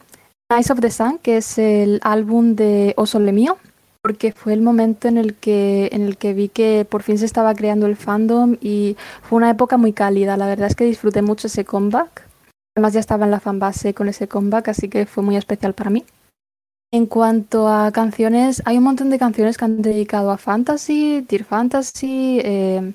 Eyes 0.52 0.70
of 0.70 0.80
the 0.80 0.90
Sun, 0.90 1.18
que 1.18 1.38
es 1.38 1.58
el 1.58 2.00
álbum 2.02 2.54
de 2.54 2.94
O 2.96 3.06
Sole 3.06 3.32
Mío, 3.32 3.56
porque 4.02 4.32
fue 4.32 4.52
el 4.52 4.60
momento 4.60 5.08
en 5.08 5.16
el 5.16 5.34
que 5.34 5.88
en 5.92 6.02
el 6.02 6.16
que 6.16 6.34
vi 6.34 6.48
que 6.48 6.86
por 6.88 7.02
fin 7.02 7.18
se 7.18 7.24
estaba 7.24 7.54
creando 7.54 7.86
el 7.86 7.96
fandom 7.96 8.56
y 8.60 8.96
fue 9.22 9.38
una 9.38 9.50
época 9.50 9.76
muy 9.76 9.92
cálida. 9.92 10.36
La 10.36 10.46
verdad 10.46 10.66
es 10.66 10.74
que 10.74 10.84
disfruté 10.84 11.22
mucho 11.22 11.46
ese 11.46 11.64
comeback. 11.64 12.28
Además 12.74 12.92
ya 12.92 13.00
estaba 13.00 13.24
en 13.24 13.30
la 13.30 13.40
fanbase 13.40 13.94
con 13.94 14.08
ese 14.08 14.28
comeback, 14.28 14.68
así 14.68 14.88
que 14.88 15.06
fue 15.06 15.22
muy 15.22 15.36
especial 15.36 15.74
para 15.74 15.90
mí. 15.90 16.04
En 16.90 17.06
cuanto 17.06 17.68
a 17.68 17.90
canciones, 17.90 18.62
hay 18.66 18.76
un 18.76 18.84
montón 18.84 19.08
de 19.08 19.18
canciones 19.18 19.56
que 19.56 19.64
han 19.64 19.80
dedicado 19.80 20.30
a 20.30 20.36
Fantasy, 20.36 21.24
Dear 21.26 21.44
Fantasy, 21.44 22.40
eh, 22.44 22.92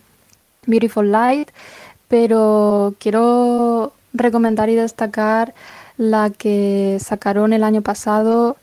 Beautiful 0.67 1.11
Light, 1.11 1.49
pero 2.07 2.93
quiero 2.99 3.93
recomendar 4.13 4.69
y 4.69 4.75
destacar 4.75 5.55
la 5.97 6.29
que 6.29 6.97
sacaron 6.99 7.53
el 7.53 7.63
año 7.63 7.81
pasado 7.81 8.57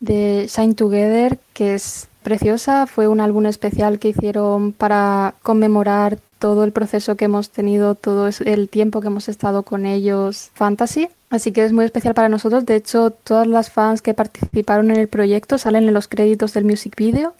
de 0.00 0.46
Shine 0.48 0.74
Together, 0.74 1.38
que 1.52 1.74
es 1.74 2.08
preciosa. 2.22 2.86
Fue 2.86 3.08
un 3.08 3.20
álbum 3.20 3.46
especial 3.46 3.98
que 3.98 4.08
hicieron 4.08 4.72
para 4.72 5.34
conmemorar 5.42 6.18
todo 6.38 6.64
el 6.64 6.72
proceso 6.72 7.16
que 7.16 7.24
hemos 7.26 7.50
tenido, 7.50 7.94
todo 7.94 8.28
el 8.44 8.68
tiempo 8.68 9.00
que 9.00 9.06
hemos 9.06 9.28
estado 9.28 9.62
con 9.62 9.86
ellos, 9.86 10.50
Fantasy. 10.54 11.08
Así 11.30 11.52
que 11.52 11.64
es 11.64 11.72
muy 11.72 11.84
especial 11.84 12.14
para 12.14 12.28
nosotros. 12.28 12.66
De 12.66 12.76
hecho, 12.76 13.10
todas 13.10 13.46
las 13.46 13.70
fans 13.70 14.02
que 14.02 14.14
participaron 14.14 14.90
en 14.90 14.98
el 14.98 15.08
proyecto 15.08 15.58
salen 15.58 15.88
en 15.88 15.94
los 15.94 16.06
créditos 16.06 16.52
del 16.52 16.64
music 16.64 16.96
video. 16.96 17.34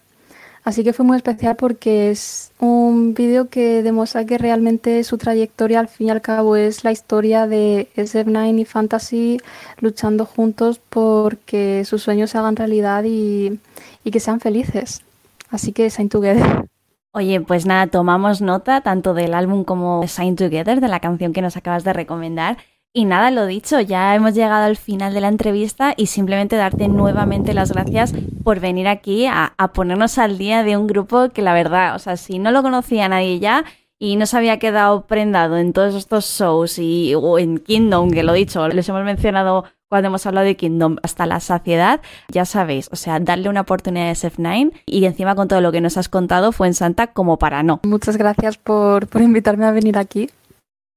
Así 0.64 0.82
que 0.82 0.94
fue 0.94 1.04
muy 1.04 1.18
especial 1.18 1.56
porque 1.56 2.10
es 2.10 2.50
un 2.58 3.12
vídeo 3.12 3.50
que 3.50 3.82
demuestra 3.82 4.24
que 4.24 4.38
realmente 4.38 5.04
su 5.04 5.18
trayectoria 5.18 5.78
al 5.78 5.88
fin 5.88 6.06
y 6.06 6.10
al 6.10 6.22
cabo 6.22 6.56
es 6.56 6.84
la 6.84 6.92
historia 6.92 7.46
de 7.46 7.88
SF9 7.96 8.60
y 8.60 8.64
Fantasy 8.64 9.40
luchando 9.80 10.24
juntos 10.24 10.80
porque 10.88 11.84
sus 11.84 12.02
sueños 12.02 12.30
se 12.30 12.38
hagan 12.38 12.56
realidad 12.56 13.04
y, 13.04 13.60
y 14.04 14.10
que 14.10 14.20
sean 14.20 14.40
felices. 14.40 15.02
Así 15.50 15.72
que 15.72 15.90
Sign 15.90 16.08
Together. 16.08 16.64
Oye, 17.12 17.42
pues 17.42 17.66
nada, 17.66 17.86
tomamos 17.86 18.40
nota 18.40 18.80
tanto 18.80 19.12
del 19.12 19.34
álbum 19.34 19.64
como 19.64 20.08
Sign 20.08 20.34
Together, 20.34 20.80
de 20.80 20.88
la 20.88 20.98
canción 20.98 21.34
que 21.34 21.42
nos 21.42 21.58
acabas 21.58 21.84
de 21.84 21.92
recomendar. 21.92 22.56
Y 22.96 23.06
nada, 23.06 23.32
lo 23.32 23.46
dicho, 23.46 23.80
ya 23.80 24.14
hemos 24.14 24.34
llegado 24.34 24.66
al 24.66 24.76
final 24.76 25.14
de 25.14 25.20
la 25.20 25.26
entrevista 25.26 25.94
y 25.96 26.06
simplemente 26.06 26.54
darte 26.54 26.86
nuevamente 26.86 27.52
las 27.52 27.72
gracias 27.72 28.14
por 28.44 28.60
venir 28.60 28.86
aquí 28.86 29.26
a, 29.26 29.52
ponernos 29.74 30.16
al 30.16 30.38
día 30.38 30.62
de 30.62 30.76
un 30.76 30.86
grupo 30.86 31.30
que 31.30 31.42
la 31.42 31.54
verdad, 31.54 31.96
o 31.96 31.98
sea, 31.98 32.16
si 32.16 32.38
no 32.38 32.52
lo 32.52 32.62
conocía 32.62 33.08
nadie 33.08 33.40
ya 33.40 33.64
y 33.98 34.14
no 34.14 34.26
se 34.26 34.36
había 34.36 34.60
quedado 34.60 35.06
prendado 35.06 35.58
en 35.58 35.72
todos 35.72 35.96
estos 35.96 36.24
shows 36.24 36.78
y 36.78 37.16
o 37.16 37.40
en 37.40 37.58
Kingdom, 37.58 38.12
que 38.12 38.22
lo 38.22 38.32
he 38.32 38.38
dicho, 38.38 38.68
les 38.68 38.88
hemos 38.88 39.02
mencionado 39.02 39.64
cuando 39.88 40.06
hemos 40.06 40.24
hablado 40.26 40.46
de 40.46 40.56
Kingdom 40.56 40.98
hasta 41.02 41.26
la 41.26 41.40
saciedad, 41.40 42.00
ya 42.28 42.44
sabéis, 42.44 42.88
o 42.92 42.96
sea, 42.96 43.18
darle 43.18 43.48
una 43.48 43.62
oportunidad 43.62 44.10
a 44.10 44.12
SF9 44.12 44.70
y 44.86 45.04
encima 45.04 45.34
con 45.34 45.48
todo 45.48 45.60
lo 45.60 45.72
que 45.72 45.80
nos 45.80 45.96
has 45.96 46.08
contado 46.08 46.52
fue 46.52 46.68
en 46.68 46.74
Santa 46.74 47.08
como 47.08 47.38
para 47.40 47.64
no. 47.64 47.80
Muchas 47.82 48.16
gracias 48.16 48.56
por, 48.56 49.08
por 49.08 49.20
invitarme 49.20 49.66
a 49.66 49.72
venir 49.72 49.98
aquí. 49.98 50.28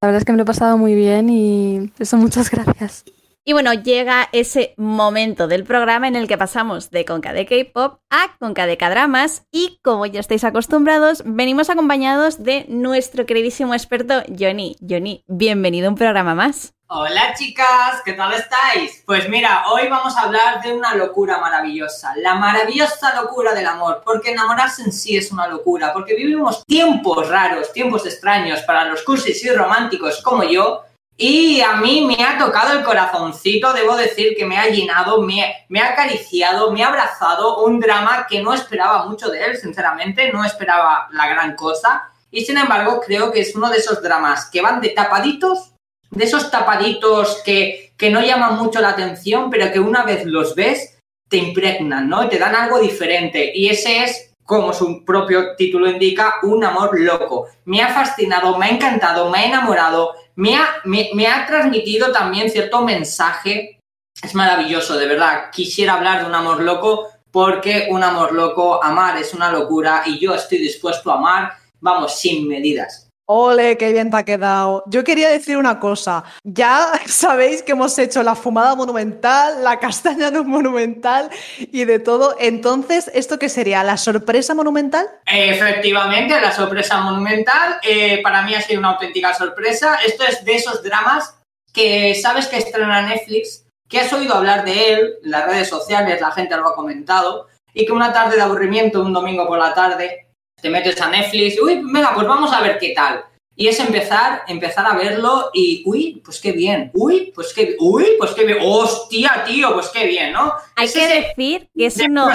La 0.00 0.06
verdad 0.06 0.18
es 0.20 0.24
que 0.24 0.32
me 0.32 0.38
lo 0.38 0.42
he 0.44 0.46
pasado 0.46 0.78
muy 0.78 0.94
bien 0.94 1.28
y 1.28 1.90
eso 1.98 2.16
muchas 2.18 2.50
gracias. 2.50 3.04
Y 3.48 3.54
bueno, 3.54 3.72
llega 3.72 4.28
ese 4.32 4.74
momento 4.76 5.48
del 5.48 5.64
programa 5.64 6.06
en 6.06 6.16
el 6.16 6.28
que 6.28 6.36
pasamos 6.36 6.90
de 6.90 7.06
Conca 7.06 7.32
de 7.32 7.46
K-Pop 7.46 7.98
a 8.10 8.36
Conca 8.38 8.66
de 8.66 8.76
K-Dramas 8.76 9.46
y 9.50 9.80
como 9.82 10.04
ya 10.04 10.20
estáis 10.20 10.44
acostumbrados, 10.44 11.22
venimos 11.24 11.70
acompañados 11.70 12.44
de 12.44 12.66
nuestro 12.68 13.24
queridísimo 13.24 13.72
experto 13.72 14.22
Johnny. 14.38 14.76
Johnny, 14.86 15.24
bienvenido 15.28 15.86
a 15.86 15.92
un 15.92 15.96
programa 15.96 16.34
más. 16.34 16.74
Hola 16.88 17.32
chicas, 17.38 18.02
¿qué 18.04 18.12
tal 18.12 18.34
estáis? 18.34 19.02
Pues 19.06 19.30
mira, 19.30 19.64
hoy 19.70 19.88
vamos 19.88 20.14
a 20.18 20.24
hablar 20.24 20.62
de 20.62 20.74
una 20.74 20.94
locura 20.94 21.38
maravillosa, 21.38 22.14
la 22.16 22.34
maravillosa 22.34 23.18
locura 23.18 23.54
del 23.54 23.66
amor, 23.66 24.02
porque 24.04 24.32
enamorarse 24.32 24.82
en 24.82 24.92
sí 24.92 25.16
es 25.16 25.32
una 25.32 25.48
locura, 25.48 25.94
porque 25.94 26.14
vivimos 26.14 26.64
tiempos 26.66 27.26
raros, 27.28 27.72
tiempos 27.72 28.04
extraños 28.04 28.60
para 28.60 28.84
los 28.84 29.02
cursis 29.04 29.42
y 29.42 29.50
románticos 29.50 30.20
como 30.22 30.44
yo, 30.44 30.82
y 31.20 31.60
a 31.62 31.72
mí 31.78 32.06
me 32.06 32.22
ha 32.24 32.38
tocado 32.38 32.78
el 32.78 32.84
corazoncito, 32.84 33.72
debo 33.72 33.96
decir 33.96 34.36
que 34.36 34.46
me 34.46 34.56
ha 34.56 34.68
llenado, 34.68 35.20
me, 35.20 35.42
ha 35.42 35.88
acariciado, 35.88 36.70
me 36.70 36.84
ha 36.84 36.88
abrazado 36.88 37.64
un 37.64 37.80
drama 37.80 38.24
que 38.30 38.40
no 38.40 38.54
esperaba 38.54 39.04
mucho 39.04 39.28
de 39.28 39.44
él, 39.44 39.56
sinceramente, 39.56 40.32
no 40.32 40.44
esperaba 40.44 41.08
la 41.10 41.28
gran 41.28 41.56
cosa. 41.56 42.08
Y 42.30 42.44
sin 42.44 42.56
embargo, 42.56 43.00
creo 43.04 43.32
que 43.32 43.40
es 43.40 43.56
uno 43.56 43.68
de 43.68 43.78
esos 43.78 44.00
dramas 44.00 44.48
que 44.48 44.62
van 44.62 44.80
de 44.80 44.90
tapaditos, 44.90 45.72
de 46.08 46.24
esos 46.24 46.52
tapaditos 46.52 47.42
que, 47.44 47.94
que 47.98 48.10
no 48.10 48.20
llaman 48.20 48.54
mucho 48.54 48.80
la 48.80 48.90
atención, 48.90 49.50
pero 49.50 49.72
que 49.72 49.80
una 49.80 50.04
vez 50.04 50.24
los 50.24 50.54
ves, 50.54 51.00
te 51.28 51.38
impregnan, 51.38 52.08
¿no? 52.08 52.22
Y 52.22 52.28
te 52.28 52.38
dan 52.38 52.54
algo 52.54 52.78
diferente. 52.78 53.50
Y 53.52 53.70
ese 53.70 54.04
es 54.04 54.27
como 54.48 54.72
su 54.72 55.04
propio 55.04 55.54
título 55.56 55.90
indica, 55.90 56.36
un 56.42 56.64
amor 56.64 56.98
loco. 56.98 57.48
Me 57.66 57.82
ha 57.82 57.92
fascinado, 57.92 58.56
me 58.56 58.64
ha 58.64 58.70
encantado, 58.70 59.28
me 59.28 59.40
ha 59.40 59.44
enamorado, 59.44 60.14
me 60.36 60.56
ha, 60.56 60.80
me 60.84 61.26
ha 61.26 61.46
transmitido 61.46 62.12
también 62.12 62.48
cierto 62.48 62.80
mensaje. 62.80 63.78
Es 64.22 64.34
maravilloso, 64.34 64.96
de 64.96 65.06
verdad. 65.06 65.50
Quisiera 65.52 65.92
hablar 65.92 66.22
de 66.22 66.28
un 66.28 66.34
amor 66.34 66.62
loco 66.62 67.08
porque 67.30 67.88
un 67.90 68.02
amor 68.02 68.32
loco, 68.32 68.82
amar 68.82 69.18
es 69.18 69.34
una 69.34 69.52
locura 69.52 70.04
y 70.06 70.18
yo 70.18 70.34
estoy 70.34 70.56
dispuesto 70.56 71.10
a 71.10 71.18
amar, 71.18 71.52
vamos, 71.80 72.18
sin 72.18 72.48
medidas. 72.48 73.07
Ole, 73.30 73.76
qué 73.76 73.92
bien 73.92 74.10
te 74.10 74.16
ha 74.16 74.24
quedado. 74.24 74.84
Yo 74.86 75.04
quería 75.04 75.28
decir 75.28 75.58
una 75.58 75.78
cosa. 75.78 76.24
Ya 76.44 76.92
sabéis 77.06 77.62
que 77.62 77.72
hemos 77.72 77.98
hecho 77.98 78.22
la 78.22 78.34
fumada 78.34 78.74
monumental, 78.74 79.62
la 79.62 79.78
castaña 79.78 80.30
no 80.30 80.44
monumental 80.44 81.28
y 81.58 81.84
de 81.84 81.98
todo. 81.98 82.36
Entonces, 82.40 83.10
¿esto 83.12 83.38
qué 83.38 83.50
sería? 83.50 83.84
¿La 83.84 83.98
sorpresa 83.98 84.54
monumental? 84.54 85.06
Efectivamente, 85.26 86.40
la 86.40 86.52
sorpresa 86.52 87.02
monumental. 87.02 87.78
Eh, 87.82 88.22
para 88.22 88.40
mí 88.42 88.54
ha 88.54 88.62
sido 88.62 88.78
una 88.80 88.92
auténtica 88.92 89.34
sorpresa. 89.34 89.98
Esto 90.06 90.24
es 90.24 90.42
de 90.46 90.54
esos 90.54 90.82
dramas 90.82 91.38
que 91.74 92.14
sabes 92.14 92.46
que 92.46 92.56
estrena 92.56 93.02
Netflix, 93.02 93.66
que 93.90 94.00
has 94.00 94.10
oído 94.10 94.36
hablar 94.36 94.64
de 94.64 94.94
él 94.94 95.14
las 95.22 95.44
redes 95.44 95.68
sociales, 95.68 96.18
la 96.18 96.30
gente 96.30 96.56
lo 96.56 96.66
ha 96.66 96.74
comentado, 96.74 97.46
y 97.74 97.84
que 97.84 97.92
una 97.92 98.10
tarde 98.10 98.36
de 98.36 98.42
aburrimiento, 98.42 99.02
un 99.02 99.12
domingo 99.12 99.46
por 99.46 99.58
la 99.58 99.74
tarde, 99.74 100.27
te 100.60 100.70
metes 100.70 101.00
a 101.00 101.08
Netflix, 101.08 101.60
uy, 101.60 101.82
venga, 101.84 102.14
pues 102.14 102.26
vamos 102.26 102.52
a 102.52 102.60
ver 102.60 102.78
qué 102.78 102.92
tal. 102.94 103.24
Y 103.54 103.66
es 103.66 103.80
empezar, 103.80 104.42
empezar 104.46 104.86
a 104.86 104.96
verlo 104.96 105.50
y, 105.52 105.82
uy, 105.84 106.22
pues 106.24 106.40
qué 106.40 106.52
bien, 106.52 106.92
uy, 106.94 107.32
pues 107.34 107.52
qué, 107.52 107.76
uy, 107.80 108.06
pues 108.18 108.30
qué 108.32 108.44
bien, 108.44 108.58
hostia, 108.62 109.44
tío, 109.44 109.74
pues 109.74 109.88
qué 109.88 110.06
bien, 110.06 110.32
¿no? 110.32 110.52
Hay 110.76 110.88
que 110.88 111.08
decir 111.08 111.68
que 111.76 111.86
es, 111.86 111.96
uno, 111.98 112.28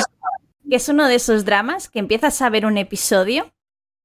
que 0.70 0.76
es 0.76 0.90
uno 0.90 1.08
de 1.08 1.16
esos 1.16 1.46
dramas 1.46 1.90
que 1.90 2.00
empiezas 2.00 2.42
a 2.42 2.50
ver 2.50 2.66
un 2.66 2.78
episodio 2.78 3.54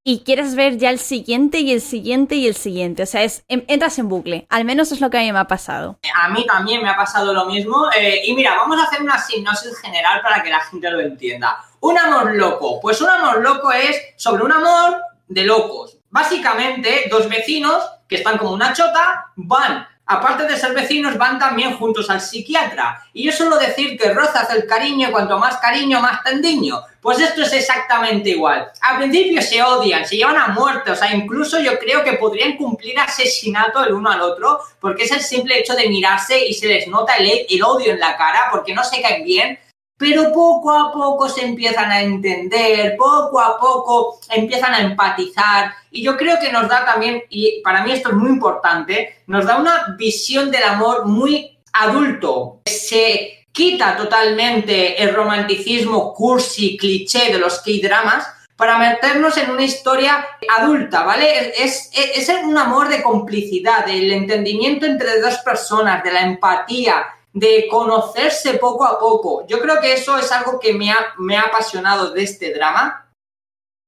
y 0.08 0.20
quieres 0.20 0.54
ver 0.54 0.78
ya 0.78 0.88
el 0.88 0.98
siguiente 0.98 1.60
y 1.60 1.70
el 1.70 1.82
siguiente 1.82 2.34
y 2.34 2.46
el 2.46 2.54
siguiente. 2.54 3.02
O 3.02 3.06
sea, 3.06 3.24
es, 3.24 3.44
entras 3.46 3.98
en 3.98 4.08
bucle. 4.08 4.46
Al 4.48 4.64
menos 4.64 4.90
es 4.90 5.02
lo 5.02 5.10
que 5.10 5.18
a 5.18 5.20
mí 5.20 5.30
me 5.30 5.38
ha 5.38 5.46
pasado. 5.46 5.98
A 6.14 6.30
mí 6.30 6.46
también 6.46 6.82
me 6.82 6.88
ha 6.88 6.96
pasado 6.96 7.34
lo 7.34 7.44
mismo. 7.44 7.90
Eh, 7.94 8.22
y 8.24 8.34
mira, 8.34 8.56
vamos 8.56 8.80
a 8.80 8.84
hacer 8.84 9.02
una 9.02 9.18
sinopsis 9.18 9.78
general 9.78 10.22
para 10.22 10.42
que 10.42 10.48
la 10.48 10.60
gente 10.60 10.90
lo 10.90 11.00
entienda. 11.00 11.62
Un 11.80 11.98
amor 11.98 12.34
loco. 12.34 12.80
Pues 12.80 13.02
un 13.02 13.10
amor 13.10 13.42
loco 13.42 13.70
es 13.70 14.00
sobre 14.16 14.44
un 14.44 14.52
amor 14.52 14.96
de 15.26 15.44
locos. 15.44 15.98
Básicamente, 16.08 17.08
dos 17.10 17.28
vecinos 17.28 17.84
que 18.08 18.16
están 18.16 18.38
como 18.38 18.52
una 18.52 18.72
chota 18.72 19.26
van 19.36 19.86
aparte 20.08 20.44
de 20.44 20.56
ser 20.56 20.72
vecinos, 20.72 21.16
van 21.18 21.38
también 21.38 21.76
juntos 21.76 22.08
al 22.10 22.20
psiquiatra. 22.20 23.04
Y 23.12 23.24
yo 23.24 23.32
suelo 23.32 23.58
decir 23.58 23.96
que 23.98 24.12
rozas 24.12 24.50
el 24.50 24.66
cariño, 24.66 25.12
cuanto 25.12 25.38
más 25.38 25.58
cariño, 25.58 26.00
más 26.00 26.24
tendiño. 26.24 26.80
Pues 27.00 27.20
esto 27.20 27.42
es 27.42 27.52
exactamente 27.52 28.30
igual. 28.30 28.68
Al 28.80 28.96
principio 28.96 29.40
se 29.42 29.62
odian, 29.62 30.04
se 30.04 30.16
llevan 30.16 30.36
a 30.36 30.48
muerte, 30.48 30.90
o 30.90 30.96
sea, 30.96 31.14
incluso 31.14 31.60
yo 31.60 31.78
creo 31.78 32.02
que 32.02 32.14
podrían 32.14 32.56
cumplir 32.56 32.98
asesinato 32.98 33.84
el 33.84 33.92
uno 33.92 34.10
al 34.10 34.22
otro, 34.22 34.60
porque 34.80 35.04
es 35.04 35.12
el 35.12 35.20
simple 35.20 35.58
hecho 35.58 35.74
de 35.74 35.88
mirarse 35.88 36.44
y 36.44 36.54
se 36.54 36.66
les 36.66 36.88
nota 36.88 37.14
el, 37.16 37.46
el 37.48 37.62
odio 37.62 37.92
en 37.92 38.00
la 38.00 38.16
cara, 38.16 38.48
porque 38.50 38.74
no 38.74 38.82
se 38.82 39.00
caen 39.00 39.24
bien, 39.24 39.58
pero 39.98 40.32
poco 40.32 40.70
a 40.70 40.92
poco 40.92 41.28
se 41.28 41.44
empiezan 41.44 41.90
a 41.90 42.00
entender, 42.00 42.96
poco 42.96 43.40
a 43.40 43.58
poco 43.58 44.20
empiezan 44.30 44.72
a 44.72 44.80
empatizar 44.80 45.74
y 45.90 46.02
yo 46.02 46.16
creo 46.16 46.38
que 46.40 46.52
nos 46.52 46.68
da 46.68 46.84
también, 46.84 47.24
y 47.28 47.60
para 47.62 47.82
mí 47.82 47.90
esto 47.90 48.10
es 48.10 48.14
muy 48.14 48.30
importante, 48.30 49.22
nos 49.26 49.44
da 49.44 49.58
una 49.58 49.96
visión 49.98 50.50
del 50.52 50.62
amor 50.62 51.06
muy 51.06 51.58
adulto. 51.72 52.60
Se 52.64 53.46
quita 53.50 53.96
totalmente 53.96 55.02
el 55.02 55.12
romanticismo 55.14 56.14
cursi, 56.14 56.76
cliché 56.76 57.32
de 57.32 57.38
los 57.38 57.58
K-dramas 57.58 58.24
para 58.54 58.78
meternos 58.78 59.36
en 59.36 59.50
una 59.50 59.62
historia 59.62 60.26
adulta, 60.56 61.02
¿vale? 61.02 61.50
Es, 61.60 61.90
es, 61.92 62.28
es 62.28 62.44
un 62.44 62.56
amor 62.56 62.88
de 62.88 63.02
complicidad, 63.02 63.84
del 63.84 64.12
entendimiento 64.12 64.86
entre 64.86 65.20
dos 65.20 65.38
personas, 65.38 66.04
de 66.04 66.12
la 66.12 66.22
empatía, 66.22 67.04
de 67.32 67.68
conocerse 67.68 68.54
poco 68.54 68.84
a 68.84 68.98
poco. 68.98 69.46
Yo 69.46 69.60
creo 69.60 69.80
que 69.80 69.92
eso 69.92 70.18
es 70.18 70.30
algo 70.32 70.58
que 70.58 70.72
me 70.72 70.90
ha, 70.90 71.14
me 71.18 71.36
ha 71.36 71.42
apasionado 71.42 72.10
de 72.10 72.22
este 72.22 72.52
drama, 72.52 73.10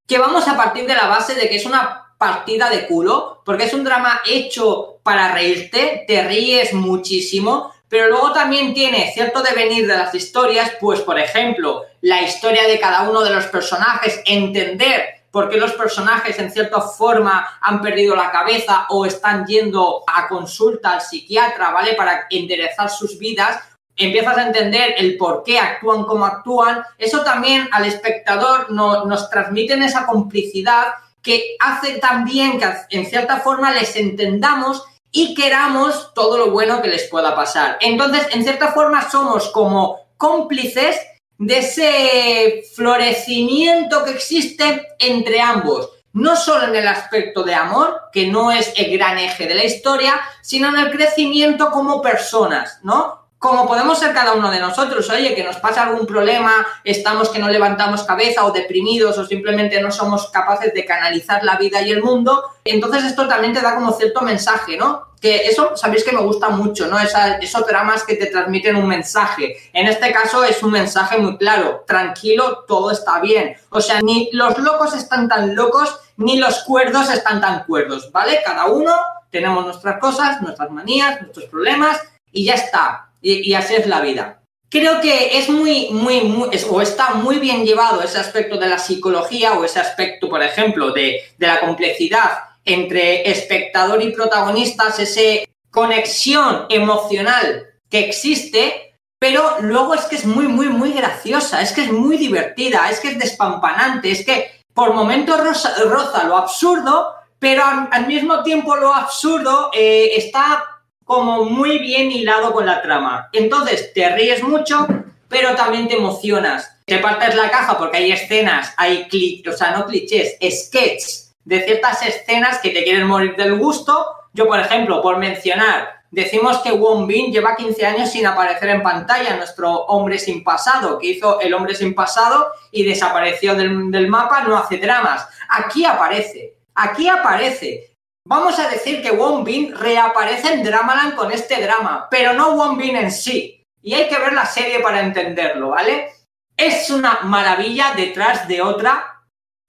que 0.07 0.19
vamos 0.19 0.47
a 0.49 0.57
partir 0.57 0.87
de 0.87 0.95
la 0.95 1.07
base 1.07 1.35
de 1.35 1.49
que 1.49 1.57
es 1.57 1.65
una 1.65 2.15
partida 2.19 2.69
de 2.69 2.87
culo, 2.87 3.43
porque 3.45 3.65
es 3.65 3.73
un 3.73 3.85
drama 3.85 4.21
hecho 4.27 5.01
para 5.03 5.33
reírte, 5.33 6.05
te 6.07 6.23
ríes 6.23 6.75
muchísimo, 6.75 7.73
pero 7.89 8.09
luego 8.09 8.33
también 8.33 8.75
tiene 8.75 9.11
cierto 9.13 9.43
devenir 9.43 9.87
de 9.87 9.97
las 9.97 10.15
historias, 10.15 10.73
pues 10.81 11.01
por 11.01 11.19
ejemplo, 11.19 11.85
la 12.03 12.23
historia 12.23 12.69
de 12.69 12.79
cada 12.79 13.09
uno 13.09 13.23
de 13.23 13.31
los 13.31 13.47
personajes, 13.47 14.21
entender 14.27 15.20
por 15.31 15.49
qué 15.49 15.57
los 15.57 15.73
personajes 15.73 16.39
en 16.39 16.51
cierta 16.51 16.81
forma 16.81 17.59
han 17.61 17.81
perdido 17.81 18.17
la 18.17 18.31
cabeza 18.31 18.87
o 18.91 19.07
están 19.07 19.47
yendo 19.47 20.03
a 20.07 20.29
consulta 20.29 20.93
al 20.93 21.01
psiquiatra, 21.01 21.71
¿vale? 21.71 21.95
Para 21.95 22.27
enderezar 22.31 22.91
sus 22.91 23.19
vidas, 23.19 23.61
empiezas 23.97 24.37
a 24.37 24.47
entender 24.47 24.95
el 24.97 25.17
por 25.17 25.43
qué 25.45 25.59
actúan 25.59 26.05
como 26.05 26.25
actúan. 26.25 26.83
Eso 26.99 27.23
también 27.23 27.69
al 27.73 27.85
espectador 27.85 28.71
nos 28.71 29.31
transmite 29.31 29.75
esa 29.75 30.07
complicidad 30.07 30.95
que 31.23 31.57
hace 31.61 31.99
también 31.99 32.59
que 32.59 32.67
en 32.91 33.07
cierta 33.07 33.39
forma 33.39 33.73
les 33.73 33.95
entendamos 33.97 34.85
y 35.13 35.35
queramos 35.35 36.13
todo 36.15 36.39
lo 36.39 36.51
bueno 36.51 36.81
que 36.81 36.89
les 36.89 37.09
pueda 37.09 37.35
pasar. 37.35 37.77
Entonces, 37.81 38.29
en 38.33 38.43
cierta 38.43 38.73
forma 38.73 39.09
somos 39.11 39.51
como 39.51 39.99
cómplices 40.17 40.97
de 41.41 41.59
ese 41.59 42.65
florecimiento 42.75 44.05
que 44.05 44.11
existe 44.11 44.89
entre 44.99 45.41
ambos, 45.41 45.89
no 46.13 46.37
solo 46.37 46.67
en 46.67 46.77
el 46.77 46.87
aspecto 46.87 47.43
de 47.45 47.55
amor, 47.55 47.99
que 48.13 48.27
no 48.27 48.53
es 48.53 48.75
el 48.77 48.93
gran 48.93 49.17
eje 49.17 49.47
de 49.47 49.55
la 49.55 49.65
historia, 49.65 50.21
sino 50.43 50.69
en 50.69 50.77
el 50.79 50.91
crecimiento 50.91 51.71
como 51.71 52.03
personas, 52.03 52.81
¿no? 52.83 53.20
Como 53.41 53.67
podemos 53.67 53.99
ser 53.99 54.13
cada 54.13 54.35
uno 54.35 54.51
de 54.51 54.61
nosotros, 54.61 55.09
oye, 55.09 55.35
que 55.35 55.43
nos 55.43 55.57
pasa 55.57 55.85
algún 55.85 56.07
problema, 56.07 56.53
estamos 56.85 57.31
que 57.31 57.39
no 57.39 57.49
levantamos 57.49 58.03
cabeza 58.03 58.45
o 58.45 58.53
deprimidos 58.53 59.17
o 59.17 59.25
simplemente 59.25 59.81
no 59.81 59.91
somos 59.91 60.29
capaces 60.29 60.75
de 60.75 60.85
canalizar 60.85 61.43
la 61.43 61.57
vida 61.57 61.81
y 61.81 61.91
el 61.91 62.03
mundo, 62.03 62.45
entonces 62.63 63.03
esto 63.03 63.27
también 63.27 63.55
te 63.55 63.63
da 63.63 63.75
como 63.75 63.93
cierto 63.93 64.21
mensaje, 64.21 64.77
¿no? 64.77 65.15
Que 65.23 65.47
eso 65.47 65.75
sabéis 65.75 66.05
que 66.05 66.13
me 66.13 66.21
gusta 66.21 66.51
mucho, 66.51 66.87
¿no? 66.87 66.99
esos 66.99 67.67
dramas 67.67 68.05
que 68.05 68.17
te 68.17 68.27
transmiten 68.27 68.77
un 68.77 68.87
mensaje. 68.87 69.57
En 69.73 69.87
este 69.87 70.13
caso 70.13 70.45
es 70.45 70.63
un 70.63 70.73
mensaje 70.73 71.17
muy 71.17 71.39
claro, 71.39 71.85
tranquilo, 71.87 72.65
todo 72.69 72.91
está 72.91 73.21
bien. 73.21 73.57
O 73.71 73.81
sea, 73.81 74.03
ni 74.03 74.29
los 74.35 74.59
locos 74.59 74.95
están 74.95 75.29
tan 75.29 75.55
locos, 75.55 75.99
ni 76.19 76.37
los 76.37 76.59
cuerdos 76.65 77.05
estestán 77.05 77.41
tan 77.41 77.65
cuerdos, 77.65 78.13
¿vale? 78.13 78.41
Cada 78.45 78.67
uno 78.67 78.95
tenemos 79.31 79.65
nuestras 79.65 79.99
cosas, 79.99 80.43
nuestras 80.43 80.71
manías, 80.71 81.23
nuestros 81.23 81.47
problemas 81.47 81.99
y 82.33 82.45
ya 82.45 82.55
está 82.55 83.10
y, 83.21 83.55
así 83.55 83.75
es 83.75 83.87
la 83.87 84.01
vida. 84.01 84.43
Creo 84.69 85.01
que 85.01 85.39
es 85.39 85.49
muy, 85.49 85.89
muy, 85.91 86.21
muy 86.23 86.49
o 86.69 86.81
está 86.81 87.15
muy 87.15 87.39
bien 87.39 87.65
llevado 87.65 88.03
ese 88.03 88.19
aspecto 88.19 88.57
de 88.57 88.69
la 88.69 88.79
psicología 88.79 89.55
o 89.55 89.65
ese 89.65 89.81
aspecto, 89.81 90.29
por 90.29 90.43
ejemplo, 90.43 90.93
de, 90.93 91.21
de 91.37 91.47
la 91.47 91.61
complejidad 91.61 92.31
entre 92.65 93.29
espectador 93.29 94.03
y 94.03 94.13
protagonistas, 94.13 94.99
esa 95.01 95.45
conexión 95.71 96.67
emocional 96.69 97.67
que 97.89 98.01
existe, 98.01 98.95
pero 99.19 99.61
luego 99.61 99.95
es 99.95 100.03
que 100.03 100.17
es 100.17 100.25
muy, 100.25 100.49
muy, 100.49 100.69
muy 100.69 100.93
graciosa, 100.93 101.61
es 101.61 101.73
que 101.73 101.83
es 101.83 101.93
muy 101.93 102.17
divertida, 102.17 102.89
es 102.91 103.01
que 103.01 103.09
es 103.09 103.19
despampanante, 103.19 104.11
es 104.11 104.25
que 104.25 104.61
por 104.73 104.95
momentos 104.95 105.39
roza, 105.85 106.25
lo 106.25 106.37
absurdo, 106.37 107.13
pero 107.39 107.63
al, 107.65 108.07
mismo 108.07 108.43
tiempo 108.43 108.77
lo 108.77 108.95
absurdo 108.95 109.71
eh, 109.75 110.13
está 110.17 110.65
como 111.11 111.45
muy 111.45 111.79
bien 111.79 112.13
hilado 112.13 112.53
con 112.53 112.65
la 112.67 112.83
trama. 112.83 113.31
Entonces 113.33 113.93
te 113.93 114.09
ríes 114.11 114.45
mucho, 114.45 114.87
pero 115.27 115.57
también 115.57 115.89
te 115.89 115.97
emocionas. 115.97 116.79
Te 116.85 116.99
partes 116.99 117.35
la 117.35 117.51
caja 117.51 117.77
porque 117.77 117.97
hay 117.97 118.13
escenas, 118.13 118.73
hay 118.77 119.09
clichés, 119.09 119.53
o 119.53 119.59
sea, 119.59 119.73
no 119.73 119.87
clichés, 119.87 120.37
sketches 120.41 121.35
de 121.45 121.65
ciertas 121.65 122.07
escenas 122.07 122.61
que 122.61 122.71
te 122.71 122.85
quieren 122.85 123.09
morir 123.09 123.35
del 123.35 123.59
gusto. 123.59 124.07
Yo, 124.35 124.47
por 124.47 124.61
ejemplo, 124.61 125.03
por 125.03 125.17
mencionar, 125.17 126.05
decimos 126.13 126.59
que 126.59 126.71
Won 126.71 127.09
Bin 127.09 127.33
lleva 127.33 127.57
15 127.57 127.85
años 127.85 128.13
sin 128.13 128.25
aparecer 128.25 128.69
en 128.69 128.85
pantalla, 128.85 129.37
nuestro 129.37 129.69
hombre 129.87 130.17
sin 130.17 130.45
pasado, 130.45 131.01
que 131.01 131.09
hizo 131.09 131.41
el 131.41 131.53
hombre 131.55 131.75
sin 131.75 131.93
pasado 131.93 132.53
y 132.71 132.85
desapareció 132.85 133.57
del, 133.57 133.91
del 133.91 134.07
mapa, 134.07 134.43
no 134.43 134.57
hace 134.57 134.77
dramas. 134.77 135.27
Aquí 135.49 135.85
aparece, 135.85 136.55
aquí 136.73 137.09
aparece. 137.09 137.90
Vamos 138.31 138.61
a 138.61 138.69
decir 138.69 139.03
que 139.03 139.11
Won 139.11 139.43
Bin 139.43 139.75
reaparece 139.75 140.53
en 140.53 140.63
Dramaland 140.63 141.17
con 141.17 141.33
este 141.33 141.61
drama, 141.61 142.07
pero 142.09 142.33
no 142.33 142.53
Won 142.53 142.79
Bin 142.79 142.95
en 142.95 143.11
sí. 143.11 143.67
Y 143.83 143.95
hay 143.95 144.09
que 144.09 144.21
ver 144.21 144.33
la 144.35 144.47
serie 144.47 144.79
para 144.79 145.01
entenderlo, 145.01 145.71
¿vale? 145.71 146.13
Es 146.57 146.91
una 146.91 147.23
maravilla 147.25 147.93
detrás 147.97 148.47
de 148.47 148.63
otra 148.63 149.25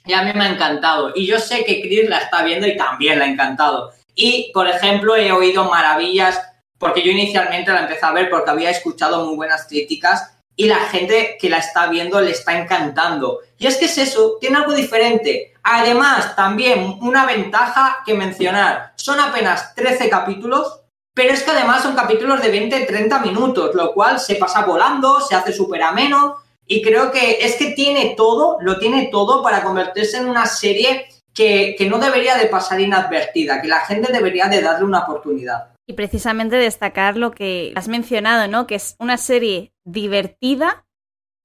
y 0.06 0.14
a 0.14 0.22
mí 0.22 0.32
me 0.36 0.46
ha 0.46 0.50
encantado. 0.50 1.12
Y 1.16 1.26
yo 1.26 1.40
sé 1.40 1.66
que 1.66 1.82
Chris 1.82 2.08
la 2.08 2.20
está 2.20 2.44
viendo 2.44 2.68
y 2.68 2.78
también 2.78 3.18
la 3.18 3.26
ha 3.26 3.30
encantado. 3.30 3.94
Y, 4.14 4.52
por 4.54 4.68
ejemplo, 4.68 5.16
he 5.16 5.32
oído 5.32 5.64
maravillas, 5.64 6.40
porque 6.78 7.02
yo 7.02 7.10
inicialmente 7.10 7.74
la 7.74 7.82
empecé 7.82 8.06
a 8.06 8.12
ver 8.12 8.30
porque 8.30 8.52
había 8.52 8.70
escuchado 8.70 9.26
muy 9.26 9.38
buenas 9.38 9.66
críticas 9.68 10.38
y 10.56 10.68
la 10.68 10.78
gente 10.78 11.38
que 11.40 11.50
la 11.50 11.58
está 11.58 11.88
viendo 11.88 12.20
le 12.22 12.32
está 12.32 12.58
encantando. 12.58 13.40
Y 13.58 13.68
es 13.68 13.78
que 13.78 13.86
es 13.86 13.98
eso, 13.98 14.38
tiene 14.40 14.58
algo 14.58 14.74
diferente. 14.74 15.54
Además, 15.64 16.36
también 16.36 16.98
una 17.02 17.26
ventaja 17.26 18.00
que 18.06 18.14
mencionar, 18.14 18.94
son 18.96 19.20
apenas 19.20 19.74
13 19.76 20.10
capítulos, 20.10 20.82
pero 21.14 21.34
es 21.34 21.44
que 21.44 21.52
además 21.52 21.84
son 21.84 21.96
capítulos 21.96 22.42
de 22.42 22.54
20-30 22.54 23.22
minutos, 23.22 23.76
lo 23.76 23.94
cual 23.94 24.20
se 24.20 24.36
pasa 24.36 24.66
volando, 24.66 25.20
se 25.22 25.36
hace 25.36 25.54
súper 25.54 25.84
ameno 25.84 26.38
y 26.66 26.82
creo 26.82 27.12
que 27.12 27.40
es 27.42 27.56
que 27.58 27.72
tiene 27.72 28.14
todo, 28.16 28.58
lo 28.62 28.80
tiene 28.80 29.10
todo 29.12 29.44
para 29.44 29.62
convertirse 29.62 30.18
en 30.18 30.30
una 30.30 30.46
serie 30.46 31.08
que, 31.34 31.76
que 31.78 31.90
no 31.90 32.00
debería 32.00 32.38
de 32.38 32.46
pasar 32.46 32.80
inadvertida, 32.80 33.62
que 33.62 33.68
la 33.68 33.82
gente 33.82 34.12
debería 34.12 34.48
de 34.48 34.62
darle 34.62 34.86
una 34.86 35.00
oportunidad. 35.00 35.74
Y 35.86 35.94
precisamente 35.94 36.56
destacar 36.56 37.18
lo 37.18 37.32
que 37.32 37.74
has 37.76 37.90
mencionado, 37.90 38.48
¿no? 38.48 38.68
Que 38.68 38.76
es 38.76 38.96
una 39.00 39.18
serie 39.18 39.71
divertida, 39.86 40.86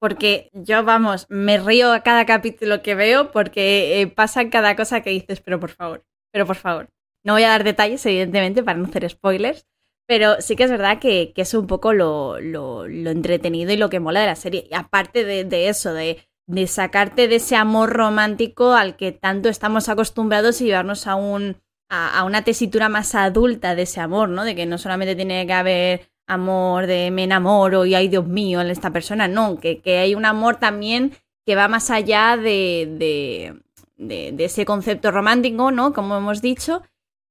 porque 0.00 0.50
yo, 0.52 0.84
vamos, 0.84 1.26
me 1.30 1.58
río 1.58 1.92
a 1.92 2.00
cada 2.00 2.26
capítulo 2.26 2.82
que 2.82 2.94
veo 2.94 3.30
porque 3.30 4.00
eh, 4.00 4.06
pasa 4.06 4.50
cada 4.50 4.76
cosa 4.76 5.00
que 5.02 5.10
dices, 5.10 5.40
pero 5.40 5.58
por 5.58 5.70
favor, 5.70 6.04
pero 6.32 6.46
por 6.46 6.56
favor. 6.56 6.90
No 7.24 7.32
voy 7.32 7.42
a 7.42 7.48
dar 7.48 7.64
detalles, 7.64 8.04
evidentemente, 8.06 8.62
para 8.62 8.78
no 8.78 8.86
hacer 8.86 9.08
spoilers, 9.08 9.66
pero 10.06 10.40
sí 10.40 10.54
que 10.54 10.64
es 10.64 10.70
verdad 10.70 11.00
que, 11.00 11.32
es 11.34 11.54
un 11.54 11.66
poco 11.66 11.92
lo, 11.92 12.38
lo, 12.40 12.86
entretenido 12.86 13.72
y 13.72 13.76
lo 13.76 13.90
que 13.90 14.00
mola 14.00 14.20
de 14.20 14.26
la 14.26 14.36
serie. 14.36 14.68
Y 14.70 14.74
aparte 14.74 15.24
de, 15.24 15.68
eso, 15.68 15.92
de, 15.92 16.28
de, 16.46 16.66
sacarte 16.68 17.26
de 17.26 17.36
ese 17.36 17.56
amor 17.56 17.92
romántico 17.92 18.74
al 18.74 18.96
que 18.96 19.10
tanto 19.10 19.48
estamos 19.48 19.88
acostumbrados 19.88 20.60
y 20.60 20.66
llevarnos 20.66 21.06
a 21.06 21.16
un 21.16 21.56
a, 21.88 22.24
una 22.24 22.42
tesitura 22.42 22.88
más 22.88 23.14
adulta 23.14 23.74
de 23.74 23.82
ese 23.82 24.00
amor, 24.00 24.28
¿no? 24.28 24.44
De 24.44 24.54
que 24.54 24.66
no 24.66 24.78
solamente 24.78 25.14
tiene 25.14 25.46
que 25.46 25.52
haber 25.52 26.10
amor 26.26 26.86
de 26.86 27.10
me 27.10 27.24
enamoro 27.24 27.86
y 27.86 27.94
ay 27.94 28.08
Dios 28.08 28.26
mío 28.26 28.60
en 28.60 28.68
esta 28.68 28.90
persona, 28.90 29.28
no, 29.28 29.58
que, 29.58 29.80
hay 29.84 30.14
un 30.14 30.24
amor 30.24 30.56
también 30.56 31.12
que 31.44 31.54
va 31.54 31.68
más 31.68 31.90
allá 31.90 32.36
de, 32.36 33.60
de, 33.98 34.32
de, 34.32 34.44
ese 34.44 34.64
concepto 34.64 35.10
romántico, 35.10 35.70
¿no? 35.70 35.92
Como 35.92 36.16
hemos 36.16 36.42
dicho. 36.42 36.82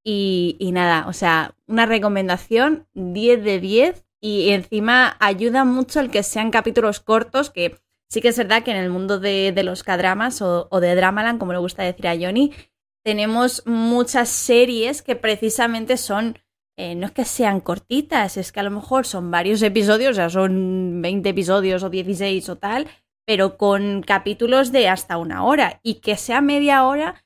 Y, 0.03 0.55
y, 0.59 0.71
nada, 0.71 1.05
o 1.07 1.13
sea, 1.13 1.55
una 1.67 1.85
recomendación 1.85 2.87
10 2.93 3.43
de 3.43 3.59
10 3.59 4.05
y 4.21 4.51
encima 4.51 5.17
ayuda 5.19 5.65
mucho 5.65 5.99
el 5.99 6.11
que 6.11 6.23
sean 6.23 6.51
capítulos 6.51 6.99
cortos, 6.99 7.49
que 7.49 7.79
sí 8.09 8.21
que 8.21 8.29
es 8.29 8.37
verdad 8.37 8.63
que 8.63 8.71
en 8.71 8.77
el 8.77 8.89
mundo 8.89 9.19
de, 9.19 9.53
los 9.63 9.83
cadramas 9.83 10.41
o, 10.41 10.67
o 10.71 10.79
de 10.79 10.95
Dramaland, 10.95 11.39
como 11.39 11.53
le 11.53 11.59
gusta 11.59 11.83
decir 11.83 12.07
a 12.07 12.15
Johnny, 12.15 12.53
tenemos 13.03 13.61
muchas 13.67 14.29
series 14.29 15.03
que 15.03 15.15
precisamente 15.15 15.97
son, 15.97 16.39
eh, 16.77 16.95
no 16.95 17.05
es 17.07 17.11
que 17.13 17.25
sean 17.25 17.61
cortitas, 17.61 18.37
es 18.37 18.51
que 18.51 18.59
a 18.59 18.63
lo 18.63 18.71
mejor 18.71 19.05
son 19.05 19.31
varios 19.31 19.61
episodios, 19.61 20.11
o 20.11 20.15
sea, 20.15 20.29
son 20.29 21.01
20 21.01 21.29
episodios 21.29 21.83
o 21.83 21.89
16 21.89 22.49
o 22.49 22.57
tal, 22.57 22.87
pero 23.25 23.57
con 23.57 24.03
capítulos 24.03 24.71
de 24.71 24.89
hasta 24.89 25.17
una 25.17 25.43
hora 25.43 25.79
y 25.83 25.95
que 25.95 26.17
sea 26.17 26.41
media 26.41 26.85
hora 26.85 27.25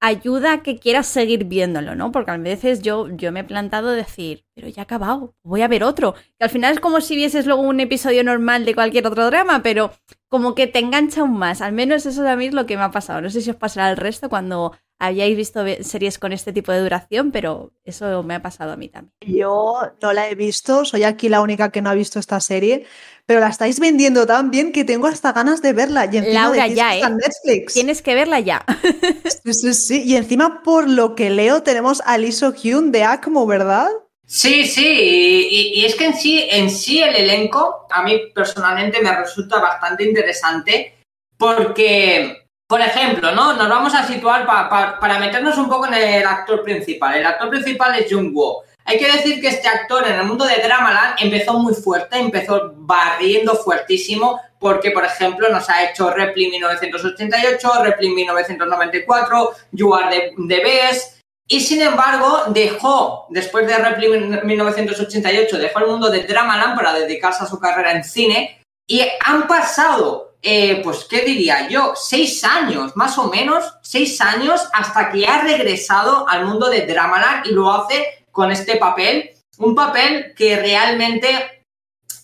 ayuda 0.00 0.52
a 0.52 0.62
que 0.62 0.78
quieras 0.78 1.06
seguir 1.06 1.44
viéndolo, 1.44 1.94
¿no? 1.94 2.12
Porque 2.12 2.30
a 2.30 2.36
veces 2.36 2.82
yo, 2.82 3.08
yo 3.10 3.32
me 3.32 3.40
he 3.40 3.44
plantado 3.44 3.90
decir, 3.90 4.44
pero 4.54 4.68
ya 4.68 4.82
ha 4.82 4.84
acabado, 4.84 5.34
voy 5.42 5.62
a 5.62 5.68
ver 5.68 5.84
otro. 5.84 6.14
Que 6.38 6.44
al 6.44 6.50
final 6.50 6.74
es 6.74 6.80
como 6.80 7.00
si 7.00 7.16
vieses 7.16 7.46
luego 7.46 7.62
un 7.62 7.80
episodio 7.80 8.22
normal 8.22 8.64
de 8.64 8.74
cualquier 8.74 9.06
otro 9.06 9.26
drama, 9.26 9.62
pero 9.62 9.92
como 10.28 10.54
que 10.54 10.66
te 10.66 10.78
engancha 10.78 11.20
aún 11.20 11.38
más. 11.38 11.60
Al 11.60 11.72
menos 11.72 12.06
eso 12.06 12.26
a 12.28 12.36
mí 12.36 12.46
es 12.46 12.54
lo 12.54 12.66
que 12.66 12.76
me 12.76 12.82
ha 12.82 12.90
pasado. 12.90 13.20
No 13.20 13.30
sé 13.30 13.40
si 13.40 13.50
os 13.50 13.56
pasará 13.56 13.90
el 13.90 13.96
resto 13.96 14.28
cuando 14.28 14.72
habíais 14.98 15.36
visto 15.36 15.64
series 15.82 16.18
con 16.18 16.32
este 16.32 16.52
tipo 16.52 16.72
de 16.72 16.80
duración, 16.80 17.30
pero 17.30 17.72
eso 17.84 18.22
me 18.22 18.34
ha 18.34 18.42
pasado 18.42 18.72
a 18.72 18.76
mí 18.76 18.88
también. 18.88 19.12
Yo 19.20 19.74
no 20.00 20.12
la 20.12 20.28
he 20.28 20.34
visto, 20.34 20.84
soy 20.84 21.04
aquí 21.04 21.28
la 21.28 21.42
única 21.42 21.70
que 21.70 21.82
no 21.82 21.90
ha 21.90 21.94
visto 21.94 22.18
esta 22.18 22.40
serie, 22.40 22.86
pero 23.26 23.40
la 23.40 23.48
estáis 23.48 23.78
vendiendo 23.78 24.26
tan 24.26 24.50
bien 24.50 24.72
que 24.72 24.84
tengo 24.84 25.06
hasta 25.06 25.32
ganas 25.32 25.60
de 25.60 25.72
verla. 25.72 26.06
Y 26.06 26.20
Laura, 26.32 26.66
ya, 26.66 26.96
¿eh? 26.96 27.02
Netflix. 27.02 27.74
Tienes 27.74 28.00
que 28.00 28.14
verla 28.14 28.40
ya. 28.40 28.64
sí, 29.44 29.52
sí, 29.52 29.74
sí. 29.74 30.02
Y 30.04 30.16
encima, 30.16 30.62
por 30.62 30.88
lo 30.88 31.14
que 31.14 31.30
leo, 31.30 31.62
tenemos 31.62 32.02
a 32.06 32.16
Lee 32.16 32.32
Hyun 32.32 32.90
de 32.90 33.04
ACMO, 33.04 33.46
¿verdad? 33.46 33.88
Sí, 34.26 34.66
sí, 34.66 35.48
y, 35.50 35.84
es 35.84 35.94
que 35.94 36.06
en 36.06 36.14
sí, 36.14 36.48
en 36.50 36.68
sí 36.68 37.00
el 37.00 37.14
elenco 37.14 37.86
a 37.90 38.02
mí 38.02 38.20
personalmente 38.34 39.00
me 39.00 39.16
resulta 39.16 39.60
bastante 39.60 40.02
interesante 40.02 40.98
porque 41.38 42.46
por 42.66 42.80
ejemplo, 42.80 43.30
¿no? 43.32 43.52
Nos 43.52 43.68
vamos 43.68 43.94
a 43.94 44.04
situar 44.04 44.44
para 44.44 45.18
meternos 45.20 45.56
un 45.56 45.68
poco 45.68 45.86
en 45.86 45.94
el 45.94 46.26
actor 46.26 46.64
principal. 46.64 47.14
El 47.14 47.24
actor 47.24 47.48
principal 47.48 47.94
es 47.94 48.12
Jung 48.12 48.34
Woo. 48.34 48.62
Hay 48.84 48.98
que 48.98 49.10
decir 49.10 49.40
que 49.40 49.48
este 49.48 49.68
actor 49.68 50.06
en 50.06 50.14
el 50.14 50.24
mundo 50.24 50.44
de 50.44 50.62
Dramaland 50.62 51.16
empezó 51.20 51.54
muy 51.58 51.74
fuerte, 51.74 52.18
empezó 52.18 52.72
barriendo 52.76 53.54
fuertísimo, 53.54 54.40
porque, 54.58 54.92
por 54.92 55.04
ejemplo, 55.04 55.48
nos 55.48 55.68
ha 55.68 55.84
hecho 55.84 56.10
Repli 56.10 56.48
1988, 56.50 57.84
Repli 57.84 58.10
1994, 58.10 59.50
You 59.72 59.94
Are 59.94 60.32
the, 60.48 60.60
Best, 60.60 61.15
y 61.48 61.60
sin 61.60 61.82
embargo 61.82 62.44
dejó, 62.48 63.26
después 63.30 63.66
de 63.66 63.76
Repli 63.76 64.08
1988, 64.08 65.58
dejó 65.58 65.78
el 65.80 65.86
mundo 65.86 66.10
de 66.10 66.24
Dramaland 66.24 66.76
para 66.76 66.92
dedicarse 66.92 67.44
a 67.44 67.46
su 67.46 67.58
carrera 67.58 67.92
en 67.92 68.04
cine, 68.04 68.60
y 68.88 69.02
han 69.24 69.46
pasado 69.46 70.26
eh, 70.48 70.80
pues, 70.84 71.04
¿qué 71.10 71.22
diría 71.22 71.68
yo? 71.68 71.94
Seis 71.96 72.44
años, 72.44 72.94
más 72.94 73.18
o 73.18 73.28
menos, 73.28 73.64
seis 73.82 74.20
años 74.20 74.68
hasta 74.72 75.10
que 75.10 75.26
ha 75.26 75.42
regresado 75.42 76.28
al 76.28 76.44
mundo 76.44 76.68
de 76.70 76.86
Dramaland 76.86 77.46
y 77.46 77.50
lo 77.50 77.68
hace 77.72 78.24
con 78.30 78.52
este 78.52 78.76
papel. 78.76 79.32
Un 79.58 79.74
papel 79.74 80.34
que 80.36 80.56
realmente 80.56 81.64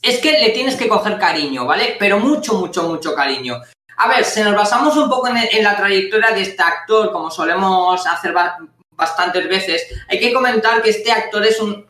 es 0.00 0.20
que 0.20 0.38
le 0.38 0.50
tienes 0.50 0.76
que 0.76 0.88
coger 0.88 1.18
cariño, 1.18 1.66
¿vale? 1.66 1.96
Pero 1.98 2.20
mucho, 2.20 2.54
mucho, 2.54 2.84
mucho 2.84 3.12
cariño. 3.12 3.60
A 3.96 4.06
ver, 4.06 4.24
si 4.24 4.40
nos 4.42 4.54
basamos 4.54 4.96
un 4.96 5.10
poco 5.10 5.28
en, 5.28 5.64
la 5.64 5.76
trayectoria 5.76 6.30
de 6.30 6.42
este 6.42 6.62
actor, 6.62 7.10
como 7.10 7.28
solemos 7.28 8.06
hacer 8.06 8.32
bastantes 9.02 9.48
veces, 9.48 9.82
hay 10.08 10.18
que 10.20 10.32
comentar 10.32 10.82
que 10.82 10.90
este 10.90 11.10
actor 11.10 11.44
es 11.44 11.60
un, 11.60 11.86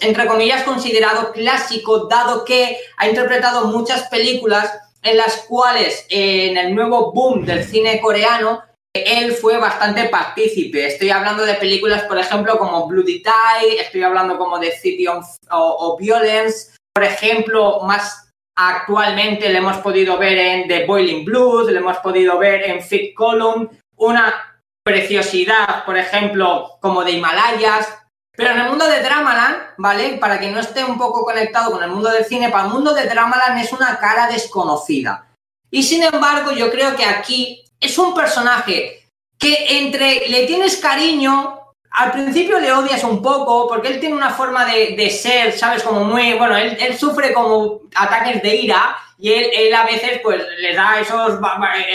entre 0.00 0.26
comillas, 0.26 0.64
considerado 0.64 1.32
clásico, 1.32 2.06
dado 2.06 2.44
que 2.44 2.78
ha 2.96 3.08
interpretado 3.08 3.66
muchas 3.66 4.08
películas 4.08 4.72
en 5.02 5.16
las 5.16 5.44
cuales 5.48 6.04
en 6.08 6.56
el 6.56 6.74
nuevo 6.74 7.12
boom 7.12 7.44
del 7.46 7.64
cine 7.64 8.00
coreano 8.00 8.62
él 9.04 9.32
fue 9.32 9.58
bastante 9.58 10.08
partícipe. 10.08 10.86
Estoy 10.86 11.10
hablando 11.10 11.44
de 11.44 11.54
películas, 11.54 12.04
por 12.04 12.18
ejemplo, 12.18 12.58
como 12.58 12.86
Bloody 12.86 13.22
Tie, 13.22 13.80
estoy 13.80 14.02
hablando 14.02 14.38
como 14.38 14.58
de 14.58 14.72
City 14.72 15.06
of, 15.06 16.00
Violence, 16.00 16.74
por 16.94 17.04
ejemplo, 17.04 17.80
más 17.82 18.32
actualmente 18.58 19.50
le 19.50 19.58
hemos 19.58 19.76
podido 19.78 20.16
ver 20.16 20.38
en 20.38 20.68
The 20.68 20.86
Boiling 20.86 21.26
Blues, 21.26 21.70
le 21.70 21.78
hemos 21.78 21.98
podido 21.98 22.38
ver 22.38 22.62
en 22.64 22.82
Fit 22.82 23.14
Column, 23.14 23.68
una 23.96 24.55
preciosidad, 24.86 25.84
por 25.84 25.98
ejemplo, 25.98 26.78
como 26.80 27.02
de 27.02 27.10
Himalayas, 27.10 27.88
pero 28.36 28.52
en 28.52 28.60
el 28.60 28.68
mundo 28.68 28.86
de 28.86 29.02
Dramaland, 29.02 29.56
¿vale? 29.78 30.16
Para 30.20 30.38
que 30.38 30.48
no 30.48 30.60
esté 30.60 30.84
un 30.84 30.96
poco 30.96 31.24
conectado 31.24 31.72
con 31.72 31.82
el 31.82 31.90
mundo 31.90 32.08
del 32.08 32.24
cine, 32.24 32.50
para 32.50 32.66
el 32.66 32.72
mundo 32.72 32.94
de 32.94 33.08
Dramaland 33.08 33.58
es 33.58 33.72
una 33.72 33.98
cara 33.98 34.28
desconocida. 34.28 35.26
Y 35.72 35.82
sin 35.82 36.04
embargo, 36.04 36.52
yo 36.52 36.70
creo 36.70 36.94
que 36.94 37.04
aquí 37.04 37.64
es 37.80 37.98
un 37.98 38.14
personaje 38.14 39.10
que 39.36 39.80
entre 39.80 40.28
le 40.28 40.46
tienes 40.46 40.76
cariño, 40.76 41.72
al 41.90 42.12
principio 42.12 42.60
le 42.60 42.72
odias 42.72 43.02
un 43.02 43.20
poco, 43.20 43.66
porque 43.66 43.88
él 43.88 43.98
tiene 43.98 44.14
una 44.14 44.30
forma 44.30 44.66
de, 44.66 45.10
ser, 45.10 45.52
¿sabes? 45.58 45.82
Como 45.82 46.04
muy, 46.04 46.34
bueno, 46.34 46.56
él, 46.56 46.96
sufre 46.96 47.32
como 47.32 47.80
ataques 47.92 48.40
de 48.40 48.54
ira 48.54 48.96
y 49.18 49.32
él, 49.32 49.50
él, 49.52 49.74
a 49.74 49.84
veces 49.84 50.20
pues 50.22 50.40
le 50.58 50.74
da 50.76 51.00
esos, 51.00 51.40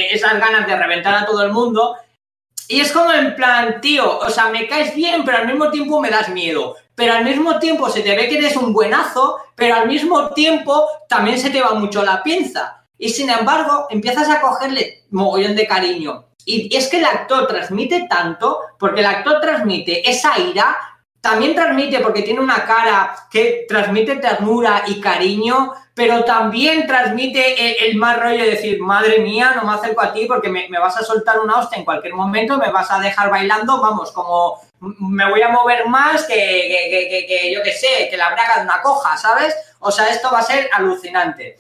esas 0.10 0.40
ganas 0.40 0.68
de 0.68 0.76
reventar 0.76 1.16
a 1.16 1.26
todo 1.26 1.42
el 1.44 1.54
mundo 1.54 1.96
y 2.68 2.80
es 2.80 2.92
como 2.92 3.12
en 3.12 3.36
plan, 3.36 3.82
tío, 3.82 4.20
o 4.20 4.30
sea, 4.30 4.50
me 4.50 4.68
caes 4.68 4.96
bien, 4.96 5.24
pero 5.26 5.40
al 5.40 5.48
mismo 5.48 5.70
tiempo 5.72 6.00
me 6.00 6.10
das 6.10 6.30
miedo. 6.30 6.76
Pero 6.96 7.14
al 7.14 7.26
mismo 7.26 7.60
tiempo 7.60 7.90
se 7.90 8.02
te 8.02 8.16
ve 8.16 8.30
que 8.30 8.38
eres 8.38 8.56
un 8.56 8.74
buenazo, 8.74 9.38
pero 9.56 9.76
al 9.76 9.88
mismo 9.88 10.30
tiempo 10.30 10.88
también 11.10 11.40
se 11.40 11.50
te 11.50 11.62
va 11.62 11.74
mucho 11.74 12.04
la 12.04 12.22
pinza. 12.24 12.86
Y 12.98 13.10
sin 13.10 13.30
embargo, 13.30 13.88
empiezas 13.90 14.30
a 14.30 14.40
cogerle 14.40 15.04
mogollón 15.10 15.56
de 15.56 15.68
cariño. 15.68 16.28
Y 16.46 16.76
es 16.76 16.88
que 16.88 16.98
el 17.00 17.06
actor 17.06 17.48
transmite 17.48 18.08
tanto, 18.10 18.60
porque 18.80 19.02
el 19.02 19.08
actor 19.08 19.42
transmite 19.42 20.10
esa 20.10 20.38
ira, 20.40 20.78
también 21.20 21.56
transmite 21.56 22.00
porque 22.00 22.24
tiene 22.24 22.40
una 22.40 22.66
cara 22.66 23.16
que 23.30 23.66
transmite 23.68 24.16
ternura 24.16 24.84
y 24.88 25.00
cariño, 25.00 25.74
pero 25.94 26.24
también 26.24 26.88
transmite 26.88 27.86
el, 27.86 27.98
más 27.98 28.18
rollo 28.18 28.44
de 28.44 28.52
decir, 28.52 28.82
madre 28.82 29.20
mía, 29.20 29.54
no 29.56 29.68
me 29.68 29.74
acerco 29.74 30.02
a 30.02 30.14
ti 30.14 30.26
porque 30.26 30.50
me, 30.50 30.68
vas 30.80 30.98
a 30.98 31.04
soltar 31.04 31.40
una 31.40 31.60
hostia 31.60 31.78
en 31.78 31.86
cualquier 31.86 32.14
momento, 32.14 32.58
me 32.58 32.72
vas 32.72 32.90
a 32.92 33.00
dejar 33.00 33.30
bailando, 33.30 33.82
vamos, 33.82 34.12
como 34.12 34.62
me 34.80 35.30
voy 35.30 35.42
a 35.42 35.50
mover 35.50 35.88
más 35.88 36.24
que, 36.24 36.34
que, 36.34 37.26
que 37.28 37.54
yo 37.54 37.62
qué 37.62 37.74
sé, 37.74 38.08
que 38.10 38.18
la 38.18 38.30
braga 38.30 38.58
de 38.58 38.64
una 38.64 38.82
coja, 38.82 39.18
¿sabes? 39.18 39.56
O 39.80 39.92
sea, 39.92 40.10
esto 40.10 40.30
va 40.32 40.40
a 40.40 40.44
ser 40.44 40.70
alucinante. 40.74 41.58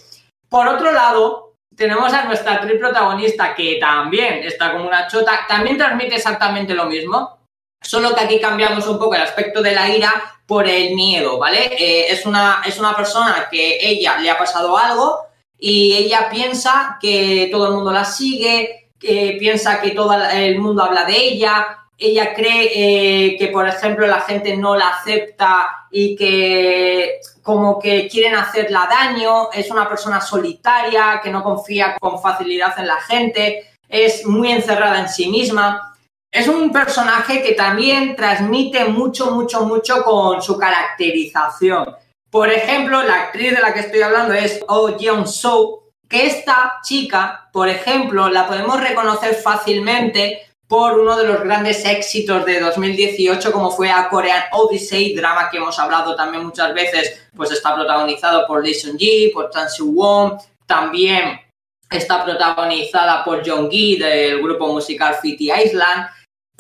Por 0.50 0.68
otro 0.68 0.92
lado, 0.92 1.52
tenemos 1.76 2.14
a 2.14 2.26
nuestra 2.26 2.54
actriz 2.54 2.80
protagonista 2.80 3.56
que 3.56 3.78
también 3.80 4.44
está 4.44 4.72
como 4.72 4.88
una 4.88 5.08
chota, 5.08 5.46
también 5.48 5.78
transmite 5.78 6.16
exactamente 6.16 6.74
lo 6.74 6.86
mismo, 6.86 7.41
solo 7.82 8.14
que 8.14 8.22
aquí 8.22 8.40
cambiamos 8.40 8.88
un 8.88 9.00
poco 9.00 9.16
el 9.16 9.22
aspecto 9.22 9.62
de 9.62 9.74
la 9.74 9.90
ira 9.90 10.14
por 10.46 10.68
el 10.68 10.94
miedo, 10.96 11.40
¿vale? 11.40 11.72
Eh, 11.78 12.08
es, 12.10 12.26
una, 12.26 12.62
es 12.66 12.78
una 12.78 12.96
persona 12.96 13.48
que 13.50 13.78
ella 13.82 14.18
le 14.20 14.30
ha 14.30 14.38
pasado 14.38 14.78
algo 14.78 15.20
y 15.58 15.94
ella 15.94 16.30
piensa 16.30 16.98
que 17.02 17.50
todo 17.52 17.68
el 17.68 17.74
mundo 17.74 17.92
la 17.92 18.06
sigue, 18.06 18.90
que 19.00 19.38
piensa 19.40 19.82
que 19.82 19.92
todo 19.92 20.14
el 20.14 20.60
mundo 20.60 20.84
habla 20.84 21.06
de 21.06 21.18
ella, 21.18 21.78
ella 22.02 22.34
cree 22.34 22.72
eh, 22.74 23.38
que, 23.38 23.48
por 23.48 23.68
ejemplo, 23.68 24.08
la 24.08 24.22
gente 24.22 24.58
no 24.58 24.76
la 24.76 24.90
acepta 24.90 25.88
y 25.92 26.16
que 26.16 27.20
como 27.44 27.80
que 27.80 28.08
quieren 28.08 28.34
hacerla 28.34 28.90
daño, 28.90 29.52
es 29.52 29.70
una 29.70 29.88
persona 29.88 30.20
solitaria, 30.20 31.22
que 31.24 31.30
no 31.30 31.44
confía 31.44 31.96
con 32.00 32.20
facilidad 32.20 32.78
en 32.80 32.88
la 32.88 33.00
gente, 33.02 33.68
es 33.88 34.26
muy 34.26 34.52
encerrada 34.52 35.00
en 35.00 35.10
sí 35.10 35.30
misma. 35.30 35.91
Es 36.32 36.48
un 36.48 36.72
personaje 36.72 37.44
que 37.44 37.54
también 37.54 38.16
transmite 38.16 38.86
mucho, 38.86 39.32
mucho, 39.32 39.66
mucho 39.66 40.02
con 40.02 40.42
su 40.42 40.58
caracterización. 40.58 41.94
Por 42.30 42.50
ejemplo, 42.50 43.04
la 43.04 43.24
actriz 43.24 43.54
de 43.54 43.62
la 43.62 43.74
que 43.74 43.82
estoy 43.82 44.02
hablando 44.02 44.34
es 44.34 44.62
Oh 44.70 44.98
Jeon 44.98 45.28
So, 45.28 45.90
que 46.08 46.28
esta 46.28 46.80
chica, 46.84 47.50
por 47.52 47.68
ejemplo, 47.68 48.30
la 48.30 48.48
podemos 48.48 48.80
reconocer 48.80 49.36
fácilmente 49.36 50.48
por 50.70 50.98
uno 50.98 51.18
de 51.18 51.28
los 51.28 51.42
grandes 51.44 51.84
éxitos 51.84 52.46
de 52.46 52.62
2018 52.62 53.52
como 53.52 53.72
fue 53.72 53.92
A 53.92 54.08
Korean 54.08 54.44
Odyssey, 54.54 55.14
drama 55.14 55.50
que 55.50 55.58
hemos 55.58 55.78
hablado 55.78 56.16
también 56.16 56.46
muchas 56.46 56.74
veces, 56.74 57.28
pues 57.36 57.52
está 57.52 57.76
protagonizado 57.76 58.48
por 58.48 58.64
Lee 58.64 58.74
Seung-ji, 58.74 59.32
por 59.34 59.50
Chan 59.50 59.70
Soo-won, 59.70 60.38
también 60.66 61.42
está 61.90 62.24
protagonizada 62.24 63.22
por 63.26 63.46
Jong-gi 63.46 63.98
del 63.98 64.42
grupo 64.42 64.68
musical 64.68 65.16
Fitty 65.22 65.52
Island, 65.52 66.08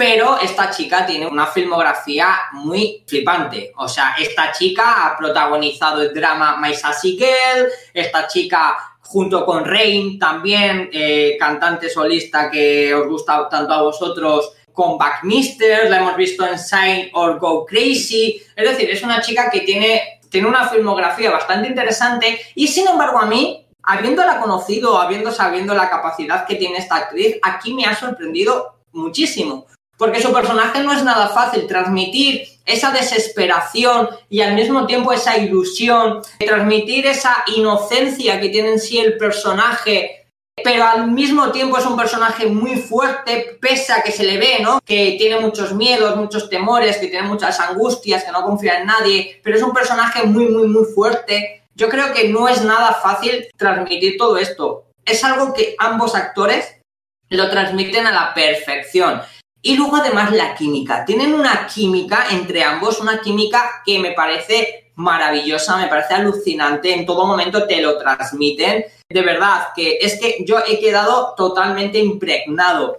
pero 0.01 0.39
esta 0.39 0.71
chica 0.71 1.05
tiene 1.05 1.27
una 1.27 1.45
filmografía 1.45 2.35
muy 2.53 3.03
flipante. 3.05 3.71
O 3.77 3.87
sea, 3.87 4.15
esta 4.17 4.51
chica 4.51 5.05
ha 5.05 5.15
protagonizado 5.15 6.01
el 6.01 6.11
drama 6.11 6.57
My 6.59 6.73
Sassy 6.73 7.15
Girl, 7.15 7.69
esta 7.93 8.25
chica 8.25 8.97
junto 8.99 9.45
con 9.45 9.63
Rain, 9.63 10.17
también 10.17 10.89
eh, 10.91 11.37
cantante 11.39 11.87
solista 11.87 12.49
que 12.49 12.91
os 12.95 13.07
gusta 13.07 13.47
tanto 13.47 13.75
a 13.75 13.83
vosotros, 13.83 14.53
con 14.73 14.97
Backmister, 14.97 15.87
la 15.87 15.97
hemos 15.97 16.15
visto 16.15 16.47
en 16.47 16.57
Sign 16.57 17.11
or 17.13 17.37
Go 17.37 17.63
Crazy. 17.63 18.41
Es 18.55 18.69
decir, 18.71 18.89
es 18.89 19.03
una 19.03 19.21
chica 19.21 19.51
que 19.51 19.59
tiene, 19.59 20.19
tiene 20.31 20.47
una 20.47 20.67
filmografía 20.67 21.29
bastante 21.29 21.67
interesante 21.67 22.41
y 22.55 22.67
sin 22.67 22.87
embargo 22.87 23.19
a 23.19 23.27
mí, 23.27 23.67
habiéndola 23.83 24.39
conocido, 24.39 24.97
habiendo 24.97 25.31
sabiendo 25.31 25.75
la 25.75 25.91
capacidad 25.91 26.47
que 26.47 26.55
tiene 26.55 26.79
esta 26.79 26.95
actriz, 26.95 27.37
aquí 27.43 27.75
me 27.75 27.85
ha 27.85 27.93
sorprendido 27.93 28.79
muchísimo 28.93 29.67
porque 30.01 30.19
su 30.19 30.33
personaje 30.33 30.81
no 30.81 30.93
es 30.93 31.03
nada 31.03 31.27
fácil 31.27 31.67
transmitir 31.67 32.47
esa 32.65 32.91
desesperación 32.91 34.09
y 34.31 34.41
al 34.41 34.55
mismo 34.55 34.87
tiempo 34.87 35.13
esa 35.13 35.37
ilusión, 35.37 36.23
transmitir 36.39 37.05
esa 37.05 37.43
inocencia 37.55 38.41
que 38.41 38.49
tiene 38.49 38.69
en 38.71 38.79
sí 38.79 38.97
el 38.97 39.15
personaje, 39.15 40.25
pero 40.63 40.85
al 40.85 41.11
mismo 41.11 41.51
tiempo 41.51 41.77
es 41.77 41.85
un 41.85 41.95
personaje 41.95 42.47
muy 42.47 42.77
fuerte, 42.77 43.59
pese 43.61 43.93
a 43.93 44.01
que 44.01 44.11
se 44.11 44.23
le 44.23 44.39
ve, 44.39 44.57
¿no? 44.59 44.79
Que 44.83 45.17
tiene 45.19 45.39
muchos 45.39 45.75
miedos, 45.75 46.15
muchos 46.15 46.49
temores, 46.49 46.97
que 46.97 47.05
tiene 47.05 47.27
muchas 47.27 47.59
angustias, 47.59 48.23
que 48.23 48.31
no 48.31 48.41
confía 48.41 48.79
en 48.79 48.87
nadie, 48.87 49.39
pero 49.43 49.55
es 49.55 49.61
un 49.61 49.71
personaje 49.71 50.23
muy, 50.23 50.47
muy, 50.47 50.67
muy 50.67 50.85
fuerte. 50.85 51.61
Yo 51.75 51.89
creo 51.89 52.11
que 52.11 52.27
no 52.27 52.49
es 52.49 52.63
nada 52.63 52.95
fácil 52.95 53.49
transmitir 53.55 54.17
todo 54.17 54.37
esto. 54.37 54.85
Es 55.05 55.23
algo 55.23 55.53
que 55.53 55.75
ambos 55.77 56.15
actores 56.15 56.81
lo 57.29 57.51
transmiten 57.51 58.07
a 58.07 58.11
la 58.11 58.33
perfección. 58.33 59.21
Y 59.61 59.75
luego 59.75 59.97
además 59.97 60.31
la 60.31 60.55
química. 60.55 61.05
Tienen 61.05 61.33
una 61.33 61.67
química 61.67 62.27
entre 62.31 62.63
ambos, 62.63 62.99
una 62.99 63.21
química 63.21 63.83
que 63.85 63.99
me 63.99 64.11
parece 64.13 64.91
maravillosa, 64.95 65.77
me 65.77 65.87
parece 65.87 66.15
alucinante, 66.15 66.93
en 66.93 67.05
todo 67.05 67.25
momento 67.25 67.67
te 67.67 67.81
lo 67.81 67.97
transmiten. 67.97 68.85
De 69.07 69.21
verdad, 69.21 69.67
que 69.75 69.97
es 70.01 70.19
que 70.19 70.43
yo 70.45 70.59
he 70.67 70.79
quedado 70.79 71.33
totalmente 71.35 71.99
impregnado. 71.99 72.97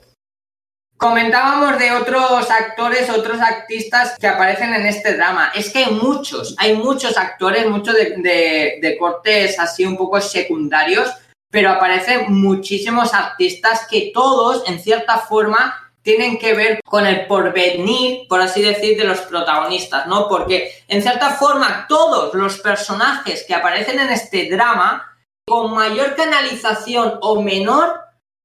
Comentábamos 0.96 1.80
de 1.80 1.90
otros 1.90 2.48
actores, 2.48 3.10
otros 3.10 3.40
artistas 3.40 4.16
que 4.20 4.28
aparecen 4.28 4.72
en 4.72 4.86
este 4.86 5.16
drama. 5.16 5.50
Es 5.52 5.70
que 5.70 5.80
hay 5.80 5.92
muchos, 5.92 6.54
hay 6.58 6.76
muchos 6.76 7.16
actores, 7.16 7.68
muchos 7.68 7.96
de, 7.96 8.78
de 8.80 8.96
cortes 8.98 9.58
así 9.58 9.84
un 9.84 9.96
poco 9.96 10.20
secundarios, 10.20 11.10
pero 11.50 11.70
aparecen 11.70 12.32
muchísimos 12.32 13.14
artistas 13.14 13.86
que 13.90 14.12
todos, 14.14 14.62
en 14.68 14.78
cierta 14.78 15.18
forma, 15.18 15.81
tienen 16.02 16.38
que 16.38 16.54
ver 16.54 16.80
con 16.84 17.06
el 17.06 17.26
porvenir, 17.26 18.26
por 18.28 18.40
así 18.40 18.60
decir, 18.60 18.98
de 18.98 19.04
los 19.04 19.20
protagonistas, 19.20 20.06
¿no? 20.06 20.28
Porque 20.28 20.84
en 20.88 21.00
cierta 21.00 21.30
forma 21.30 21.86
todos 21.88 22.34
los 22.34 22.58
personajes 22.58 23.44
que 23.46 23.54
aparecen 23.54 24.00
en 24.00 24.10
este 24.10 24.50
drama, 24.50 25.08
con 25.46 25.72
mayor 25.74 26.14
canalización 26.14 27.18
o 27.20 27.40
menor, 27.40 28.00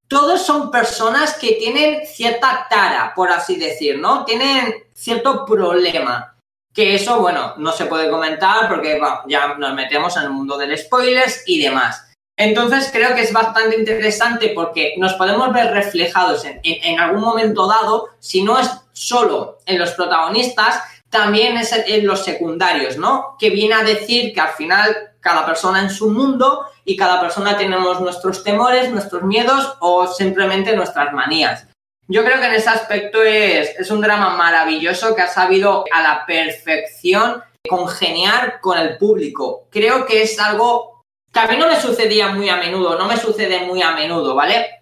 todos 0.08 0.42
son 0.42 0.72
personas 0.72 1.36
que 1.36 1.54
tienen 1.54 2.06
cierta 2.06 2.68
tara, 2.70 3.14
por 3.16 3.30
así 3.30 3.58
decir, 3.58 4.00
¿no? 4.00 4.24
Tienen 4.24 4.74
cierto 4.94 5.46
problema. 5.46 6.36
Que 6.74 6.96
eso, 6.96 7.20
bueno, 7.20 7.56
no 7.58 7.72
se 7.72 7.88
puede 7.88 8.10
comentar 8.10 8.70
porque 8.70 9.02
ya 9.28 9.56
nos 9.56 9.74
metemos 9.74 10.16
en 10.16 10.24
el 10.24 10.30
mundo 10.30 10.58
del 10.58 10.78
spoilers 10.78 11.44
y 11.48 11.62
demás. 11.62 12.07
Entonces 12.38 12.90
creo 12.94 13.16
que 13.16 13.22
es 13.22 13.34
bastante 13.34 13.78
interesante 13.78 14.52
porque 14.54 14.94
nos 14.98 15.14
podemos 15.16 15.52
ver 15.52 15.74
reflejados 15.74 16.46
en, 16.46 17.00
algún 17.00 17.22
momento 17.22 17.68
dado, 17.68 18.10
si 18.20 18.44
no 18.44 18.60
es 18.60 18.70
solo 18.94 19.58
en 19.66 19.80
los 19.80 19.92
protagonistas, 19.92 20.82
también 21.10 21.58
es 21.58 21.74
en 21.74 22.06
los 22.06 22.24
secundarios, 22.24 22.98
¿no? 22.98 23.36
Que 23.40 23.50
viene 23.50 23.74
a 23.74 23.84
decir 23.84 24.34
que 24.34 24.42
al 24.42 24.50
final 24.50 24.96
cada 25.20 25.46
persona 25.46 25.82
en 25.82 25.90
su 25.90 26.12
mundo 26.12 26.68
y 26.86 26.96
cada 26.96 27.20
persona 27.20 27.58
tenemos 27.58 28.00
nuestros 28.00 28.44
temores, 28.44 28.92
nuestros 28.92 29.24
miedos 29.24 29.76
o 29.80 30.08
simplemente 30.08 30.76
nuestras 30.76 31.12
manías. 31.14 31.68
Yo 32.08 32.24
creo 32.24 32.40
que 32.40 32.48
en 32.48 32.54
ese 32.54 32.70
aspecto 32.70 33.22
es, 33.22 33.92
un 33.92 34.00
drama 34.00 34.38
maravilloso 34.38 35.16
que 35.16 35.24
ha 35.24 35.28
sabido 35.28 35.84
a 35.92 36.02
la 36.02 36.26
perfección 36.26 37.44
congeniar 37.68 38.62
con 38.62 38.78
el 38.78 38.98
público. 38.98 39.68
Creo 39.70 40.06
que 40.06 40.22
es 40.22 40.40
algo 40.40 40.97
que 41.32 41.40
a 41.40 41.48
mí 41.48 41.58
no 41.58 41.68
me 41.68 41.80
sucedía 41.80 42.30
muy 42.30 42.50
a 42.50 42.58
menudo, 42.58 42.98
no 42.98 43.08
me 43.08 43.18
sucede 43.18 43.62
muy 43.62 43.82
a 43.82 43.92
menudo, 43.92 44.36
¿vale? 44.36 44.82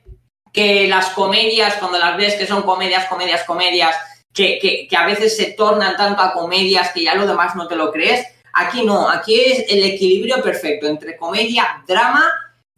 Que 0.54 0.88
las 0.88 1.10
comedias, 1.10 1.76
cuando 1.76 1.98
las 1.98 2.16
ves 2.18 2.36
que 2.36 2.48
son 2.48 2.64
comedias, 2.64 3.06
comedias, 3.06 3.43
comedias, 3.43 3.96
que, 4.34 4.88
a 4.96 5.06
veces 5.06 5.36
se 5.36 5.52
tornan 5.52 5.96
tanto 5.96 6.22
a 6.22 6.34
comedias 6.34 6.91
que 6.91 7.04
ya 7.04 7.16
lo 7.16 7.26
demás 7.26 7.56
no 7.56 7.68
te 7.68 7.76
lo 7.76 7.91
crees, 7.91 8.26
aquí 8.54 8.84
no, 8.84 9.10
aquí 9.10 9.39
es 9.39 9.66
el 9.70 9.84
equilibrio 9.84 10.41
perfecto 10.41 10.88
entre 10.88 11.18
comedia, 11.18 11.84
drama 11.88 12.26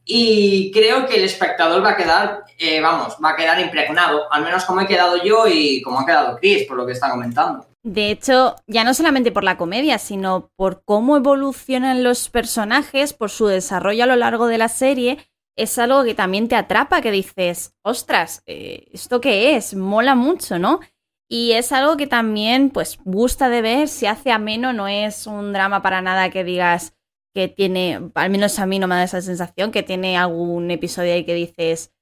y 0.05 0.72
creo 0.72 1.05
que 1.05 1.18
el 1.18 1.24
espectador 1.26 1.84
va 1.84 1.91
a 1.91 1.97
quedar, 1.97 2.43
eh, 2.57 2.80
vamos, 2.80 3.18
va 3.24 3.32
a 3.32 3.36
quedar 3.36 3.59
impregnado, 3.59 4.32
al 4.32 4.43
menos 4.43 4.65
como 4.65 4.82
he 4.82 4.88
quedado 4.88 5.22
yo 5.24 5.47
y 5.47 5.82
como 5.82 5.99
ha 5.99 6.05
quedado 6.05 6.38
Chris, 6.38 6.65
por 6.68 6.78
lo 6.78 6.86
que 6.86 6.93
está 6.93 7.09
comentando. 7.09 7.65
De 7.88 8.11
hecho, 8.11 8.57
ya 8.67 8.83
no 8.83 8.93
solamente 8.93 9.31
por 9.31 9.45
la 9.45 9.55
comedia, 9.55 9.97
sino 9.97 10.51
por 10.57 10.83
cómo 10.83 11.15
evolucionan 11.15 12.03
los 12.03 12.27
personajes, 12.27 13.13
por 13.13 13.29
su 13.29 13.47
desarrollo 13.47 14.03
a 14.03 14.07
lo 14.07 14.17
largo 14.17 14.47
de 14.47 14.57
la 14.57 14.67
serie, 14.67 15.19
es 15.55 15.79
algo 15.79 16.03
que 16.03 16.13
también 16.13 16.49
te 16.49 16.57
atrapa, 16.57 16.99
que 16.99 17.11
dices, 17.11 17.77
ostras, 17.83 18.43
eh, 18.45 18.89
¿esto 18.91 19.21
qué 19.21 19.55
es? 19.55 19.73
Mola 19.73 20.15
mucho, 20.15 20.59
¿no? 20.59 20.81
Y 21.29 21.53
es 21.53 21.71
algo 21.71 21.95
que 21.95 22.07
también, 22.07 22.71
pues, 22.71 22.99
gusta 23.05 23.47
de 23.47 23.61
ver, 23.61 23.88
se 23.88 24.09
hace 24.09 24.31
ameno, 24.33 24.73
no 24.73 24.89
es 24.89 25.25
un 25.25 25.53
drama 25.53 25.81
para 25.81 26.01
nada 26.01 26.29
que 26.29 26.43
digas 26.43 26.93
que 27.33 27.47
tiene, 27.47 28.11
al 28.15 28.29
menos 28.29 28.59
a 28.59 28.65
mí 28.65 28.79
no 28.79 28.88
me 28.88 28.95
da 28.95 29.03
esa 29.03 29.21
sensación, 29.21 29.71
que 29.71 29.83
tiene 29.83 30.17
algún 30.17 30.69
episodio 30.71 31.13
ahí 31.13 31.23
que 31.23 31.35
dices, 31.35 31.93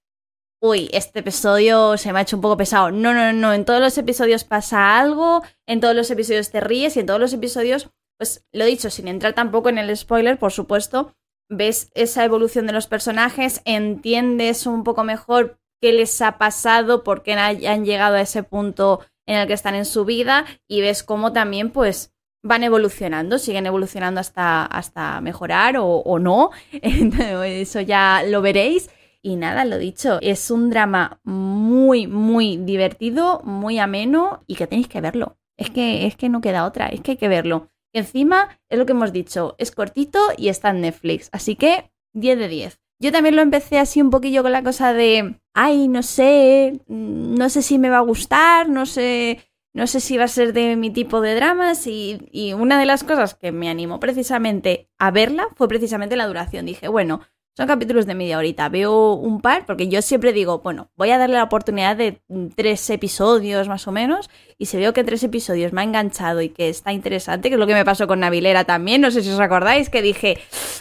uy, 0.65 0.89
este 0.93 1.19
episodio 1.19 1.97
se 1.97 2.11
me 2.11 2.19
ha 2.19 2.21
hecho 2.23 2.37
un 2.37 2.41
poco 2.41 2.57
pesado. 2.57 2.91
No, 2.91 3.13
no, 3.13 3.31
no, 3.33 3.53
en 3.53 3.65
todos 3.65 3.79
los 3.79 3.97
episodios 3.97 4.43
pasa 4.43 4.97
algo, 4.99 5.43
en 5.67 5.79
todos 5.79 5.95
los 5.95 6.09
episodios 6.09 6.49
te 6.49 6.59
ríes 6.59 6.97
y 6.97 7.01
en 7.01 7.05
todos 7.05 7.19
los 7.19 7.33
episodios, 7.33 7.91
pues 8.17 8.45
lo 8.51 8.65
dicho, 8.65 8.89
sin 8.89 9.07
entrar 9.07 9.33
tampoco 9.33 9.69
en 9.69 9.77
el 9.77 9.95
spoiler, 9.95 10.39
por 10.39 10.51
supuesto, 10.51 11.15
ves 11.49 11.91
esa 11.93 12.23
evolución 12.25 12.65
de 12.65 12.73
los 12.73 12.87
personajes, 12.87 13.61
entiendes 13.65 14.65
un 14.65 14.83
poco 14.83 15.03
mejor 15.03 15.59
qué 15.81 15.93
les 15.93 16.19
ha 16.21 16.37
pasado, 16.37 17.03
por 17.03 17.21
qué 17.21 17.33
han 17.33 17.85
llegado 17.85 18.15
a 18.15 18.21
ese 18.21 18.41
punto 18.41 19.01
en 19.27 19.37
el 19.37 19.47
que 19.47 19.53
están 19.53 19.75
en 19.75 19.85
su 19.85 20.05
vida 20.05 20.45
y 20.67 20.81
ves 20.81 21.03
cómo 21.03 21.31
también 21.31 21.71
pues 21.71 22.13
van 22.41 22.63
evolucionando, 22.63 23.39
siguen 23.39 23.65
evolucionando 23.65 24.19
hasta, 24.19 24.65
hasta 24.65 25.19
mejorar 25.21 25.77
o, 25.77 25.85
o 25.87 26.19
no, 26.19 26.51
eso 26.81 27.81
ya 27.81 28.23
lo 28.25 28.41
veréis. 28.41 28.89
Y 29.25 29.37
nada, 29.37 29.65
lo 29.65 29.79
dicho, 29.79 30.19
es 30.21 30.51
un 30.51 30.69
drama 30.69 31.19
muy, 31.23 32.05
muy 32.05 32.57
divertido, 32.57 33.41
muy 33.43 33.79
ameno 33.79 34.43
y 34.45 34.53
que 34.53 34.67
tenéis 34.67 34.87
que 34.87 35.01
verlo. 35.01 35.39
Es 35.57 35.71
que, 35.71 36.05
es 36.05 36.15
que 36.15 36.29
no 36.29 36.41
queda 36.41 36.63
otra, 36.63 36.89
es 36.89 37.01
que 37.01 37.11
hay 37.13 37.17
que 37.17 37.27
verlo. 37.27 37.71
encima, 37.91 38.59
es 38.69 38.77
lo 38.77 38.85
que 38.85 38.91
hemos 38.91 39.11
dicho, 39.11 39.55
es 39.57 39.71
cortito 39.71 40.19
y 40.37 40.49
está 40.49 40.69
en 40.69 40.81
Netflix. 40.81 41.29
Así 41.31 41.55
que 41.55 41.91
10 42.13 42.37
de 42.37 42.47
10. 42.47 42.79
Yo 42.99 43.11
también 43.11 43.35
lo 43.35 43.41
empecé 43.41 43.79
así 43.79 43.99
un 43.99 44.11
poquillo 44.11 44.43
con 44.43 44.51
la 44.51 44.61
cosa 44.61 44.93
de, 44.93 45.41
ay, 45.55 45.87
no 45.87 46.03
sé, 46.03 46.83
no 46.87 47.49
sé 47.49 47.63
si 47.63 47.79
me 47.79 47.89
va 47.89 47.97
a 47.97 48.01
gustar, 48.01 48.69
no 48.69 48.85
sé, 48.85 49.39
no 49.73 49.87
sé 49.87 50.01
si 50.01 50.17
va 50.17 50.25
a 50.25 50.27
ser 50.27 50.53
de 50.53 50.75
mi 50.75 50.91
tipo 50.91 51.19
de 51.19 51.33
dramas 51.33 51.87
y, 51.87 52.19
y 52.31 52.53
una 52.53 52.77
de 52.77 52.85
las 52.85 53.03
cosas 53.03 53.33
que 53.33 53.51
me 53.51 53.69
animó 53.69 53.99
precisamente 53.99 54.87
a 54.99 55.09
verla 55.09 55.47
fue 55.55 55.67
precisamente 55.67 56.15
la 56.15 56.27
duración. 56.27 56.67
Dije, 56.67 56.89
bueno, 56.89 57.21
Son 57.57 57.67
capítulos 57.67 58.05
de 58.05 58.15
media 58.15 58.37
horita. 58.37 58.67
Veo 58.67 59.13
un 59.13 59.39
par, 59.39 59.65
porque 59.65 59.87
yo 59.87 60.01
siempre 60.01 60.33
digo, 60.33 60.59
bueno, 60.59 60.89
voy 60.97 61.11
a 61.11 61.17
darle 61.17 61.37
la 61.37 61.43
oportunidad 61.43 61.95
de 61.95 62.21
tres 62.53 62.89
episodios 62.89 63.69
más 63.69 63.87
o 63.87 63.93
menos. 63.93 64.29
Y 64.57 64.65
si 64.65 64.75
veo 64.75 64.91
que 64.91 65.05
tres 65.05 65.23
episodios 65.23 65.71
me 65.71 65.79
ha 65.79 65.85
enganchado 65.85 66.41
y 66.41 66.49
que 66.49 66.67
está 66.67 66.91
interesante, 66.91 67.47
que 67.47 67.55
es 67.55 67.59
lo 67.59 67.65
que 67.65 67.73
me 67.73 67.85
pasó 67.85 68.07
con 68.07 68.19
Navilera 68.19 68.65
también, 68.65 68.99
no 68.99 69.09
sé 69.09 69.21
si 69.21 69.29
os 69.29 69.39
acordáis, 69.39 69.89
que 69.89 70.01
dije, 70.01 70.37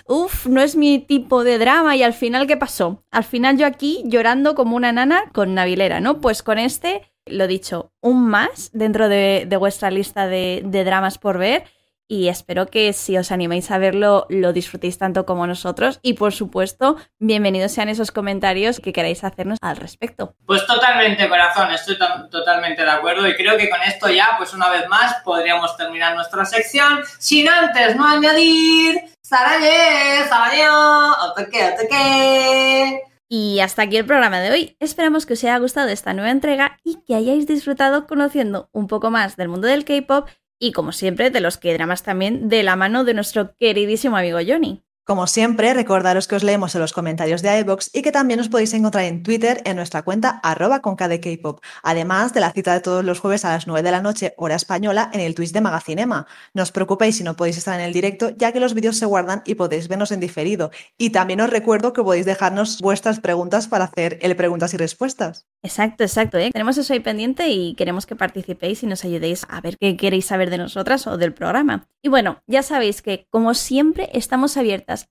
uff, 0.08 0.46
no 0.46 0.60
es 0.62 0.74
mi 0.74 0.98
tipo 0.98 1.44
de 1.44 1.58
drama. 1.58 1.94
Y 1.94 2.02
al 2.02 2.12
final, 2.12 2.48
¿qué 2.48 2.56
pasó? 2.56 3.04
Al 3.12 3.22
final 3.22 3.56
yo 3.56 3.66
aquí 3.66 4.02
llorando 4.06 4.56
como 4.56 4.74
una 4.74 4.90
nana 4.90 5.30
con 5.32 5.54
Navilera, 5.54 6.00
¿no? 6.00 6.20
Pues 6.20 6.42
con 6.42 6.58
este, 6.58 7.02
lo 7.24 7.46
dicho, 7.46 7.92
un 8.00 8.26
más 8.26 8.70
dentro 8.72 9.08
de, 9.08 9.46
vuestra 9.60 9.92
lista 9.92 10.26
de, 10.26 10.62
de 10.64 10.82
dramas 10.82 11.18
por 11.18 11.38
ver 11.38 11.62
y 12.08 12.28
espero 12.28 12.66
que 12.66 12.92
si 12.92 13.16
os 13.16 13.32
animáis 13.32 13.70
a 13.70 13.78
verlo 13.78 14.26
lo 14.28 14.52
disfrutéis 14.52 14.98
tanto 14.98 15.24
como 15.26 15.46
nosotros 15.46 16.00
y 16.02 16.14
por 16.14 16.32
supuesto 16.32 16.96
bienvenidos 17.18 17.72
sean 17.72 17.88
esos 17.88 18.10
comentarios 18.10 18.80
que 18.80 18.92
queráis 18.92 19.24
hacernos 19.24 19.58
al 19.62 19.76
respecto. 19.76 20.34
Pues 20.46 20.66
totalmente 20.66 21.28
corazón, 21.28 21.70
estoy 21.72 21.96
totalmente 22.30 22.82
de 22.82 22.90
acuerdo 22.90 23.26
y 23.26 23.34
creo 23.34 23.56
que 23.56 23.70
con 23.70 23.80
esto 23.82 24.08
ya 24.10 24.28
pues 24.38 24.52
una 24.54 24.68
vez 24.70 24.88
más 24.88 25.16
podríamos 25.24 25.76
terminar 25.76 26.14
nuestra 26.14 26.44
sección 26.44 27.00
sin 27.18 27.48
antes 27.48 27.96
no 27.96 28.06
añadir 28.06 29.14
Saraye, 29.22 30.28
Saraye, 30.28 30.68
otoque, 30.68 31.64
otoque. 31.72 33.02
Y 33.26 33.60
hasta 33.60 33.82
aquí 33.82 33.96
el 33.96 34.04
programa 34.04 34.38
de 34.40 34.50
hoy. 34.50 34.76
Esperamos 34.80 35.24
que 35.24 35.32
os 35.32 35.42
haya 35.44 35.58
gustado 35.58 35.88
esta 35.88 36.12
nueva 36.12 36.30
entrega 36.30 36.76
y 36.84 37.02
que 37.06 37.14
hayáis 37.14 37.46
disfrutado 37.46 38.06
conociendo 38.06 38.68
un 38.72 38.86
poco 38.86 39.10
más 39.10 39.36
del 39.36 39.48
mundo 39.48 39.66
del 39.66 39.86
K-pop 39.86 40.28
y 40.58 40.72
como 40.72 40.92
siempre 40.92 41.30
de 41.30 41.40
los 41.40 41.58
que 41.58 41.74
dramas 41.74 42.02
también 42.02 42.48
de 42.48 42.62
la 42.62 42.76
mano 42.76 43.04
de 43.04 43.14
nuestro 43.14 43.56
queridísimo 43.56 44.16
amigo 44.16 44.38
Johnny. 44.46 44.84
Como 45.04 45.26
siempre, 45.26 45.74
recordaros 45.74 46.26
que 46.26 46.34
os 46.34 46.42
leemos 46.42 46.74
en 46.74 46.80
los 46.80 46.94
comentarios 46.94 47.42
de 47.42 47.58
iVoox 47.60 47.90
y 47.92 48.00
que 48.00 48.10
también 48.10 48.40
os 48.40 48.48
podéis 48.48 48.72
encontrar 48.72 49.04
en 49.04 49.22
Twitter 49.22 49.60
en 49.66 49.76
nuestra 49.76 50.00
cuenta 50.00 50.40
arroba 50.42 50.80
con 50.80 50.96
K-pop, 50.96 51.60
además 51.82 52.32
de 52.32 52.40
la 52.40 52.52
cita 52.52 52.72
de 52.72 52.80
todos 52.80 53.04
los 53.04 53.20
jueves 53.20 53.44
a 53.44 53.50
las 53.50 53.66
9 53.66 53.82
de 53.82 53.90
la 53.90 54.00
noche, 54.00 54.32
hora 54.38 54.54
española, 54.54 55.10
en 55.12 55.20
el 55.20 55.34
Twitch 55.34 55.52
de 55.52 55.60
Magacinema. 55.60 56.26
No 56.54 56.62
os 56.62 56.72
preocupéis 56.72 57.18
si 57.18 57.22
no 57.22 57.36
podéis 57.36 57.58
estar 57.58 57.78
en 57.78 57.84
el 57.84 57.92
directo, 57.92 58.30
ya 58.30 58.52
que 58.52 58.60
los 58.60 58.72
vídeos 58.72 58.96
se 58.96 59.04
guardan 59.04 59.42
y 59.44 59.56
podéis 59.56 59.88
vernos 59.88 60.10
en 60.10 60.20
diferido. 60.20 60.70
Y 60.96 61.10
también 61.10 61.42
os 61.42 61.50
recuerdo 61.50 61.92
que 61.92 62.02
podéis 62.02 62.24
dejarnos 62.24 62.80
vuestras 62.80 63.20
preguntas 63.20 63.68
para 63.68 63.84
hacer 63.84 64.18
el 64.22 64.34
preguntas 64.36 64.72
y 64.72 64.78
respuestas. 64.78 65.46
Exacto, 65.62 66.04
exacto. 66.04 66.38
¿eh? 66.38 66.50
Tenemos 66.50 66.78
eso 66.78 66.92
ahí 66.92 67.00
pendiente 67.00 67.48
y 67.48 67.74
queremos 67.74 68.06
que 68.06 68.16
participéis 68.16 68.82
y 68.82 68.86
nos 68.86 69.04
ayudéis 69.04 69.46
a 69.48 69.60
ver 69.60 69.76
qué 69.78 69.96
queréis 69.96 70.24
saber 70.26 70.50
de 70.50 70.58
nosotras 70.58 71.06
o 71.06 71.18
del 71.18 71.34
programa. 71.34 71.88
Y 72.02 72.08
bueno, 72.08 72.42
ya 72.46 72.62
sabéis 72.62 73.00
que 73.00 73.26
como 73.30 73.54
siempre 73.54 74.10
estamos 74.12 74.56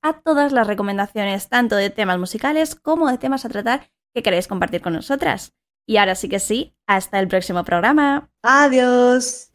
a 0.01 0.21
todas 0.21 0.51
las 0.51 0.67
recomendaciones, 0.67 1.49
tanto 1.49 1.75
de 1.75 1.89
temas 1.89 2.19
musicales 2.19 2.75
como 2.75 3.09
de 3.09 3.17
temas 3.17 3.45
a 3.45 3.49
tratar 3.49 3.89
que 4.13 4.23
queréis 4.23 4.47
compartir 4.47 4.81
con 4.81 4.93
nosotras. 4.93 5.53
Y 5.87 5.97
ahora 5.97 6.15
sí 6.15 6.29
que 6.29 6.39
sí, 6.39 6.75
hasta 6.87 7.19
el 7.19 7.27
próximo 7.27 7.63
programa. 7.63 8.29
Adiós. 8.41 9.49